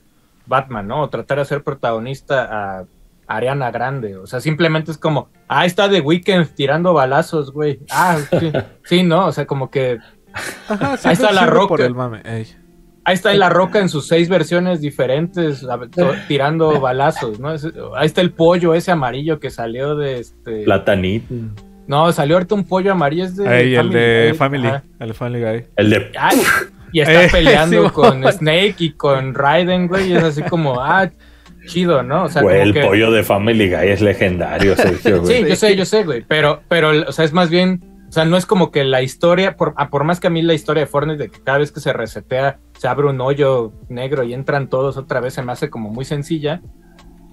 [0.47, 1.03] Batman, ¿no?
[1.03, 2.47] O tratar de hacer protagonista
[2.79, 2.85] a
[3.27, 4.17] Ariana Grande.
[4.17, 7.79] O sea, simplemente es como, ah, está The Weeknd tirando balazos, güey.
[7.89, 8.51] Ah, sí,
[8.83, 9.27] sí, ¿no?
[9.27, 9.99] O sea, como que
[10.67, 11.67] Ajá, Ahí está la roca.
[11.69, 12.21] por el mame.
[12.25, 12.47] Ey.
[13.05, 17.53] ahí está La Roca en sus seis versiones diferentes, a- to- tirando balazos, ¿no?
[17.53, 20.63] Es- ahí está el pollo ese amarillo que salió de este.
[20.63, 21.33] Platanito.
[21.87, 23.75] No, salió ahorita un pollo amarillo, es de.
[23.77, 24.37] El de Guy.
[24.37, 24.67] Family.
[24.67, 24.83] Ajá.
[24.99, 25.65] El de Family Guy.
[25.77, 26.11] El de.
[26.19, 26.41] Ay,
[26.97, 28.23] y está Eh, peleando sí, con.
[28.31, 30.11] Snake y con Raiden, güey.
[30.11, 31.09] Y es así como, ah,
[31.67, 32.23] chido, ¿no?
[32.25, 35.43] O sea, Güey, como el que- pollo de Family Guy es legendario, Sergio, güey.
[35.43, 36.23] Sí, yo sé, yo sé, güey.
[36.27, 39.57] Pero, pero, o sea, es más bien, o sea, no es como que la historia,
[39.57, 41.71] por, ah, por más que a mí la historia de Fortnite, de que cada vez
[41.71, 45.51] que se resetea, se abre un hoyo negro y entran todos otra vez, se me
[45.51, 46.61] hace como muy sencilla.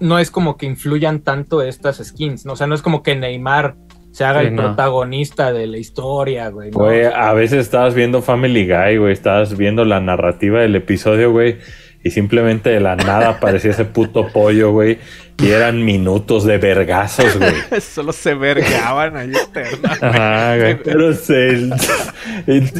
[0.01, 2.53] No es como que influyan tanto estas skins, ¿no?
[2.53, 3.77] O sea, no es como que Neymar
[4.15, 4.61] se haga Sí, el no.
[4.63, 6.71] protagonista de la historia, güey.
[6.71, 6.77] ¿no?
[6.77, 11.57] Güey, a veces estabas viendo Family Guy, güey, estabas viendo la narrativa del episodio, güey,
[12.01, 14.99] y simplemente de la nada aparecía ese puto pollo, güey,
[15.37, 17.55] y eran minutos de vergazos, güey.
[17.81, 19.97] Solo se vergaban ahí eterna.
[19.99, 20.81] Ajá, güey.
[20.81, 21.69] Pero se...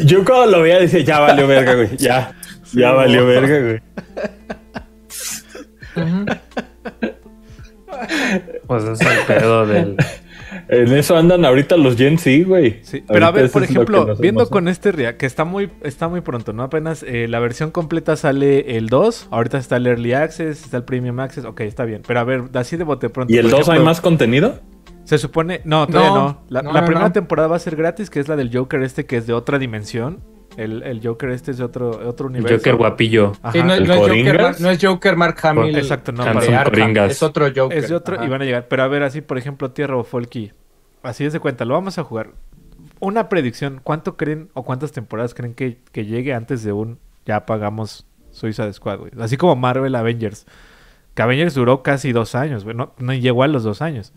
[0.05, 2.31] Yo cuando lo veía decía, ya valió verga, güey, ya,
[2.71, 3.81] ya valió verga, güey.
[8.67, 9.97] Pues es el pedo del.
[10.67, 12.79] En eso andan ahorita los Gen Z, güey.
[12.81, 16.21] Sí, pero a ver, por ejemplo, viendo con este React, que está muy, está muy
[16.21, 16.63] pronto, ¿no?
[16.63, 20.83] Apenas eh, la versión completa sale el 2, ahorita está el Early Access, está el
[20.83, 22.01] Premium Access, ok, está bien.
[22.07, 23.33] Pero a ver, así de bote pronto.
[23.33, 24.59] ¿Y el por 2 hay más contenido?
[25.03, 26.15] Se supone, no, todavía no.
[26.15, 27.13] No, La, no, la no, primera no.
[27.13, 29.59] temporada va a ser gratis, que es la del Joker este, que es de otra
[29.59, 30.23] dimensión.
[30.57, 32.57] El, el Joker este es de otro, otro El universo.
[32.57, 33.33] Joker guapillo.
[33.51, 35.77] Sí, no, ¿El no es Joker, no es Joker Mark Hamill.
[35.77, 36.97] Exacto, no, Arkham.
[37.09, 37.77] Es otro Joker.
[37.77, 38.25] Es de otro Ajá.
[38.25, 38.67] y van a llegar.
[38.67, 40.51] Pero a ver, así, por ejemplo, Tierra o Folky.
[41.03, 42.31] Así es de cuenta, lo vamos a jugar.
[42.99, 47.45] Una predicción, ¿cuánto creen o cuántas temporadas creen que, que llegue antes de un ya
[47.45, 49.11] pagamos Suiza de Squad, güey?
[49.19, 50.45] Así como Marvel Avengers.
[51.13, 52.75] Que Avengers duró casi dos años, güey.
[52.75, 54.13] No, no llegó a los dos años.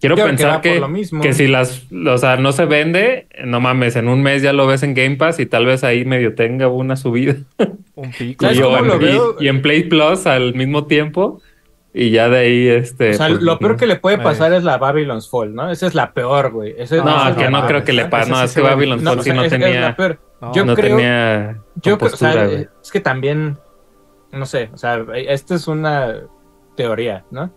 [0.00, 1.22] Quiero pensar que, lo mismo.
[1.22, 4.66] que si las, o sea, no se vende, no mames, en un mes ya lo
[4.66, 7.34] ves en Game Pass y tal vez ahí medio tenga una subida.
[7.94, 8.44] Un pico.
[8.44, 9.36] ¿Sabes Y, en- lo veo?
[9.40, 11.40] y- y en Play Plus al mismo tiempo
[11.94, 13.10] y ya de ahí este.
[13.10, 15.70] O sea, pues, lo peor que le puede pasar es la Babylon's Fall, ¿no?
[15.70, 16.74] Esa es la peor, güey.
[16.74, 18.30] No, es que no creo que le pase.
[18.30, 19.96] No, es se que ve- Babylon No, Fall sí no tenía.
[20.52, 23.56] Yo tenía yo, creo- o sea, es que también,
[24.30, 26.16] no sé, o sea, esta es una
[26.76, 27.50] teoría, ¿no?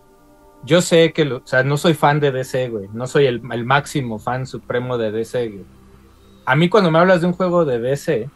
[0.64, 2.88] Yo sé que, lo- o sea, no soy fan de DC, güey.
[2.92, 5.64] No soy el, el máximo fan supremo de DC, güey.
[6.44, 8.28] A mí cuando me hablas de un juego de DC,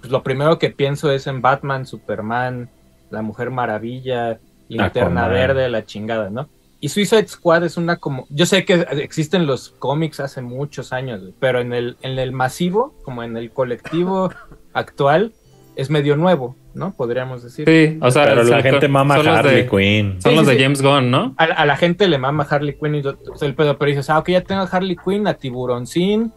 [0.00, 2.70] pues lo primero que pienso es en Batman, Superman,
[3.10, 5.30] La Mujer Maravilla, Linterna Aquaman.
[5.30, 6.48] Verde, la chingada, ¿no?
[6.80, 8.26] Y Suicide Squad es una como...
[8.30, 12.30] Yo sé que existen los cómics hace muchos años, güey, pero en el, en el
[12.30, 14.30] masivo, como en el colectivo
[14.74, 15.32] actual,
[15.78, 16.92] es medio nuevo, ¿no?
[16.92, 17.64] Podríamos decir.
[17.66, 18.70] Sí, o sea, Pero la exacto.
[18.70, 20.20] gente mama Son Harley de- Quinn.
[20.20, 20.62] Son Sí, los sí, de sí.
[20.64, 21.34] James Gunn, ¿no?
[21.38, 24.18] A, a la gente le mama Harley Quinn y todo el pedo, pero dices, ah,
[24.18, 26.32] ok, ya tengo a Harley Quinn, a Tiburoncín,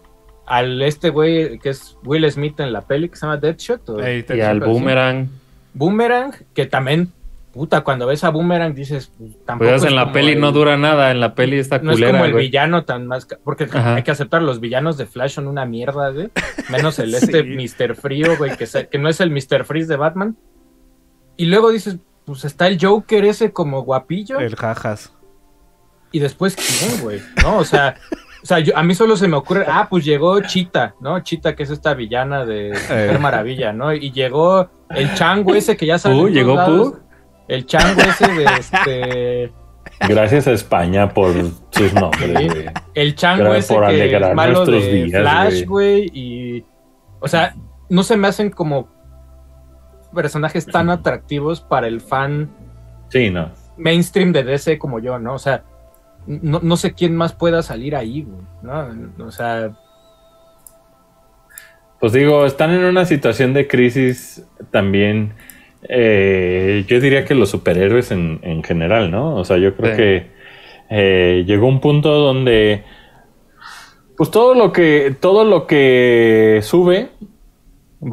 [0.46, 3.90] al este güey que es Will Smith en la peli que se llama Deadshot.
[3.90, 4.60] o- Y al.
[4.62, 5.28] Boomerang.
[5.74, 7.12] Boomerang, que también,
[7.54, 10.52] puta, cuando ves a Boomerang dices, pues, tampoco Pues es en la peli el- no
[10.52, 12.46] dura nada, en la peli está No es como el güey.
[12.46, 13.28] villano tan más...
[13.44, 13.96] Porque Ajá.
[13.96, 16.30] hay que aceptar, los villanos de Flash son una mierda, güey.
[16.70, 17.44] Menos el este.
[17.44, 17.96] Mr.
[17.96, 19.66] Frío, güey, que, se- que no es el Mr.
[19.66, 20.38] Freeze de Batman.
[21.38, 24.40] Y luego dices, pues está el Joker ese como guapillo.
[24.40, 25.14] El jajas.
[26.12, 27.22] Y después, ¿quién, güey?
[27.42, 27.58] ¿No?
[27.58, 27.96] O sea,
[28.44, 31.20] o sea yo, a mí solo se me ocurre, ah, pues llegó Chita, ¿no?
[31.22, 33.20] Chita, que es esta villana de Mujer Eh.
[33.20, 33.94] Maravilla, ¿no?
[33.94, 36.94] Y llegó el chango ese que ya en todos ¿llegó lados.
[37.52, 39.54] El chango ese de este.
[40.08, 41.34] Gracias a España por
[41.72, 42.66] sus nombres, güey.
[42.94, 46.10] El chango Gracias ese por que es malo de nuestros días, Flash, güey.
[46.14, 46.66] Y.
[47.20, 47.54] O sea,
[47.90, 48.88] no se me hacen como
[50.16, 52.50] personajes tan atractivos para el fan
[53.10, 53.52] Sí, no.
[53.76, 55.34] mainstream de DC como yo, ¿no?
[55.34, 55.66] O sea,
[56.26, 59.26] no, no sé quién más pueda salir ahí, güey, ¿no?
[59.26, 59.78] O sea,
[62.00, 65.34] Pues digo, están en una situación de crisis también.
[65.90, 69.36] Eh, yo diría que los superhéroes en, en general, ¿no?
[69.36, 69.98] O sea, yo creo Sí.
[69.98, 70.26] que
[70.90, 72.84] eh, llegó un punto donde.
[74.18, 75.16] Pues todo lo que.
[75.20, 77.10] Todo lo que sube.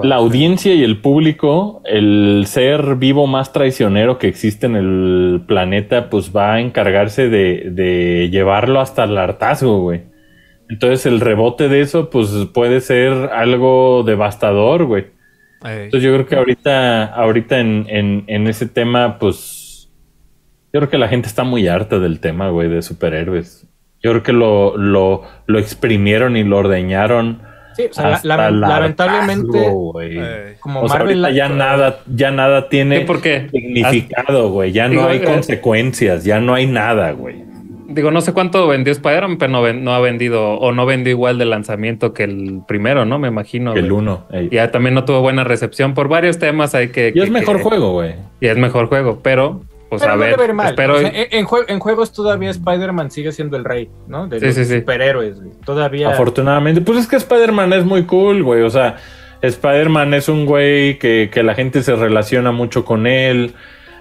[0.03, 6.11] La audiencia y el público, el ser vivo más traicionero que existe en el planeta,
[6.11, 10.03] pues va a encargarse de, de llevarlo hasta el hartazgo, güey.
[10.69, 15.07] Entonces el rebote de eso, pues puede ser algo devastador, güey.
[15.65, 19.91] Entonces yo creo que ahorita, ahorita en, en, en ese tema, pues
[20.73, 23.67] yo creo que la gente está muy harta del tema, güey, de superhéroes.
[24.01, 27.43] Yo creo que lo, lo, lo exprimieron y lo ordeñaron
[27.75, 29.59] Sí, o sea, hasta la- lamentablemente.
[30.03, 31.25] Eh, como O sea, Marvel.
[31.25, 33.07] ahorita ya nada, ya nada tiene
[33.51, 34.73] significado, güey.
[34.73, 37.45] Ya no Digo, hay eh, consecuencias, ya no hay nada, güey.
[37.91, 41.47] Digo, no sé cuánto vendió Spider-Man, pero no, ha vendido o no vendió igual de
[41.47, 43.19] lanzamiento que el primero, ¿no?
[43.19, 43.73] Me imagino.
[43.75, 44.03] El güey.
[44.03, 44.27] uno.
[44.31, 44.51] ey.
[44.53, 46.75] Ya también no tuvo buena recepción por varios temas.
[46.75, 47.09] Hay que.
[47.09, 48.15] Y que- es mejor que- juego, güey.
[48.41, 50.39] Y es mejor juego, pero, pues pero a no ver.
[50.49, 50.67] ir mal.
[50.69, 50.97] Espero.
[50.97, 54.29] O sea, en, en jue- en juegos todavía Spider-Man sigue siendo el rey, ¿no?
[54.29, 54.79] De Sí, los sí, sí.
[54.81, 55.53] superhéroes, güey.
[55.65, 56.11] Todavía.
[56.11, 56.83] Afortunadamente.
[56.83, 58.61] Pues es que Spider-Man es muy cool, güey.
[58.63, 58.97] O sea,
[59.41, 63.55] Spider-Man es un güey que, que la gente se relaciona mucho con él.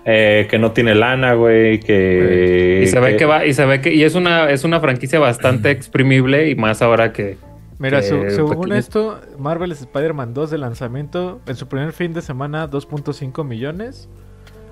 [0.10, 1.80] Eh, que no tiene lana, güey.
[1.82, 2.80] Que.
[2.84, 5.20] y se ve que va, y se ve que, y es una, es una franquicia
[5.20, 7.38] bastante exprimible, y más ahora que.
[7.80, 8.76] Mira, su- según pequeño.
[8.76, 14.10] esto, Marvel Spider-Man 2 de lanzamiento, en su primer fin de semana, 2.5 millones.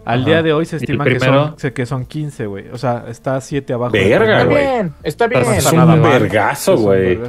[0.06, 0.30] Al Ajá.
[0.30, 2.66] día de hoy se ¿Y el estima que son, que son 15, güey.
[2.72, 3.92] O sea, está 7 abajo.
[3.92, 4.58] Verga, Está güey.
[4.64, 5.42] bien, está bien.
[5.42, 6.20] Está Es está un nada mal.
[6.22, 7.20] vergazo, Es un güey.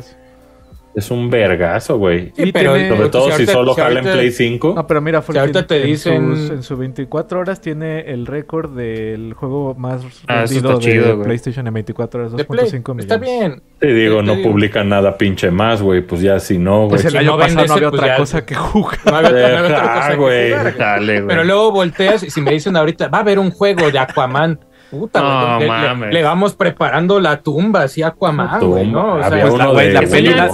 [0.96, 2.32] Es un vergazo, güey.
[2.34, 4.72] Sí, Y pero tiene- Sobre todo si ahorita- solo si jala en Play 5.
[4.74, 8.24] No, pero mira, Si ahorita te en dicen- sus- en sus 24 horas tiene el
[8.26, 11.24] récord del juego más Ah, eso vendido chido, de güey.
[11.26, 12.64] PlayStation en 24 horas, de Play.
[12.64, 13.04] 2.5 millones.
[13.04, 13.62] Está bien.
[13.78, 14.50] Te digo, te no digo.
[14.50, 16.00] publican nada pinche más, güey.
[16.00, 16.88] Pues ya si no, güey.
[16.88, 18.98] Pues el Si año no pasado vende no había pues otra ya- cosa que jugar.
[19.04, 20.48] No había, no había otra Deja, cosa que güey.
[20.50, 20.76] jugar.
[20.78, 21.28] Dale, güey.
[21.28, 24.60] Pero luego volteas y si me dicen ahorita, va a haber un juego de Aquaman.
[24.90, 26.14] Puta, No, güey, le- le, mames.
[26.14, 29.14] le vamos preparando la tumba así a Aquaman, güey, ¿no?
[29.16, 30.50] O sea, Pues la, la peli, la-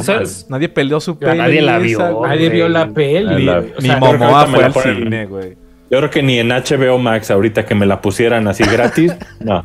[0.49, 1.37] nadie peleó su peli.
[1.39, 3.51] nadie la vio, nadie vio la peli.
[3.81, 5.57] Ni Momoa fue la al cine, güey.
[5.91, 9.65] Yo creo que ni en HBO Max, ahorita que me la pusieran así gratis, no.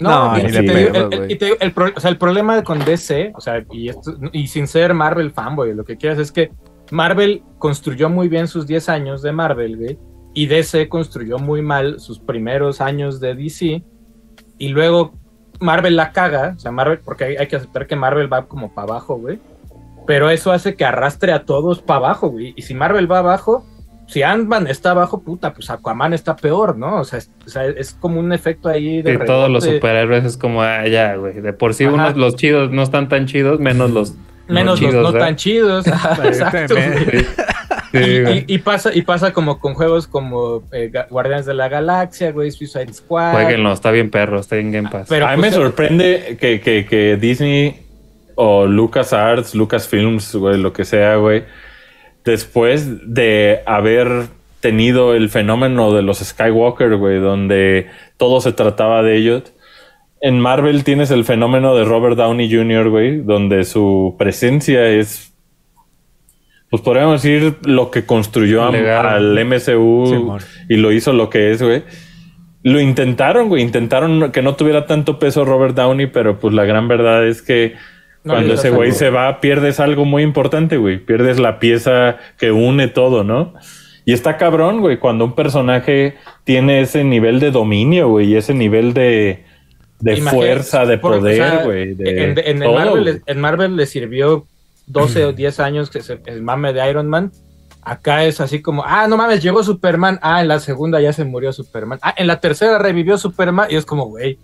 [0.00, 1.32] No, No, y ni te de digo, pedo, el- el- güey.
[1.32, 4.14] y te digo, el, pro- o sea, el problema con DC, o sea, y, esto,
[4.32, 6.50] y sin ser Marvel fanboy, lo que quieras, es que
[6.90, 9.98] Marvel construyó muy bien sus 10 años de Marvel, güey,
[10.38, 13.82] y DC construyó muy mal sus primeros años de DC,
[14.56, 15.14] y luego
[15.58, 18.72] Marvel la caga, o sea, Marvel, porque hay, hay que aceptar que Marvel va como
[18.72, 19.40] para abajo, güey,
[20.06, 23.66] pero eso hace que arrastre a todos para abajo, güey, y si Marvel va abajo,
[24.06, 27.00] si Ant-Man está abajo, puta, pues Aquaman está peor, ¿no?
[27.00, 30.24] O sea, es, o sea, es como un efecto ahí de Sí, todos los superhéroes
[30.24, 31.40] es como, ah, ya, güey.
[31.40, 31.94] De por sí, Ajá.
[31.94, 34.14] unos, los chidos no están tan chidos, menos los.
[34.48, 35.26] menos los chidos, no ¿verdad?
[35.26, 35.88] tan chidos.
[35.88, 36.76] Ajá, Exacto.
[37.92, 42.50] Sí, Y, pasa, y pasa como con juegos como eh, Guardianes de la Galaxia, güey,
[42.50, 43.32] Suicide Squad.
[43.32, 45.06] Jueguenlo, está bien perro, está en Game Pass.
[45.08, 47.86] Pero a mí pues, me sorprende que, que, que Disney
[48.34, 51.44] o LucasArts, Lucasfilms, güey, lo que sea, güey,
[52.24, 54.28] después de haber
[54.60, 59.42] tenido el fenómeno de los Skywalker, güey, donde todo se trataba de ellos.
[60.20, 65.27] En Marvel tienes el fenómeno de Robert Downey Jr., güey, donde su presencia es,
[66.70, 70.38] pues podríamos decir, lo que construyó al MCU
[70.68, 71.82] y lo hizo lo que es, güey.
[72.62, 73.62] Lo intentaron, güey.
[73.62, 77.74] Intentaron que no tuviera tanto peso Robert Downey, pero pues la gran verdad es que
[78.24, 80.98] No cuando ese güey se va, pierdes algo muy importante, güey.
[80.98, 83.54] Pierdes la pieza que une todo, ¿no?
[84.04, 88.54] Y está cabrón, güey, cuando un personaje tiene ese nivel de dominio, güey, y ese
[88.54, 89.44] nivel de,
[90.00, 91.94] de imagínate, fuerza, de o poder, sea, güey.
[91.98, 94.46] en, en Marvel, en Marvel le sirvió
[94.88, 97.32] 12 o 10 años que se- el mame de Iron Man.
[97.82, 100.18] Acá es así como, ah, no mames, llegó Superman.
[100.20, 101.98] Ah, en la segunda ya se murió Superman.
[102.02, 103.68] Ah, en la tercera revivió Superman.
[103.70, 104.38] Y es como, güey,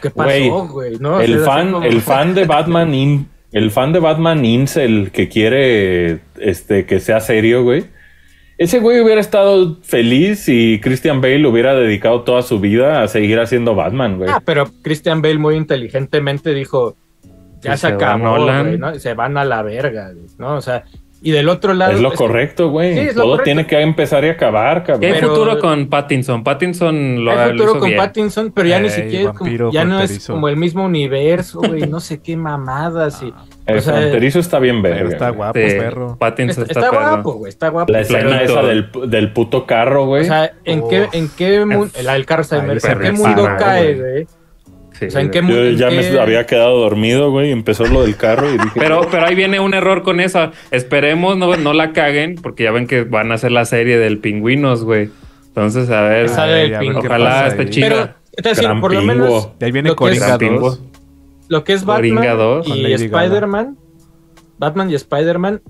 [0.00, 0.96] ¿qué pasó, güey?
[0.98, 1.16] ¿No?
[1.16, 4.44] O el sea, es fan, como- el fan de Batman in- el fan de Batman
[4.44, 7.84] Incel que quiere este que sea serio, güey.
[8.56, 13.40] Ese güey hubiera estado feliz si Christian Bale hubiera dedicado toda su vida a seguir
[13.40, 14.30] haciendo Batman, güey.
[14.30, 16.96] Ah, pero Christian Bale muy inteligentemente dijo,
[17.70, 18.66] ya se, se va acabó, Nolan.
[18.66, 18.94] güey, ¿no?
[18.96, 20.56] Se van a la verga, ¿no?
[20.56, 20.84] O sea,
[21.22, 21.92] y del otro lado...
[21.92, 23.08] es lo es- correcto, güey.
[23.08, 23.44] Sí, Todo correcto.
[23.44, 25.12] tiene que empezar y acabar, ¿Qué hay cabrón.
[25.14, 26.44] Pero- futuro con Pattinson?
[26.44, 27.98] Pattinson lo, Hay futuro hizo con bien.
[27.98, 31.86] Pattinson, pero ya ni siquiera es como- ya no es como el mismo universo, güey,
[31.86, 33.32] no sé qué mamadas y
[33.66, 35.10] El o sea, fronterizo está bien Pero verga.
[35.12, 36.16] está guapo, Sí, perro.
[36.18, 37.10] Pattinson está, está, está perro.
[37.14, 37.90] guapo, güey, está guapo.
[37.92, 40.24] La escena esa del, del puto carro, güey.
[40.24, 40.88] O sea, ¿en Oh.
[40.88, 44.26] qué en qué mundo el, el carro está se ¿en qué mundo cae, güey?
[44.98, 45.40] Sí, O sea, ¿en güey.
[45.46, 48.52] qué Yo ya en me había quedado dormido, güey, y empezó lo del carro y
[48.58, 50.50] dije, Pero, pero ahí viene un error con eso.
[50.70, 54.18] Esperemos no, no la caguen, porque ya ven que van a hacer la serie del
[54.18, 55.10] pingüinos, güey.
[55.48, 56.46] Entonces, a ver, Esa
[56.96, 57.88] ojalá esté chida.
[57.88, 58.14] Pero
[58.50, 60.82] es decir, por lo menos De ahí viene lo que es- Coringa Gran 2.
[61.48, 62.92] lo que es Batman 2 con y.
[62.92, 63.76] Spider-Man,
[64.58, 65.60] Batman y Spider-Man,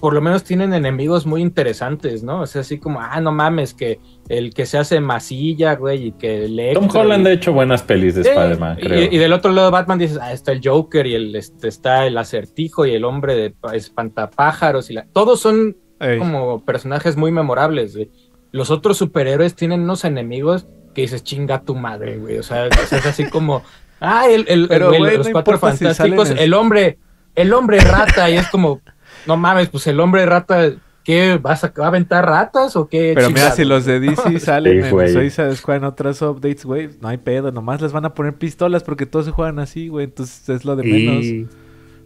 [0.00, 2.40] por lo menos tienen enemigos muy interesantes, ¿no?
[2.40, 6.12] O sea, así como, ah, no mames, que el que se hace masilla, güey, y
[6.12, 6.72] que le.
[6.74, 9.08] Tom Holland ha hecho buenas pelis de Spider-Man, y, creo.
[9.12, 12.18] y del otro lado Batman dices, ah, está el Joker y el, este, está el
[12.18, 15.06] acertijo y el hombre de pa- espantapájaros y la...
[15.12, 18.10] Todos son Ey, como personajes muy memorables, güey.
[18.50, 22.38] Los otros superhéroes tienen unos enemigos que dices, chinga tu madre, güey.
[22.38, 23.62] O sea, es es así como,
[24.00, 26.98] ah, el, el- Pero, güey, los no cuatro si fantásticos, el hombre,
[27.34, 28.80] el hombre rata, y es como,
[29.26, 30.70] no mames, pues el hombre rata,
[31.04, 31.38] ¿qué?
[31.40, 33.12] ¿Vas a, ¿Va a aventar ratas o qué?
[33.14, 35.12] Pero mira, si los de DC salen Sí, en.
[35.12, 37.50] Suiza Squad en otras updates, güey, no hay pedo.
[37.52, 40.04] Nomás les van a poner pistolas porque todos se juegan así, güey.
[40.04, 41.24] Entonces es lo de menos.
[41.24, 41.48] Y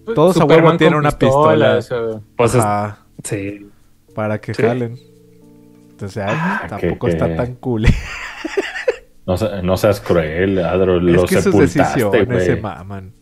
[0.04, 3.68] Pues, todos a Superman huevo tienen una pistolas, o- pues es- Ajá, sí.
[4.14, 4.62] para que Sí.
[4.62, 4.96] jalen.
[5.90, 7.86] Entonces, ay, Ah, tampoco que- está que- tan cool.
[9.26, 10.98] No, se- no seas cruel, Adro.
[10.98, 12.62] es Lo que sus sepultaste, decisiones se güey.
[12.62, 13.12] maman.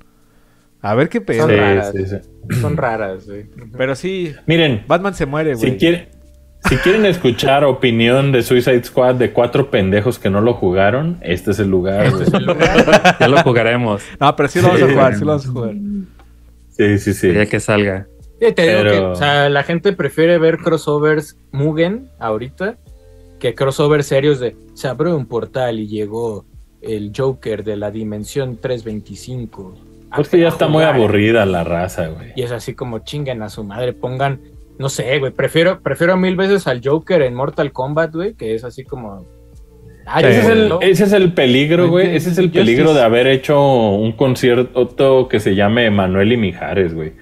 [0.85, 1.43] A ver qué pedo.
[1.43, 1.93] Son Sí, raras.
[1.97, 2.61] sí, sí.
[2.61, 3.47] son raras, güey.
[3.77, 5.71] Pero sí, Miren, Batman se muere, güey.
[5.73, 6.09] si, quiere-
[6.69, 11.51] si quieren escuchar opinión de Suicide Squad de cuatro pendejos que no lo jugaron, este
[11.53, 12.07] es el lugar.
[12.07, 12.29] Este güey.
[12.29, 13.17] es el lugar.
[13.19, 14.03] Ya lo jugaremos.
[14.21, 15.75] No, pero sí lo vamos a jugar, sí lo vamos a jugar.
[16.71, 17.33] Sí, sí, sí.
[17.33, 18.07] Ya que salga.
[18.41, 22.77] Sí, te digo que, o sea, la gente prefiere ver crossovers Mugen ahorita
[23.39, 26.45] que crossovers serios de se abrió un portal y llegó
[26.83, 29.77] el Joker de la dimensión 325.
[30.17, 32.33] Pues que ya está muy aburrida la raza, güey.
[32.37, 34.41] Y es así como chinguen a su madre, pongan,
[34.79, 38.65] no sé, güey, prefiero, prefiero mil veces al Joker en Mortal Kombat, güey, que es
[38.65, 39.25] así como...
[40.07, 40.27] Ah, Sí.
[40.27, 42.15] Ese es, el, ese es el peligro, güey.
[42.15, 43.59] Ese es el peligro de haber hecho
[43.95, 47.13] un concierto que se llame Manuel y Mijares, güey.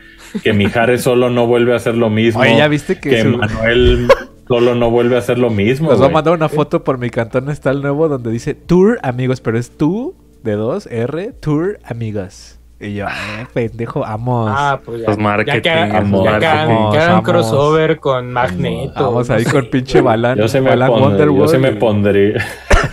[0.43, 2.41] Que Mijares solo no vuelve a hacer lo mismo.
[2.41, 4.09] Oye, ya viste que, que su- Manuel
[4.49, 5.91] solo no vuelve a hacer lo mismo.
[5.91, 8.99] nos va a mandar una foto por mi cantón está el nuevo donde dice Tour
[9.05, 12.59] amigos, pero es tú de dos R Tour amigos.
[12.83, 14.51] Y yo, eh, pendejo, vamos.
[14.53, 15.07] Ah, pues ya.
[15.07, 17.25] Pues marketing, Ya que, hagan- vamos, ya que hagan- vamos, que hagan vamos.
[17.31, 18.93] crossover con Magneto.
[19.05, 20.37] vamos ahí con pinche Balan.
[20.37, 22.45] Yo sí me, Balan pondré- yo sí me pondría.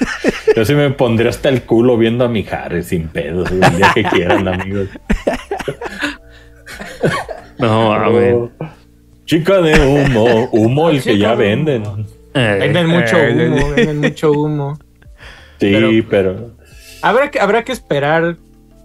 [0.55, 4.03] yo sí me pondría hasta el culo viendo a Mijares sin pedos, el día que
[4.03, 4.87] quieran, amigos.
[7.57, 8.51] No, amén.
[9.25, 11.85] Chica de humo, humo el que ya de venden.
[11.85, 12.05] humo.
[12.33, 14.77] Eh, Venden mucho Eh, humo, eh, venden mucho humo.
[15.59, 16.51] Sí, Pero- pero.
[17.01, 18.37] Habrá que, habrá que esperar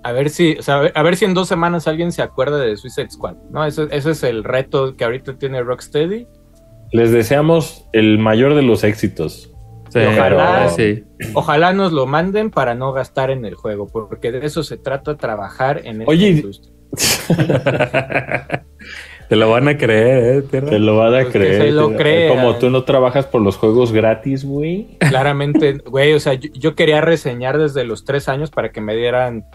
[0.05, 2.23] a ver si, o sea, a ver, a ver si en dos semanas alguien se
[2.23, 3.65] acuerda de Suicide Squad, ¿no?
[3.65, 6.27] Ese, ese es el reto que ahorita tiene Rocksteady.
[6.93, 9.51] Les deseamos el mayor de los éxitos.
[9.89, 11.05] sí, ojalá- sí.
[11.35, 15.17] Ojalá nos lo manden para no gastar en el juego, porque de eso se trata
[15.17, 16.73] trabajar en esta Oye, industria.
[19.29, 20.43] Te lo van a creer, ¿eh?
[20.43, 20.69] tierra?
[20.69, 21.63] Te lo van a Pues creer.
[21.63, 22.37] se lo Te- crean.
[22.37, 24.99] Como tú no trabajas por los juegos gratis, güey.
[24.99, 28.95] Claramente, güey, o sea, yo, yo quería reseñar desde los tres años para que me
[28.95, 29.47] dieran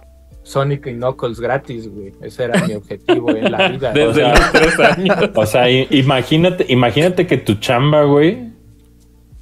[0.49, 2.11] Sonic y Knuckles gratis, güey.
[2.23, 3.91] Ese era mi objetivo en la vida.
[3.93, 5.17] Desde O sea, los tres años.
[5.35, 8.49] O sea, imagínate, imagínate que tu chamba, güey.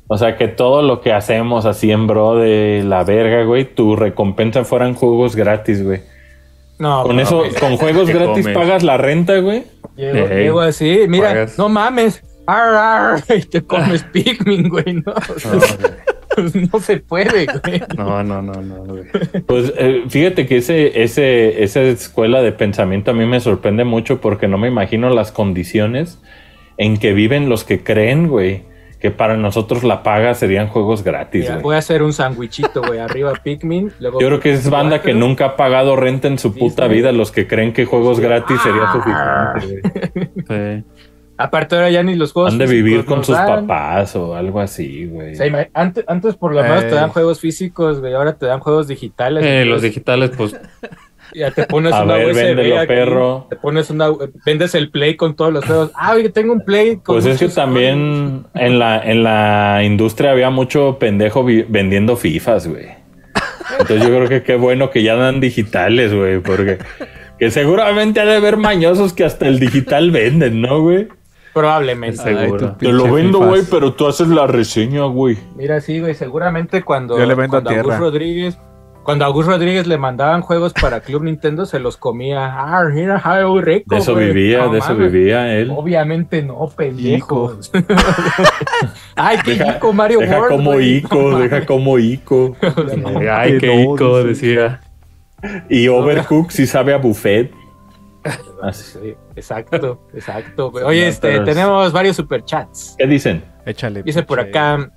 [0.08, 3.96] O sea, que todo lo que hacemos así en bro de la verga, güey, tu
[3.96, 6.02] recompensa fueran juegos gratis, güey.
[6.80, 7.54] no, Con no, eso, güey.
[7.54, 8.58] con juegos ¿Qué gratis comes?
[8.58, 9.64] pagas la renta, güey.
[9.96, 11.58] Llego, así, mira, pagas.
[11.58, 12.22] no mames.
[12.46, 15.14] Ar, ar, y te comes Pikmin, güey, no.
[15.14, 16.17] O sea, No, güey.
[16.38, 17.82] Pues no se puede, güey.
[17.98, 19.04] no, no, no, no, güey.
[19.46, 24.22] Pues eh, fíjate que ese, ese, esa escuela de pensamiento a mí me sorprende mucho
[24.22, 26.20] porque no me imagino las condiciones
[26.78, 28.64] en que viven los que creen, güey,
[29.00, 31.64] que para nosotros la paga serían juegos gratis, Mira, güey.
[31.64, 33.92] voy a hacer un sandwichito, güey, arriba Pikmin.
[34.00, 36.88] Luego Yo creo que es banda que nunca ha pagado renta en su Sí, puta
[36.88, 36.94] sí.
[36.94, 39.54] vida, los que creen que juegos gratis sería Ah.
[39.60, 40.84] suficiente.
[41.38, 43.68] Aparte ahora ya ni los juegos Han de vivir con sus dan.
[43.68, 45.34] papás o algo así, güey.
[45.34, 47.12] O sea, ima- antes, antes por lo menos te dan Ey.
[47.14, 49.44] juegos físicos, güey, ahora te dan juegos digitales.
[49.46, 50.56] Eh, los digitales, pues,
[51.36, 53.48] Ya te pones A una ver, USB véndelo, aquí, perro.
[53.50, 54.08] Te pones una,
[54.46, 55.92] vendes el Play con todos los juegos.
[55.94, 60.32] Ah, oye, tengo un Play con Pues es que también en la, en la industria
[60.32, 62.86] había mucho pendejo vendiendo FIFAs, güey.
[63.72, 66.78] Entonces yo creo que qué bueno que ya dan digitales, güey, porque
[67.38, 71.10] que seguramente ha de haber mañosos que hasta el digital venden, ¿no, güey?
[71.58, 72.18] Probablemente.
[72.18, 72.76] Seguro.
[72.78, 75.38] Te lo vendo, güey, pero tú haces la reseña, güey.
[75.56, 78.00] Mira, sí, güey, seguramente cuando, Yo le vendo a cuando Agus tierra.
[78.00, 78.60] Rodríguez,
[79.04, 82.46] cuando a Agus Rodríguez le mandaban juegos para Club Nintendo, se los comía.
[82.46, 83.96] Ah, mira, muy rico.
[83.96, 85.12] De eso vivía, No de eso mames.
[85.12, 85.72] vivía él.
[85.74, 87.72] Obviamente no, pendejos.
[89.16, 90.80] Ay, qué Deja, rico Mario deja World, como.
[90.80, 92.56] Ico, No deja como Ico.
[93.32, 94.82] ay, qué ico, decía.
[95.70, 97.52] Y Overcook sí sabe a buffet.
[98.74, 100.68] Sí, exacto, exacto.
[100.74, 102.96] Oye, No, este, tenemos varios superchats.
[102.98, 103.44] ¿Qué dicen?
[103.66, 104.04] Échale.
[104.04, 104.90] Dice por acá,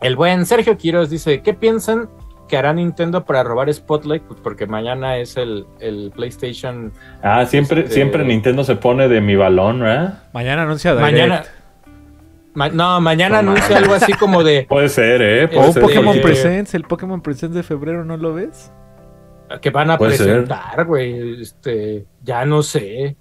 [0.00, 2.08] el buen Sergio Quiroz dice, ¿qué piensan
[2.48, 4.22] que hará Nintendo para robar Spotlight?
[4.22, 6.92] Pues porque mañana es el, el PlayStation.
[7.22, 10.22] Ah, siempre, Este- siempre Nintendo se pone de mi balón, ¿verdad?
[10.32, 11.12] Mañana anuncia Direct.
[11.12, 11.44] Mañana...
[12.54, 15.44] Ma- no, mañana No anuncia algo así como de Puede ser, ¿eh?
[15.44, 15.82] O Puede O ser.
[15.82, 18.72] Pokémon Eh, Presents, el Pokémon Presents de febrero, ¿no lo ves?
[19.60, 21.42] Que van a presentar, güey.
[21.42, 23.16] Este, ya no sé.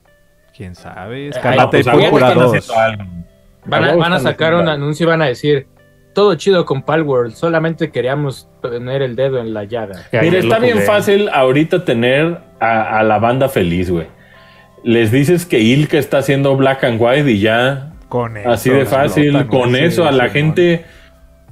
[0.55, 1.15] ¿Quién sabe?
[1.15, 2.53] Ay, Escarlata y Púrpura están 2.
[2.55, 3.03] haciendo algo.
[3.65, 5.67] Van a, van sacar un anuncio y van a decir,
[6.13, 10.05] todo chido con Palworld, solamente queríamos tener el dedo en la llaga.
[10.21, 14.07] Mira, está bien fácil ahorita tener a, a la banda feliz, güey.
[14.83, 18.49] les dices que Ilka está haciendo black and white y ya Con eso.
[18.49, 20.85] así de fácil, explotan, con eso Sí, a la gente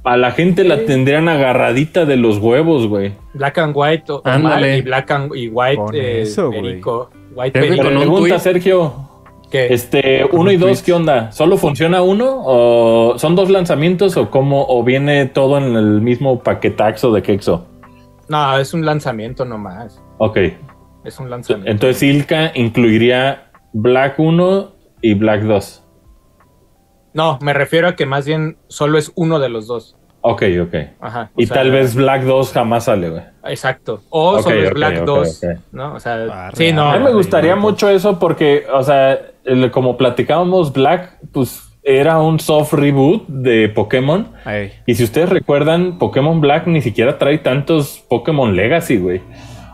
[0.06, 3.12] a la gente la tendrían agarradita de los huevos, güey.
[3.34, 6.62] Black and White o- y Black and y White Con eh, eso, güey.
[6.62, 7.10] Perico.
[7.34, 7.82] White Perico.
[7.88, 8.94] Pregunta Sergio,
[9.50, 10.84] que este uno un y dos, tweet.
[10.84, 11.32] ¿qué onda?
[11.32, 16.38] ¿Solo funciona uno o son dos lanzamientos o cómo o viene todo en el mismo
[16.40, 17.66] paquetaxo de Kexo?
[18.28, 20.02] No, es un lanzamiento nomás.
[20.18, 20.38] Ok,
[21.04, 21.70] Es un lanzamiento.
[21.70, 24.72] entonces Ilka incluiría Black 1
[25.02, 25.82] y Black 2.
[27.16, 29.96] No, me refiero a que más bien solo es uno de los dos.
[30.20, 30.74] Ok, ok.
[31.00, 31.30] Ajá.
[31.36, 33.22] Y sea, tal vez Black 2 jamás sale, güey.
[33.44, 34.02] Exacto.
[34.10, 35.42] O solo es Black ok, 2.
[35.44, 35.58] ok.
[35.72, 35.94] ¿No?
[35.94, 36.90] O sea, sí, no.
[36.90, 41.18] A mí me Ay, gustaría no, mucho eso porque, o sea, el- como platicábamos, Black,
[41.32, 44.26] pues era un soft reboot de Pokémon.
[44.44, 44.72] Ey.
[44.84, 49.22] Y si ustedes recuerdan, Pokémon Black ni siquiera trae tantos Pokémon Legacy, güey.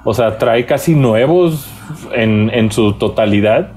[0.04, 1.66] O sea, trae casi nuevos
[2.14, 3.72] en, en su totalidad.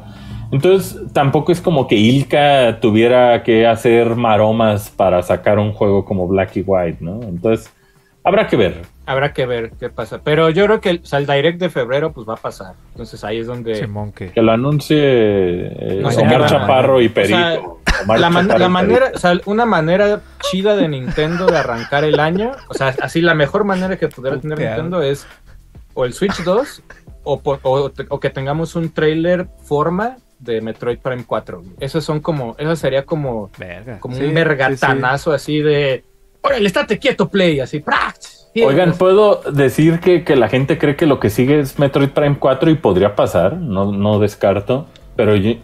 [0.55, 6.27] Entonces, tampoco es como que Ilka tuviera que hacer maromas para sacar un juego como
[6.29, 7.21] Black y White, ¿no?
[7.23, 7.73] Entonces,
[8.23, 8.83] habrá que ver.
[9.05, 10.21] Habrá que ver qué pasa.
[10.23, 12.73] Pero yo creo que el, o sea, el direct de febrero pues va a pasar.
[12.93, 13.75] Entonces ahí es donde...
[13.75, 14.31] Simón que.
[14.31, 16.47] Que lo anuncie eh, No sé, Omar nada.
[16.47, 17.59] Chaparro y O sea.
[18.03, 21.57] Omar La, man- Chaparro la y manera, o sea, una manera chida de Nintendo de
[21.57, 24.57] arrancar el año, o sea, así la mejor manera que pudiera tener.
[24.57, 25.27] Nintendo es
[25.93, 26.81] o el Switch 2
[27.25, 27.41] o,
[28.09, 31.59] o que tengamos un trailer forma de Metroid Prime 4.
[31.59, 31.71] güey.
[31.79, 33.99] Esos son como, eso sería como, Verga.
[33.99, 36.03] como Sí, un vergatanazo así de,
[36.41, 37.83] órale, estate quieto, play, así.
[38.63, 42.37] Oigan, ¿puedo decir que, que la gente cree que lo que sigue es Metroid Prime
[42.39, 43.57] 4 y podría pasar?
[43.57, 44.87] No, no descarto.
[45.17, 45.55] Pero yo-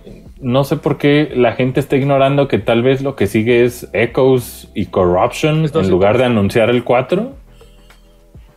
[0.42, 3.88] no sé por qué la gente está ignorando que tal vez lo que sigue es
[3.94, 7.34] Echoes y Corruption en lugar de anunciar el 4.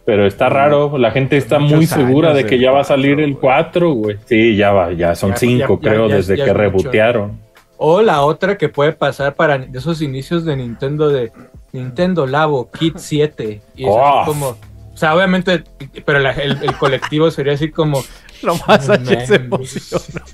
[0.06, 2.94] Pero está raro, la gente está Muchos muy segura de que ya va a 4,
[2.94, 3.40] salir el güey.
[3.40, 4.16] 4, güey.
[4.26, 7.38] Sí, ya va, ya son Ya- 5, ya- creo, ya- desde ya que rebotearon.
[7.78, 11.32] O la otra que puede pasar para de esos inicios de Nintendo de
[11.72, 13.62] Nintendo Labo Kit 7.
[13.74, 14.22] Y es así Oh.
[14.26, 15.64] como, o sea, obviamente,
[16.04, 18.02] pero la- el, el colectivo sería así como,
[18.42, 19.80] Nomás "No H se mames".
[19.80, 20.24] emociona.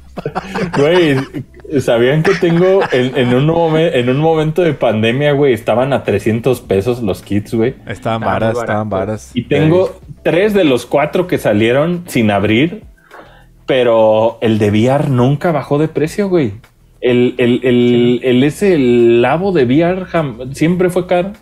[0.76, 1.16] Güey,
[1.80, 6.02] ¿sabían que tengo en, en un momen- en un momento de pandemia, güey, estaban a
[6.04, 7.74] 300 pesos los kits, güey?
[7.86, 9.30] Estaban varas, estaban varas.
[9.34, 12.82] Y tengo tres de los cuatro que salieron sin abrir,
[13.66, 16.52] pero el de VR nunca bajó de precio, güey.
[17.00, 21.32] El, el, el, el ese el labo de VR jam- siempre fue caro.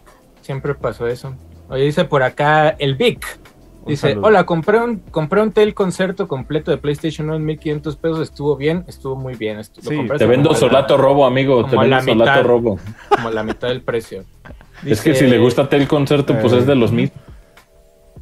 [0.42, 1.34] Siempre pasó eso.
[1.68, 3.24] Oye, dice por acá el Vic.
[3.88, 4.26] Dice, saludo.
[4.28, 8.20] hola, compré un, compré un tel concerto completo de PlayStation 1 en 1500 pesos.
[8.20, 9.58] Estuvo bien, estuvo muy bien.
[9.58, 11.64] Estu- lo Sí, Te vendo la- solato robo, amigo.
[11.64, 12.42] Te vendo la solato mitad.
[12.44, 12.78] robo.
[13.08, 14.24] Como la mitad del precio.
[14.86, 16.58] Es que si le gusta Tel Concerto, pues Eh.
[16.58, 17.18] es de los mismos.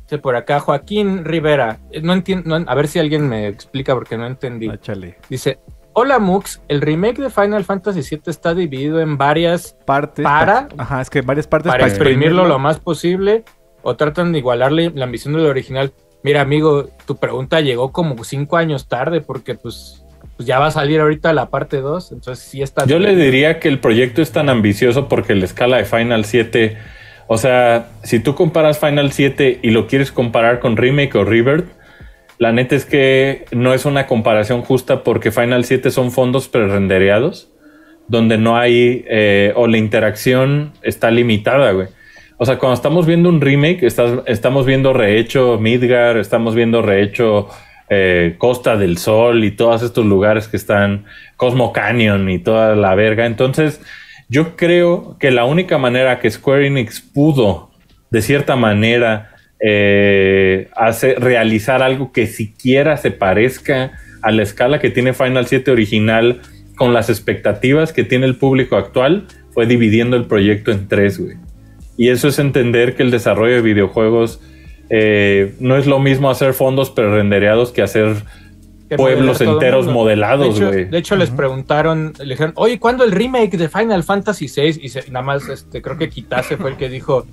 [0.03, 1.79] Dice por acá Joaquín Rivera.
[1.91, 4.69] Eh, No entiendo, a ver si alguien me explica porque no entendí.
[4.71, 5.19] Échale.
[5.29, 5.59] Dice,
[5.93, 10.23] hola Mux, el remake de Final Fantasy VII está dividido en varias Partes.
[10.23, 13.45] Para- Ajá, es que varias partes para exprimirlo lo más posible
[13.87, 15.93] o tratan de igualarle la ambición del original.
[16.25, 20.05] Mira, amigo, tu pregunta llegó como cinco años tarde porque pues,
[20.37, 22.85] pues ya va a salir ahorita la parte 2, entonces sí está...
[22.85, 26.77] Yo le diría que el proyecto es tan ambicioso porque la escala de Final 7,
[27.29, 31.69] o sea, si tú comparas Final 7 y lo quieres comparar con Remake o Rebirth,
[32.39, 37.53] la neta es que no es una comparación justa porque Final 7 son fondos prerendereados
[38.09, 41.89] donde no hay eh, o la interacción está limitada, güey.
[42.39, 47.49] O sea, cuando estamos viendo un remake, estamos viendo rehecho Midgar, estamos viendo rehecho
[47.89, 51.07] eh, Costa del Sol y todos estos lugares que están,
[51.37, 53.25] Cosmo Canyon y toda la verga.
[53.25, 53.81] Entonces,
[54.29, 57.71] yo creo que la única manera que Square Enix pudo,
[58.11, 59.31] de cierta manera,
[59.61, 65.71] eh, hacer, realizar algo que siquiera se parezca a la escala que tiene Final 7
[65.71, 66.43] original
[66.75, 71.46] con las expectativas que tiene el público actual, fue dividiendo el proyecto en tres, güey.
[71.97, 74.41] Y eso es entender que el desarrollo de videojuegos
[74.91, 78.17] eh, no es lo mismo hacer fondos prerendereados que hacer
[78.89, 80.85] que pueblos enteros modelados, De hecho, güey.
[80.85, 84.79] de hecho, les preguntaron, le dijeron, oye, ¿cuándo el remake de Final Fantasy VI?
[84.81, 87.27] Y se- nada más, este, creo que Kitase fue el que dijo,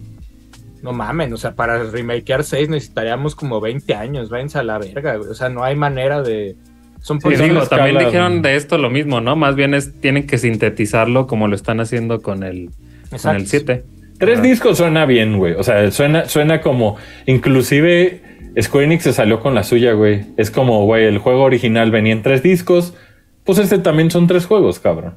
[0.82, 5.18] no mamen, o sea, para remakear 6 necesitaríamos como 20 años, váyanse a la verga,
[5.18, 5.30] güey.
[5.30, 6.56] O sea, no hay manera de...
[7.02, 9.36] Son Sí, digo, también dijeron de esto lo mismo, ¿no?
[9.36, 12.70] Más bien es, tienen que sintetizarlo como lo están haciendo con el,
[13.10, 13.38] con Exacto.
[13.42, 13.84] el 7.
[14.26, 15.54] Tres discos suena bien, güey.
[15.54, 16.98] O sea, suena, suena como.
[17.26, 18.22] Inclusive
[18.62, 20.26] Square Enix se salió con la suya, güey.
[20.38, 22.96] Es como, güey, el juego original venía en tres discos.
[23.44, 25.16] Pues este también son tres juegos, cabrón.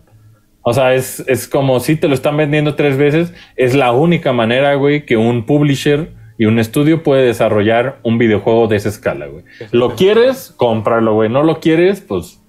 [0.63, 3.33] O sea, es, es como si te lo están vendiendo tres veces.
[3.57, 8.67] Es la única manera, güey, que un publisher y un estudio puede desarrollar un videojuego
[8.67, 9.45] de esa escala, güey.
[9.71, 10.53] ¿Lo quieres?
[10.57, 11.29] Cómpralo, güey.
[11.29, 12.01] ¿No lo quieres?
[12.01, 12.43] Pues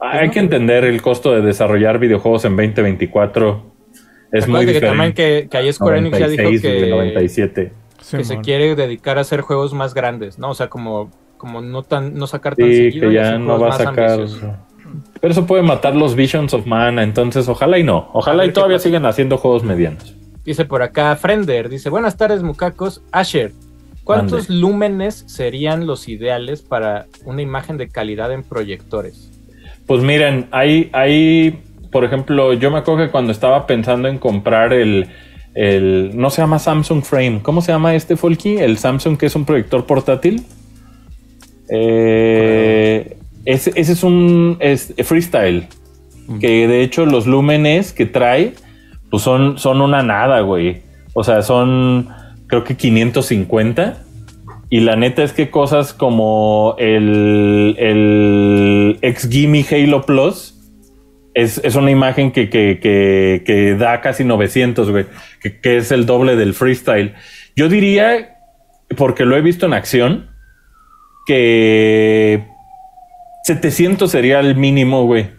[0.00, 3.71] Hay que entender el costo de desarrollar videojuegos en 2024.
[4.32, 7.72] Es muy que también que, que ahí Square Enix ya dijo 96 de que, 97.
[8.16, 10.50] que se quiere dedicar a hacer juegos más grandes, ¿no?
[10.50, 13.56] O sea, como, como no tan, no sacar tan Sí, seguido que y ya no
[13.56, 14.10] juegos va a más sacar.
[14.10, 14.50] ambiciosos.
[15.20, 18.10] Pero eso puede matar los Visions of Mana, entonces ojalá y no.
[18.12, 20.14] Ojalá y todavía sigan haciendo juegos medianos.
[20.44, 23.02] Dice por acá Frender, dice, buenas tardes mucacos.
[23.12, 23.52] Asher,
[24.04, 29.30] ¿cuántos lúmenes serían los ideales para una imagen de calidad en proyectores?
[29.86, 31.62] Pues miren, hay, hay,
[31.92, 35.08] por ejemplo, yo me acuerdo que cuando estaba pensando en comprar el,
[35.54, 38.56] el, no se llama Samsung Frame, ¿cómo se llama este Folky?
[38.56, 40.42] El Samsung que es un proyector portátil.
[41.68, 45.68] Eh, ese, ese es un es freestyle,
[46.40, 48.54] que de hecho los lúmenes que trae,
[49.10, 50.82] pues son, son una nada, güey.
[51.12, 52.08] O sea, son
[52.46, 54.02] creo que 550.
[54.70, 60.61] Y la neta es que cosas como el, el ex Gimme Halo Plus
[61.34, 62.78] es, es una imagen que, que,
[63.44, 65.06] que, da casi 900, güey,
[65.40, 67.14] que, que es el doble del freestyle.
[67.56, 68.38] Yo diría,
[68.96, 70.30] porque lo he visto en acción,
[71.26, 72.44] que
[73.44, 75.30] 700 sería el mínimo, güey.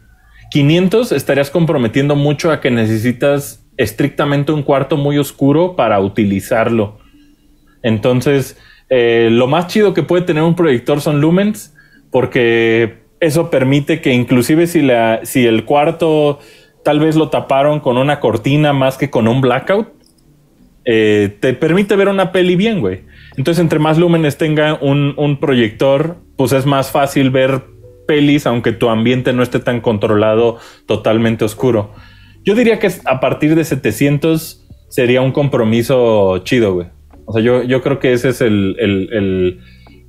[0.52, 7.00] 500 estarías comprometiendo mucho a que necesitas estrictamente un cuarto muy oscuro para utilizarlo.
[7.82, 8.58] Entonces,
[8.90, 11.76] eh, lo más chido que puede tener un proyector son lumens,
[12.12, 16.40] porque eso permite que inclusive si, la, si el cuarto
[16.84, 19.88] tal vez lo taparon con una cortina más que con un blackout,
[20.84, 23.04] eh, te permite ver una peli bien, güey.
[23.38, 27.62] Entonces, entre más lúmenes tenga un, un proyector, pues es más fácil ver
[28.06, 31.94] pelis, aunque tu ambiente no esté tan controlado, totalmente oscuro.
[32.44, 36.88] Yo diría que a partir de 700 sería un compromiso chido, güey.
[37.26, 39.60] O sea, yo, yo creo que ese es el, el, el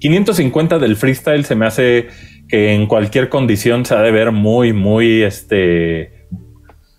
[0.00, 1.44] 550 del freestyle.
[1.44, 2.08] Se me hace
[2.48, 6.26] que en cualquier condición se ha de ver muy, muy este.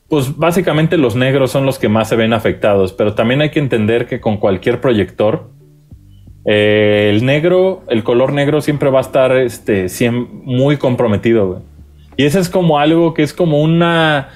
[0.07, 3.59] Pues básicamente los negros son los que más se ven afectados, pero también hay que
[3.59, 5.49] entender que con cualquier proyector,
[6.45, 11.61] eh, el negro, el color negro siempre va a estar este, muy comprometido, güey.
[12.17, 14.29] Y ese es como algo que es como una.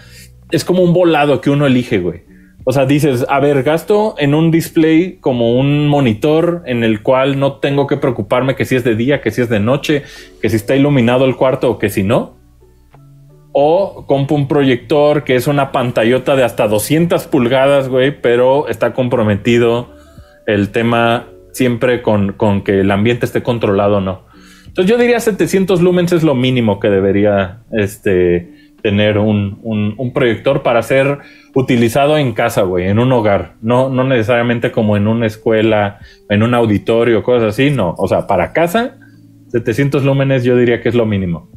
[0.52, 2.23] Es como un volado que uno elige, güey.
[2.65, 7.40] O sea, dices, a ver, gasto en un display como un monitor en el cual
[7.40, 10.03] no tengo que preocuparme que si es de día, que si es de noche,
[10.41, 12.38] que si está iluminado el cuarto o que si no.
[13.52, 18.94] O compro un proyector que es una pantallota de hasta 200 pulgadas, güey, pero está
[18.94, 19.90] comprometido
[20.45, 24.30] el tema siempre con, con que el ambiente esté controlado o no.
[24.68, 30.14] Entonces yo diría 700 lumens es lo mínimo que debería este, tener un, un- un
[30.14, 31.19] proyector para ser
[31.56, 33.56] utilizado en casa, güey, en un hogar.
[33.61, 35.99] No, no necesariamente como en una escuela,
[36.30, 37.95] en un auditorio, cosas así, no.
[37.97, 38.97] O sea, para casa,
[39.47, 41.49] 700 lúmenes yo diría que es lo mínimo.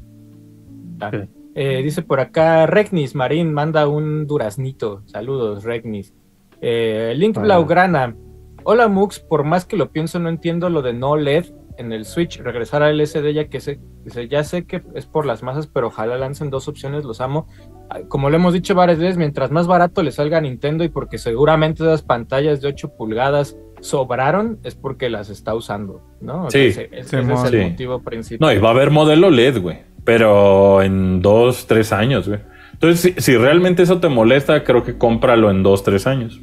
[1.54, 5.02] Eh, dice por acá Regnis Marín, manda un duraznito.
[5.06, 6.14] Saludos, Regnis.
[6.60, 7.44] Eh, Link Hola.
[7.58, 8.16] Blaugrana.
[8.64, 11.46] Hola Mux, por más que lo pienso, no entiendo lo de no LED
[11.78, 12.40] en el Switch.
[12.40, 15.88] Regresar al LCD ya que sé, dice, ya sé que es por las masas, pero
[15.88, 17.46] ojalá lancen dos opciones, los amo.
[17.90, 20.88] Ah, Como lo hemos dicho varias veces, mientras más barato le salga a Nintendo y
[20.88, 26.44] porque seguramente esas pantallas de 8 pulgadas sobraron, es porque las está usando, ¿no?
[26.46, 26.72] O Sí.
[26.72, 27.70] sea, ese, ese es el Sí.
[27.70, 28.48] motivo principal.
[28.48, 29.78] No, y va a haber modelo LED, güey.
[30.04, 32.40] Pero en dos, tres años, güey.
[32.72, 36.40] Entonces, si, si realmente eso te molesta, creo que cómpralo en dos, tres años.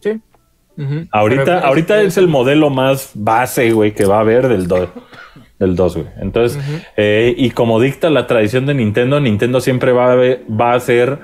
[0.00, 0.20] Sí.
[1.10, 4.88] Ahorita, Pero ahorita es el modelo más base, güey, que va a haber del 2.
[5.58, 6.06] Del 2, güey.
[6.20, 6.58] Entonces,
[6.96, 10.76] eh, y como dicta la tradición de Nintendo, Nintendo siempre va a, ve- va a
[10.76, 11.18] hacer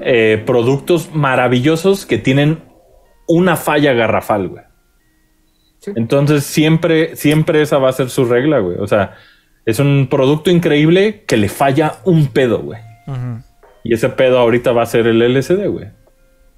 [0.00, 2.60] eh, productos maravillosos que tienen
[3.28, 4.64] una falla garrafal, güey.
[5.80, 5.92] Sí.
[5.94, 8.78] Entonces, siempre, siempre esa va a ser su regla, güey.
[8.78, 9.14] O sea,
[9.66, 12.80] es un producto increíble que le falla un pedo, güey.
[13.84, 15.86] Y ese pedo ahorita va a ser el LCD, güey.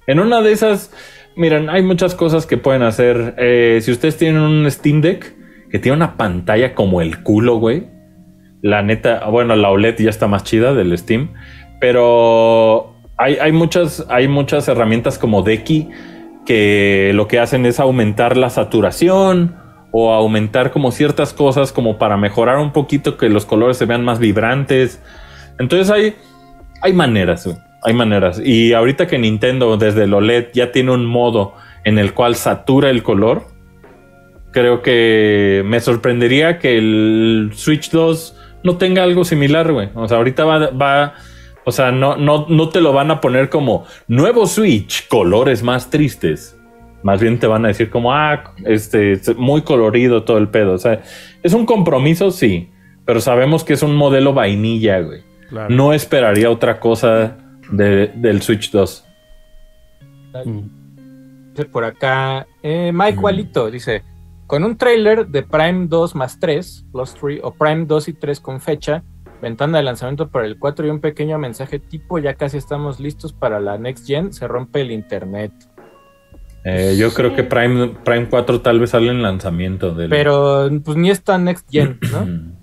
[0.07, 0.91] En una de esas,
[1.39, 3.35] miren, hay muchas cosas que pueden hacer.
[3.37, 5.35] Eh, si ustedes tienen un Steam Deck
[5.71, 7.87] que tiene una pantalla como el culo, güey.
[8.61, 11.33] La neta, bueno, la OLED ya está más chida del Steam.
[11.79, 15.89] Pero hay, hay muchas, hay muchas herramientas como Decky
[16.45, 19.55] que lo que hacen es aumentar la saturación
[19.91, 24.03] o aumentar como ciertas cosas como para mejorar un poquito que los colores se vean
[24.03, 25.01] más vibrantes.
[25.57, 26.15] Entonces hay,
[26.81, 27.57] hay maneras, güey.
[27.83, 28.41] Hay maneras.
[28.43, 31.53] Y ahorita que Nintendo desde el OLED ya tiene un modo
[31.83, 33.43] en el cual satura el color,
[34.51, 39.89] creo que me sorprendería que el Switch 2 no tenga algo similar, güey.
[39.95, 41.13] O sea, ahorita va, va
[41.65, 45.89] o sea, no, no, no te lo van a poner como nuevo Switch, colores más
[45.89, 46.57] tristes.
[47.03, 50.73] Más bien te van a decir como, ah, este, es muy colorido todo el pedo.
[50.73, 51.01] O sea,
[51.43, 52.69] es un compromiso, sí,
[53.05, 55.21] pero sabemos que es un modelo vainilla, güey.
[55.49, 55.73] Claro.
[55.73, 57.37] no esperaría otra cosa
[57.71, 59.05] de- del Switch 2.
[60.45, 60.59] Mm.
[61.53, 63.23] Dice Por acá, eh, Mike Mm.
[63.23, 64.03] Walito dice:
[64.47, 68.39] Con un trailer de Prime 2 más 3, plus 3, o Prime 2 y 3
[68.39, 69.03] con fecha,
[69.41, 73.33] ventana de lanzamiento para el 4 y un pequeño mensaje tipo: Ya casi estamos listos
[73.33, 75.51] para la next gen, se rompe el internet.
[76.65, 80.09] Eh, yo creo que Prime, Prime 4 tal vez sale en lanzamiento del.
[80.09, 82.27] Pero pues ni es tan next gen, ¿no?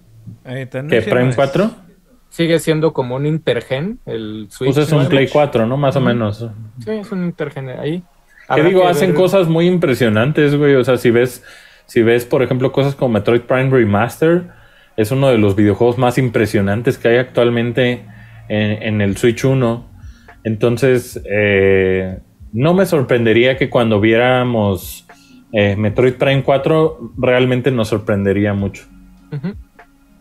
[0.48, 0.78] Eh, sí,
[1.10, 1.70] ¿Prime no es- 4?
[2.36, 4.74] Sigue siendo como un intergen, el Switch.
[4.74, 5.06] Pues es un.
[5.06, 5.78] Play 4, ¿no?
[5.78, 6.46] Más o menos.
[6.84, 8.00] Sí, es un intergen ahí.
[8.00, 8.04] Que
[8.48, 10.74] Habrá digo, que hacen ver- cosas muy impresionantes, güey.
[10.74, 11.42] O sea, si ves,
[11.86, 14.48] si ves, por ejemplo, cosas como Metroid Prime Remaster,
[14.98, 18.04] es uno de los videojuegos más impresionantes que hay actualmente
[18.48, 19.88] en, en el Switch 1.
[20.44, 22.18] Entonces, eh,
[22.52, 25.06] no me sorprendería que cuando viéramos
[25.52, 28.84] eh, Metroid Prime 4, realmente nos sorprendería mucho.
[29.32, 29.54] Ujú.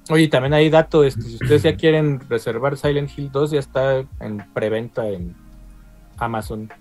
[0.10, 4.04] Oye, también hay dato, este, si ustedes ya quieren reservar Silent Hill 2, ya está
[4.20, 5.36] en preventa en
[6.18, 6.72] Amazon.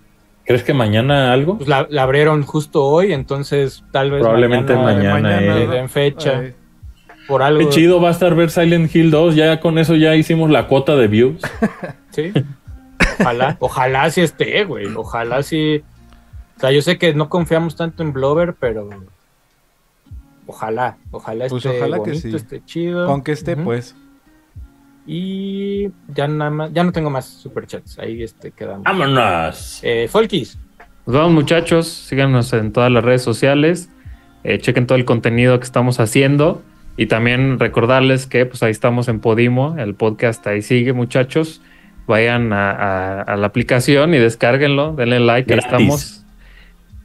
[0.45, 1.57] ¿Crees que mañana algo?
[1.57, 5.67] Pues la, la abrieron justo hoy, entonces tal vez Probablemente mañana, le eh.
[5.67, 6.53] den fecha Ay,
[7.27, 7.59] por algo.
[7.59, 9.35] Qué chido va a estar ver Silent Hill 2.
[9.35, 11.41] Ya con eso ya hicimos la cuota de views.
[12.11, 12.31] Sí.
[13.19, 14.85] Ojalá, ojalá sí esté, güey.
[14.95, 15.83] Ojalá sí.
[16.55, 18.87] O sea, yo sé que no confiamos tanto en Blover, pero
[20.47, 22.35] ojalá, ojalá Pues esté ojalá que bonito, sí.
[22.35, 23.07] esté chido.
[23.07, 23.95] Con que esté, pues.
[25.07, 27.99] Y ya nada más, ya no tengo más superchats.
[27.99, 28.83] Ahí este quedamos.
[28.83, 29.79] ¡Vámonos!
[29.83, 30.57] Eh, Folkis.
[31.05, 33.89] Nos vamos muchachos, síganos en todas las redes sociales,
[34.43, 36.63] eh, chequen todo el contenido que estamos haciendo
[36.97, 41.61] y también recordarles que pues ahí estamos en Podimo, el podcast ahí sigue muchachos,
[42.07, 46.24] vayan a, a- a la aplicación y descárguenlo, denle like, ahí estamos.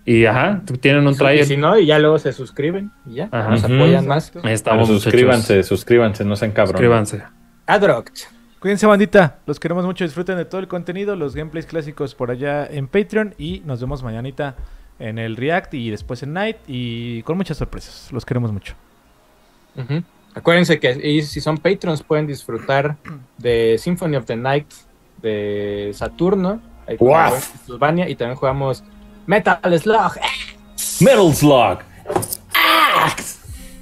[0.05, 1.45] Y ajá, tienen un Y trailer.
[1.45, 3.51] si no, y ya luego se suscriben y ya Ajá.
[3.51, 4.33] nos apoyan más.
[4.45, 5.67] Estamos suscríbanse, muchachos.
[5.67, 6.73] suscríbanse, no sean cabrones.
[6.73, 7.23] Suscríbanse.
[7.67, 8.19] Adroct.
[8.59, 9.39] Cuídense, bandita.
[9.47, 10.05] Los queremos mucho.
[10.05, 13.35] Disfruten de todo el contenido, los gameplays clásicos por allá en Patreon.
[13.39, 14.55] Y nos vemos mañanita
[14.99, 16.57] en el React y después en Night.
[16.67, 18.11] Y con muchas sorpresas.
[18.13, 18.75] Los queremos mucho.
[20.35, 22.97] Acuérdense que y si son patrons pueden disfrutar
[23.39, 24.67] de Symphony of the Night
[25.23, 26.61] de Saturno.
[26.87, 28.83] Castlevania, y también jugamos
[29.31, 30.19] Metal Slug.
[31.01, 31.79] Metal Slug.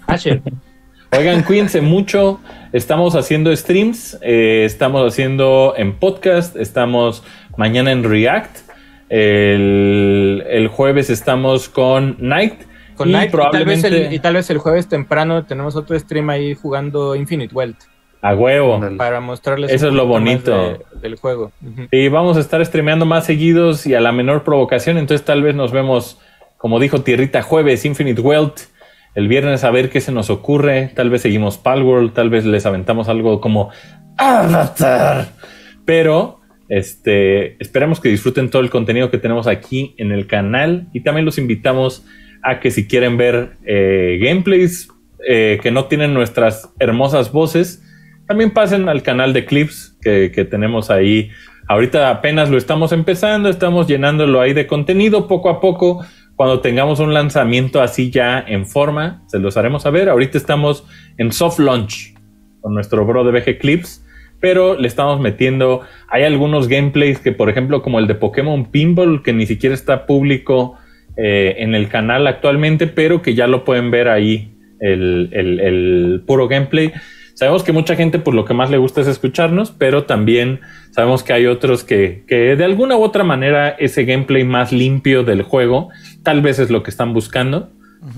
[0.07, 0.43] Asher.
[1.17, 2.39] Oigan, cuídense mucho.
[2.75, 7.23] Estamos haciendo streams, eh, estamos haciendo en podcast, estamos
[7.57, 8.59] mañana en React.
[9.09, 12.65] El, el jueves estamos con Night.
[12.95, 15.77] Con y Night, y, tal vez probablemente el, y tal vez el jueves temprano tenemos
[15.77, 17.85] otro stream ahí jugando Infinite Wealth
[18.23, 18.81] a huevo.
[18.97, 20.81] Para mostrarles Eso es lo bonito.
[20.93, 21.53] de- del juego.
[21.93, 24.99] Y vamos a estar streameando más seguidos y a la menor provocación.
[24.99, 26.19] Entonces tal vez nos vemos,
[26.57, 28.61] como dijo Tierrita, jueves, Infinite Wealth.
[29.15, 30.91] El viernes a ver qué se nos ocurre.
[30.95, 33.71] Tal vez seguimos Palworld, tal vez les aventamos algo como
[34.17, 35.29] Avatar.
[35.85, 40.89] Pero este, esperamos que disfruten todo el contenido que tenemos aquí en el canal.
[40.93, 42.05] Y también los invitamos
[42.43, 44.89] a que si quieren ver eh, gameplays
[45.27, 47.83] eh, que no tienen nuestras hermosas voces,
[48.29, 51.31] también pasen al canal de clips que, que tenemos ahí.
[51.67, 56.05] Ahorita apenas lo estamos empezando, estamos llenándolo ahí de contenido poco a poco.
[56.37, 60.09] Cuando tengamos un lanzamiento así ya en forma, se los haremos saber.
[60.09, 60.85] Ahorita estamos
[61.17, 62.15] en soft launch
[62.61, 64.05] con nuestro bro de BG Clips,
[64.41, 65.81] pero le estamos metiendo.
[66.09, 70.07] Hay algunos gameplays que, por ejemplo, como el de Pokémon Pinball, que ni siquiera está
[70.07, 70.77] público
[71.17, 76.23] eh, en el canal actualmente, pero que ya lo pueden ver ahí el, el- el
[76.27, 76.93] puro gameplay.
[77.39, 80.59] Sabemos que mucha gente por lo que más le gusta es escucharnos, pero también
[80.91, 85.23] sabemos que hay otros que, que de alguna u otra manera ese gameplay más limpio
[85.23, 85.89] del juego
[86.25, 87.71] tal vez es lo que están buscando,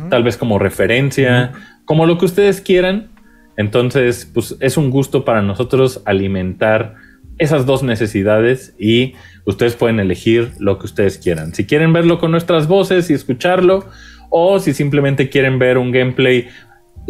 [0.08, 1.52] tal vez como referencia,
[1.84, 3.10] como lo que ustedes quieran.
[3.58, 6.94] Entonces, pues es un gusto para nosotros alimentar
[7.36, 11.52] esas dos necesidades y ustedes pueden elegir lo que ustedes quieran.
[11.54, 13.84] Si quieren verlo con nuestras voces y escucharlo,
[14.30, 16.48] o si simplemente quieren ver un gameplay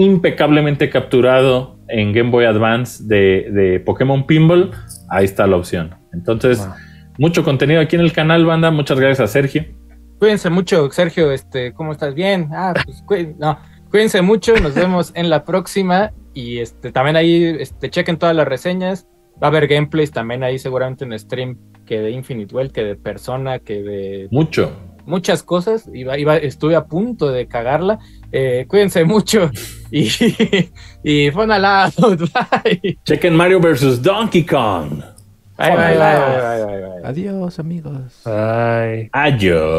[0.04, 4.70] impecablemente capturado en Game Boy Advance de, de Pokémon Pinball,
[5.08, 5.94] ahí está la opción.
[6.12, 6.74] Entonces, Wow.
[7.18, 8.70] mucho contenido aquí en el canal, banda.
[8.70, 9.64] Muchas gracias a Sergio.
[10.18, 11.32] Cuídense mucho, Sergio.
[11.32, 12.14] Este, ¿cómo estás?
[12.14, 12.48] Bien.
[12.52, 13.58] Ah, pues cuí- no.
[13.90, 14.54] Cuídense mucho.
[14.56, 16.12] Nos vemos en la próxima.
[16.34, 19.06] Y este, también ahí, este, chequen todas las reseñas.
[19.42, 21.56] Va a haber gameplays también ahí, seguramente en stream,
[21.86, 24.70] que de Infinite Well, que de Persona, que de Mucho.
[25.06, 25.88] muchas cosas.
[25.92, 27.98] Iba, iba, estuve a punto de cagarla.
[28.32, 29.50] Eh, cuídense mucho.
[29.92, 30.06] Y,
[31.02, 31.58] y fue una
[32.62, 32.98] Bye.
[33.04, 34.00] Chequen Mario vs.
[34.00, 35.02] Donkey Kong.
[35.58, 37.08] Bye, bye, bye, bye, bye, bye, bye.
[37.08, 38.22] Adiós, amigos.
[38.24, 39.10] Bye.
[39.12, 39.78] Adiós.